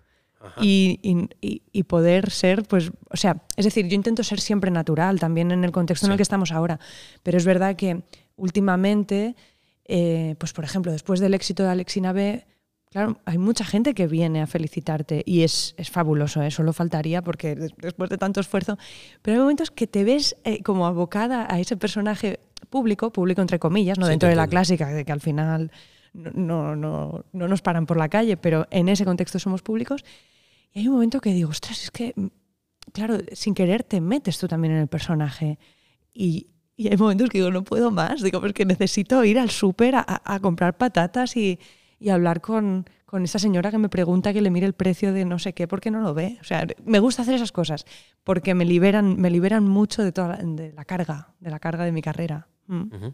Y, 0.60 0.99
y, 1.03 1.62
y, 1.71 1.84
poder 1.84 2.31
ser, 2.31 2.63
pues, 2.63 2.91
o 3.12 3.15
sea, 3.15 3.43
es 3.57 3.65
decir, 3.65 3.88
yo 3.88 3.93
intento 3.93 4.23
ser 4.23 4.39
siempre 4.39 4.71
natural 4.71 5.19
también 5.19 5.51
en 5.51 5.63
el 5.63 5.71
contexto 5.71 6.07
en 6.07 6.13
el 6.13 6.17
que 6.17 6.23
estamos 6.23 6.51
ahora, 6.51 6.79
pero 7.21 7.38
es 7.38 7.45
verdad 7.45 7.75
que 7.75 8.01
últimamente, 8.38 9.36
eh, 9.86 10.34
pues 10.39 10.51
por 10.51 10.63
ejemplo, 10.63 10.91
después 10.91 11.19
del 11.19 11.36
éxito 11.36 11.62
de 11.62 11.69
Alexina 11.69 12.12
B, 12.12 12.47
Claro, 12.91 13.21
hay 13.23 13.38
mucha 13.38 13.63
gente 13.63 13.93
que 13.93 14.06
viene 14.06 14.41
a 14.41 14.47
felicitarte 14.47 15.23
y 15.25 15.43
es, 15.43 15.75
es 15.77 15.89
fabuloso, 15.89 16.41
¿eh? 16.41 16.51
solo 16.51 16.73
faltaría 16.73 17.21
porque 17.21 17.56
después 17.56 18.10
de 18.10 18.17
tanto 18.17 18.41
esfuerzo, 18.41 18.77
pero 19.21 19.36
hay 19.36 19.39
momentos 19.39 19.71
que 19.71 19.88
te 19.88 20.04
ves 20.04 20.36
eh, 20.43 20.62
como 20.62 20.86
abocada 20.86 21.47
a 21.49 21.58
ese 21.62 21.77
personaje 21.77 22.41
público, 22.69 23.10
público 23.13 23.41
entre 23.41 23.60
comillas, 23.60 23.97
no 23.97 24.08
dentro 24.08 24.27
de 24.27 24.36
la 24.36 24.45
clásica, 24.45 24.89
de 24.89 25.06
que 25.06 25.12
al 25.13 25.21
final 25.21 25.71
no, 26.13 26.75
no, 26.75 27.23
no, 27.32 27.47
nos 27.47 27.62
paran 27.62 27.86
por 27.86 27.95
la 27.95 28.10
calle, 28.10 28.36
pero 28.36 28.67
en 28.71 28.89
ese 28.89 29.06
contexto 29.06 29.39
somos 29.39 29.62
públicos. 29.62 30.04
Y 30.73 30.80
hay 30.80 30.88
un 30.89 30.95
momento 30.95 31.21
que 31.21 31.32
digo, 31.32 31.49
ostras, 31.49 31.82
es 31.86 31.91
que, 31.91 32.13
claro, 32.91 33.19
sin 33.32 33.54
querer 33.54 33.84
te 33.84 34.01
metes 34.01 34.38
tú 34.38 34.49
también 34.49 34.73
en 34.73 34.82
el 34.82 34.88
personaje. 34.89 35.60
Y, 36.13 36.47
y 36.75 36.89
hay 36.89 36.97
momentos 36.97 37.30
que 37.30 37.38
digo, 37.38 37.51
no 37.51 37.63
puedo 37.63 37.89
más, 37.89 38.21
digo, 38.21 38.42
porque 38.42 38.65
necesito 38.65 39.23
ir 39.23 39.39
al 39.39 39.50
súper 39.50 39.96
a, 39.96 40.04
a 40.25 40.39
comprar 40.42 40.77
patatas 40.77 41.37
y 41.37 41.58
y 42.02 42.10
hablar 42.10 42.41
con, 42.41 42.89
con 43.06 43.23
esa 43.23 43.37
señora 43.37 43.69
que 43.69 43.77
me 43.77 43.87
pregunta 43.87 44.33
que 44.33 44.41
le 44.41 44.49
mire 44.49 44.65
el 44.65 44.73
precio 44.73 45.13
de 45.13 45.23
no 45.23 45.37
sé 45.37 45.54
qué 45.54 45.67
porque 45.67 45.91
no 45.91 46.02
lo 46.02 46.15
ve. 46.15 46.39
O 46.41 46.43
sea, 46.43 46.65
me 46.83 46.97
gusta 46.97 47.21
hacer 47.21 47.35
esas 47.35 47.52
cosas 47.52 47.85
porque 48.23 48.56
me 48.56 48.65
liberan, 48.65 49.21
me 49.21 49.29
liberan 49.29 49.65
mucho 49.65 50.04
de 50.04 50.12
toda 50.12 50.29
la, 50.29 50.37
de 50.37 50.73
la 50.73 50.83
carga, 50.83 51.35
de 51.39 51.52
la 51.52 51.60
carga 51.60 51.85
de 51.85 51.91
mi 51.91 52.02
carrera. 52.02 52.47
Mm. 52.65 53.10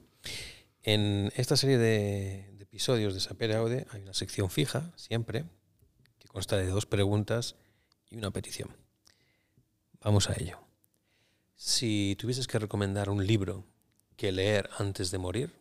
En 0.84 1.34
esta 1.36 1.58
serie 1.58 1.78
de, 1.78 2.56
episodios 2.62 3.14
de 3.14 3.20
Saper 3.20 3.58
Aude 3.58 3.86
hay 3.92 4.04
una 4.04 4.14
sección 4.14 4.50
fija, 4.50 4.94
siempre, 4.96 5.44
que 6.18 6.30
consta 6.30 6.56
de 6.56 6.68
dos 6.68 6.86
preguntas 6.86 7.58
y 8.10 8.18
una 8.18 8.32
petición. 8.32 8.70
Vamos 10.00 10.30
a 10.30 10.34
ello. 10.40 10.60
Si 11.56 12.16
tuvieses 12.18 12.48
que 12.48 12.58
recomendar 12.58 13.10
un 13.10 13.28
libro 13.28 13.66
que 14.16 14.32
leer 14.32 14.70
antes 14.78 15.12
de 15.12 15.18
morir, 15.18 15.54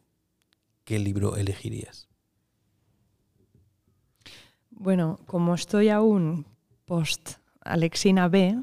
¿qué 0.85 1.01
libro 1.01 1.37
elegirías? 1.37 2.07
Bueno, 4.79 5.19
como 5.27 5.55
estoy 5.55 5.89
aún 5.89 6.47
post 6.85 7.39
Alexina 7.63 8.29
B, 8.29 8.59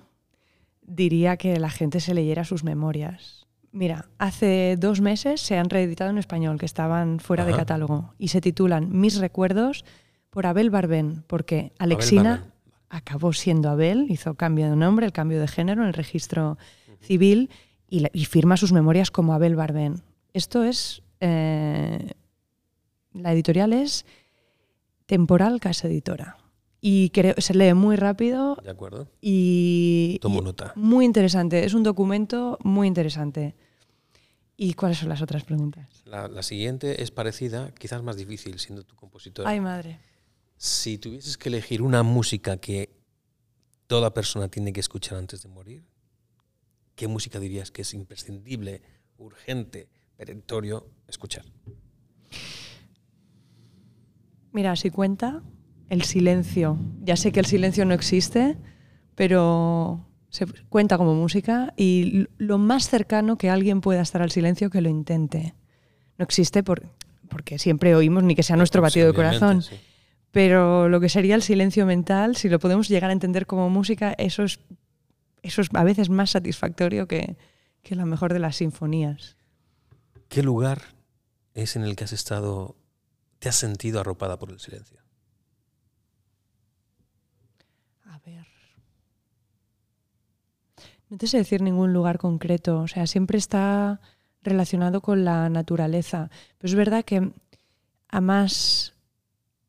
diría 0.82 1.38
que 1.38 1.60
la 1.60 1.70
gente 1.70 2.00
se 2.00 2.14
leyera 2.14 2.46
sus 2.46 2.64
memorias. 2.64 3.46
Mira, 3.72 4.06
hace 4.20 4.76
dos 4.80 5.02
meses 5.02 5.42
se 5.42 5.58
han 5.58 5.70
reeditado 5.70 6.12
en 6.12 6.20
español, 6.20 6.60
que 6.60 6.66
estaban 6.68 7.20
fuera 7.20 7.44
de 7.46 7.52
catálogo, 7.58 8.14
y 8.20 8.28
se 8.28 8.40
titulan 8.42 8.90
Mis 8.92 9.18
recuerdos 9.18 9.84
por 10.30 10.46
Abel 10.46 10.70
Barbén, 10.70 11.24
porque 11.28 11.74
Alexina 11.80 12.54
acabó 12.90 13.34
siendo 13.34 13.70
Abel, 13.70 14.06
hizo 14.10 14.36
cambio 14.36 14.70
de 14.70 14.76
nombre, 14.76 15.08
el 15.08 15.12
cambio 15.12 15.40
de 15.40 15.48
género 15.48 15.82
en 15.82 15.88
el 15.88 15.94
registro 15.96 16.58
civil 17.02 17.50
y, 17.90 18.02
la- 18.02 18.12
y 18.14 18.26
firma 18.26 18.56
sus 18.58 18.72
memorias 18.72 19.10
como 19.10 19.34
Abel 19.34 19.56
Barbén. 19.56 20.04
Esto 20.34 20.64
es. 20.64 21.02
eh, 21.20 22.12
la 23.14 23.32
editorial 23.34 23.74
es 23.74 24.06
Temporal 25.06 25.60
Casa 25.60 25.88
Editora. 25.88 26.38
Y 26.82 27.12
creo, 27.12 27.36
se 27.38 27.54
lee 27.54 27.74
muy 27.74 27.96
rápido 27.96 28.58
¿De 28.64 28.70
acuerdo? 28.72 29.08
y. 29.22 30.18
Tomo 30.22 30.42
y- 30.42 30.44
nota. 30.44 30.74
muy 30.76 31.06
interesante, 31.06 31.64
es 31.64 31.74
un 31.74 31.84
documento 31.84 32.58
muy 32.64 32.88
interesante. 32.88 33.56
¿Y 34.58 34.74
cuáles 34.76 35.00
son 35.00 35.10
las 35.10 35.22
otras 35.22 35.44
preguntas? 35.46 36.04
La, 36.06 36.28
la 36.28 36.44
siguiente 36.44 37.02
es 37.02 37.10
parecida, 37.12 37.74
quizás 37.74 38.04
más 38.04 38.18
difícil, 38.18 38.60
siendo 38.60 38.84
tu 38.84 38.96
compositor. 38.96 39.48
Ay, 39.48 39.60
madre. 39.60 40.00
Si 40.58 40.98
tuvieses 40.98 41.38
que 41.38 41.50
elegir 41.50 41.82
una 41.82 42.04
música 42.04 42.58
que 42.58 42.90
toda 43.88 44.14
persona 44.14 44.48
tiene 44.50 44.72
que 44.72 44.80
escuchar 44.80 45.18
antes 45.18 45.42
de 45.42 45.50
morir, 45.50 45.84
¿qué 46.96 47.08
música 47.08 47.40
dirías 47.40 47.72
que 47.72 47.82
es 47.82 47.94
imprescindible, 47.94 48.82
urgente, 49.18 49.90
perentorio 50.18 50.86
escuchar? 51.08 51.46
Mira, 54.54 54.76
si 54.76 54.90
cuenta, 54.90 55.42
el 55.90 56.04
silencio. 56.04 56.78
Ya 57.04 57.16
sé 57.18 57.32
que 57.32 57.40
el 57.40 57.46
silencio 57.46 57.86
no 57.86 57.94
existe, 57.94 58.56
pero 59.16 60.06
se 60.30 60.46
cuenta 60.70 60.98
como 60.98 61.14
música 61.16 61.74
y 61.78 62.28
lo 62.38 62.58
más 62.58 62.88
cercano 62.90 63.38
que 63.38 63.50
alguien 63.50 63.82
pueda 63.82 64.02
estar 64.02 64.22
al 64.22 64.32
silencio 64.32 64.70
que 64.70 64.82
lo 64.82 64.90
intente. 64.90 65.54
No 66.18 66.24
existe 66.24 66.64
por- 66.64 66.84
porque 67.30 67.58
siempre 67.60 67.96
oímos 67.96 68.24
ni 68.24 68.36
que 68.36 68.44
sea 68.44 68.56
nuestro 68.56 68.82
batido 68.82 69.08
de 69.08 69.14
corazón. 69.14 69.62
sí. 69.62 69.76
Pero 70.32 70.90
lo 70.90 71.00
que 71.00 71.10
sería 71.10 71.36
el 71.36 71.44
silencio 71.44 71.86
mental, 71.86 72.36
si 72.36 72.50
lo 72.50 72.58
podemos 72.60 72.90
llegar 72.90 73.12
a 73.12 73.14
entender 73.14 73.46
como 73.46 73.70
música, 73.70 74.14
eso 74.18 74.44
es, 74.44 74.60
eso 75.44 75.62
es 75.62 75.70
a 75.74 75.84
veces 75.84 76.10
más 76.10 76.32
satisfactorio 76.32 77.08
que, 77.08 77.38
que 77.84 77.96
la 77.96 78.06
mejor 78.06 78.34
de 78.34 78.40
las 78.40 78.56
sinfonías. 78.56 79.36
¿Qué 80.30 80.42
lugar 80.42 80.82
es 81.54 81.76
en 81.76 81.84
el 81.84 81.96
que 81.96 82.06
has 82.06 82.14
estado, 82.14 82.76
te 83.44 83.50
has 83.50 83.58
sentido 83.58 84.00
arropada 84.00 84.40
por 84.40 84.52
el 84.52 84.60
silencio? 84.62 85.02
A 88.06 88.18
ver. 88.20 88.48
No 91.10 91.18
te 91.18 91.28
sé 91.28 91.40
decir 91.40 91.62
ningún 91.62 91.92
lugar 91.92 92.20
concreto, 92.20 92.80
o 92.80 92.88
sea, 92.88 93.06
siempre 93.06 93.38
está 93.38 94.00
relacionado 94.44 95.02
con 95.02 95.26
la 95.26 95.50
naturaleza. 95.50 96.32
Pero 96.58 96.72
es 96.72 96.76
verdad 96.76 97.04
que 97.04 97.34
a 98.08 98.22
más 98.22 98.94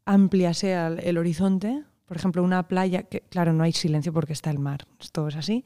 amplia 0.04 0.54
sea 0.54 0.86
el, 0.86 1.18
horizonte, 1.18 1.82
por 2.06 2.16
ejemplo, 2.16 2.44
una 2.44 2.68
playa, 2.68 3.02
que 3.02 3.22
claro, 3.22 3.52
no 3.52 3.64
hay 3.64 3.72
silencio 3.72 4.12
porque 4.12 4.34
está 4.34 4.50
el 4.50 4.60
mar, 4.60 4.86
todo 5.10 5.26
es 5.26 5.34
así. 5.34 5.64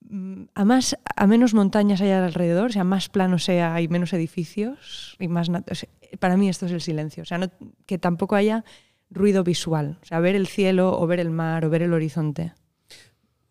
Mm, 0.00 0.42
A, 0.54 0.66
más, 0.66 0.94
a 1.16 1.26
menos 1.26 1.54
montañas 1.54 2.02
haya 2.02 2.22
alrededor, 2.22 2.66
o 2.66 2.72
sea, 2.72 2.84
más 2.84 3.08
plano 3.08 3.38
sea, 3.38 3.72
hay 3.74 3.88
menos 3.88 4.12
edificios 4.12 5.16
y 5.18 5.28
más... 5.28 5.48
o 5.48 5.74
para 6.18 6.36
mí 6.36 6.48
esto 6.48 6.66
es 6.66 6.72
el 6.72 6.80
silencio, 6.80 7.22
o 7.22 7.26
sea, 7.26 7.38
no- 7.38 7.50
que 7.86 7.98
tampoco 7.98 8.34
haya 8.36 8.64
ruido 9.10 9.44
visual, 9.44 9.98
o 10.02 10.04
sea, 10.06 10.20
ver 10.20 10.34
el 10.36 10.46
cielo 10.46 10.98
o 10.98 11.06
ver 11.06 11.20
el 11.20 11.30
mar 11.30 11.64
o 11.64 11.70
ver 11.70 11.82
el 11.82 11.92
horizonte. 11.92 12.52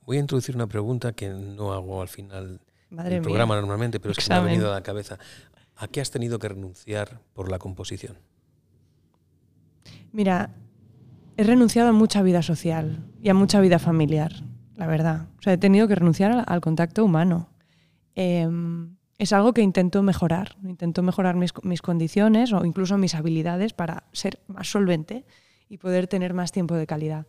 Voy 0.05 0.17
a 0.17 0.19
introducir 0.19 0.55
una 0.55 0.67
pregunta 0.67 1.13
que 1.13 1.29
no 1.29 1.73
hago 1.73 2.01
al 2.01 2.07
final 2.07 2.59
Madre 2.89 3.11
del 3.11 3.19
mía. 3.21 3.23
programa 3.23 3.55
normalmente, 3.55 3.99
pero 3.99 4.11
es 4.11 4.17
que 4.17 4.29
me 4.29 4.35
ha 4.35 4.41
venido 4.41 4.71
a 4.71 4.75
la 4.75 4.81
cabeza. 4.83 5.19
¿A 5.75 5.87
qué 5.87 6.01
has 6.01 6.11
tenido 6.11 6.39
que 6.39 6.49
renunciar 6.49 7.19
por 7.33 7.49
la 7.49 7.59
composición? 7.59 8.17
Mira, 10.11 10.49
he 11.37 11.43
renunciado 11.43 11.89
a 11.89 11.93
mucha 11.93 12.21
vida 12.21 12.41
social 12.41 13.05
y 13.21 13.29
a 13.29 13.33
mucha 13.33 13.61
vida 13.61 13.79
familiar, 13.79 14.31
la 14.75 14.87
verdad. 14.87 15.27
O 15.39 15.41
sea, 15.41 15.53
he 15.53 15.57
tenido 15.57 15.87
que 15.87 15.95
renunciar 15.95 16.31
al, 16.31 16.43
al 16.47 16.61
contacto 16.61 17.05
humano. 17.05 17.49
Eh, 18.15 18.47
es 19.21 19.33
algo 19.33 19.53
que 19.53 19.61
intento 19.61 20.01
mejorar. 20.01 20.57
Intento 20.63 21.03
mejorar 21.03 21.35
mis, 21.35 21.53
mis 21.61 21.83
condiciones 21.83 22.53
o 22.53 22.65
incluso 22.65 22.97
mis 22.97 23.13
habilidades 23.13 23.71
para 23.71 24.05
ser 24.13 24.39
más 24.47 24.71
solvente 24.71 25.25
y 25.69 25.77
poder 25.77 26.07
tener 26.07 26.33
más 26.33 26.51
tiempo 26.51 26.73
de 26.73 26.87
calidad. 26.87 27.27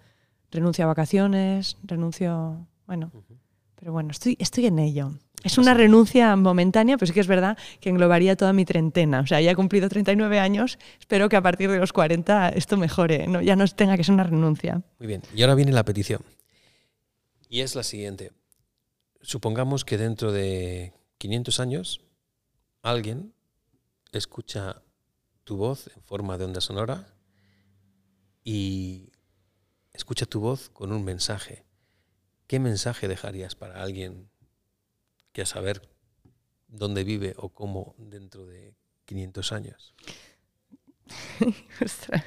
Renuncio 0.51 0.84
a 0.84 0.88
vacaciones, 0.88 1.76
renuncio... 1.82 2.66
Bueno, 2.86 3.12
pero 3.74 3.93
bueno, 3.93 4.11
estoy, 4.11 4.38
estoy 4.40 4.66
en 4.66 4.78
ello. 4.78 5.12
Es 5.45 5.59
una 5.59 5.74
renuncia 5.74 6.34
momentánea, 6.34 6.97
pero 6.97 7.09
sí 7.09 7.12
que 7.12 7.20
es 7.20 7.26
verdad 7.26 7.59
que 7.78 7.90
englobaría 7.90 8.36
toda 8.36 8.55
mi 8.55 8.64
treintena. 8.64 9.20
O 9.20 9.26
sea, 9.26 9.43
ya 9.43 9.51
he 9.51 9.55
cumplido 9.55 9.90
39 9.90 10.38
años, 10.38 10.78
espero 10.99 11.28
que 11.28 11.36
a 11.36 11.43
partir 11.43 11.70
de 11.70 11.78
los 11.78 11.93
40 11.93 12.51
esto 12.51 12.78
mejore, 12.78 13.26
¿no? 13.26 13.43
ya 13.43 13.55
no 13.55 13.68
tenga 13.68 13.99
que 13.99 14.05
ser 14.05 14.14
una 14.14 14.24
renuncia. 14.24 14.80
Muy 14.99 15.09
bien, 15.09 15.22
y 15.34 15.43
ahora 15.43 15.57
viene 15.57 15.72
la 15.72 15.84
petición. 15.84 16.22
Y 17.51 17.61
es 17.61 17.74
la 17.74 17.82
siguiente. 17.82 18.32
Supongamos 19.20 19.84
que 19.84 19.99
dentro 19.99 20.32
de 20.32 20.95
500 21.23 21.61
años 21.61 22.01
alguien 22.83 23.33
escucha 24.11 24.83
tu 25.45 25.57
voz 25.57 25.89
en 25.95 26.03
forma 26.03 26.37
de 26.37 26.47
onda 26.47 26.61
sonora 26.61 27.14
y 28.43 29.12
escucha 29.93 30.27
tu 30.27 30.41
voz 30.41 30.68
con 30.70 30.91
un 30.91 31.05
mensaje. 31.05 31.64
¿Qué 32.49 32.59
mensaje 32.59 33.07
dejarías 33.07 33.55
para 33.55 33.85
alguien 33.85 34.31
que 35.33 35.43
a 35.43 35.47
saber 35.47 35.89
dónde 36.66 37.05
vive 37.05 37.37
o 37.37 37.51
cómo 37.51 37.95
dentro 37.99 38.45
de 38.45 38.75
500 39.05 39.53
años? 39.53 39.95
Ostras. 41.81 42.25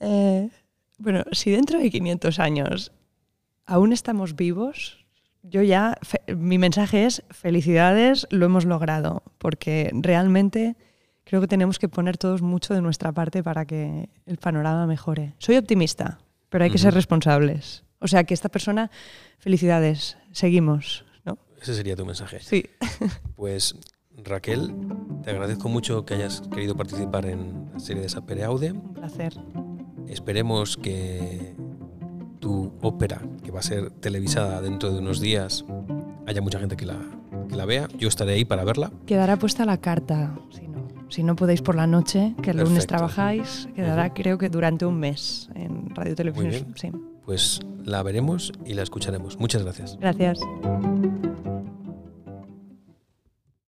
Eh, 0.00 0.50
bueno, 0.98 1.22
si 1.30 1.52
dentro 1.52 1.78
de 1.78 1.88
500 1.88 2.40
años 2.40 2.90
aún 3.64 3.92
estamos 3.92 4.34
vivos, 4.34 4.99
yo 5.42 5.62
ya, 5.62 5.98
mi 6.36 6.58
mensaje 6.58 7.06
es 7.06 7.22
felicidades, 7.30 8.26
lo 8.30 8.46
hemos 8.46 8.64
logrado, 8.64 9.22
porque 9.38 9.90
realmente 9.92 10.76
creo 11.24 11.40
que 11.40 11.48
tenemos 11.48 11.78
que 11.78 11.88
poner 11.88 12.18
todos 12.18 12.42
mucho 12.42 12.74
de 12.74 12.82
nuestra 12.82 13.12
parte 13.12 13.42
para 13.42 13.64
que 13.64 14.10
el 14.26 14.36
panorama 14.36 14.86
mejore. 14.86 15.34
Soy 15.38 15.56
optimista, 15.56 16.18
pero 16.48 16.64
hay 16.64 16.70
que 16.70 16.78
ser 16.78 16.94
responsables. 16.94 17.84
O 18.00 18.08
sea, 18.08 18.24
que 18.24 18.34
esta 18.34 18.48
persona, 18.48 18.90
felicidades, 19.38 20.16
seguimos. 20.32 21.04
¿no? 21.24 21.38
Ese 21.60 21.74
sería 21.74 21.96
tu 21.96 22.04
mensaje. 22.06 22.40
Sí. 22.40 22.64
Pues 23.36 23.74
Raquel, 24.22 24.74
te 25.24 25.30
agradezco 25.30 25.70
mucho 25.70 26.04
que 26.04 26.12
hayas 26.12 26.42
querido 26.52 26.76
participar 26.76 27.24
en 27.24 27.70
la 27.72 27.80
serie 27.80 28.02
de 28.02 28.08
Sapere 28.10 28.44
Aude. 28.44 28.72
Un 28.72 28.92
placer. 28.92 29.32
Esperemos 30.08 30.76
que 30.76 31.54
tu 32.40 32.72
ópera, 32.80 33.20
que 33.44 33.50
va 33.50 33.60
a 33.60 33.62
ser 33.62 33.90
televisada 33.90 34.60
dentro 34.60 34.92
de 34.92 34.98
unos 34.98 35.20
días, 35.20 35.64
haya 36.26 36.40
mucha 36.40 36.58
gente 36.58 36.76
que 36.76 36.86
la, 36.86 36.98
que 37.48 37.56
la 37.56 37.66
vea. 37.66 37.88
Yo 37.98 38.08
estaré 38.08 38.32
ahí 38.32 38.44
para 38.44 38.64
verla. 38.64 38.90
Quedará 39.06 39.36
puesta 39.38 39.64
la 39.64 39.76
carta, 39.76 40.34
si 40.50 40.66
no, 40.66 40.88
si 41.08 41.22
no 41.22 41.36
podéis 41.36 41.62
por 41.62 41.76
la 41.76 41.86
noche, 41.86 42.34
que 42.42 42.50
el 42.50 42.58
lunes 42.58 42.86
trabajáis, 42.86 43.68
quedará 43.74 44.12
creo 44.12 44.38
que 44.38 44.48
durante 44.48 44.86
un 44.86 44.98
mes 44.98 45.48
en 45.54 45.94
Radio 45.94 46.14
Televisión. 46.14 46.74
Sí. 46.76 46.90
Pues 47.24 47.60
la 47.84 48.02
veremos 48.02 48.52
y 48.64 48.74
la 48.74 48.82
escucharemos. 48.82 49.38
Muchas 49.38 49.62
gracias. 49.62 49.96
Gracias. 50.00 50.40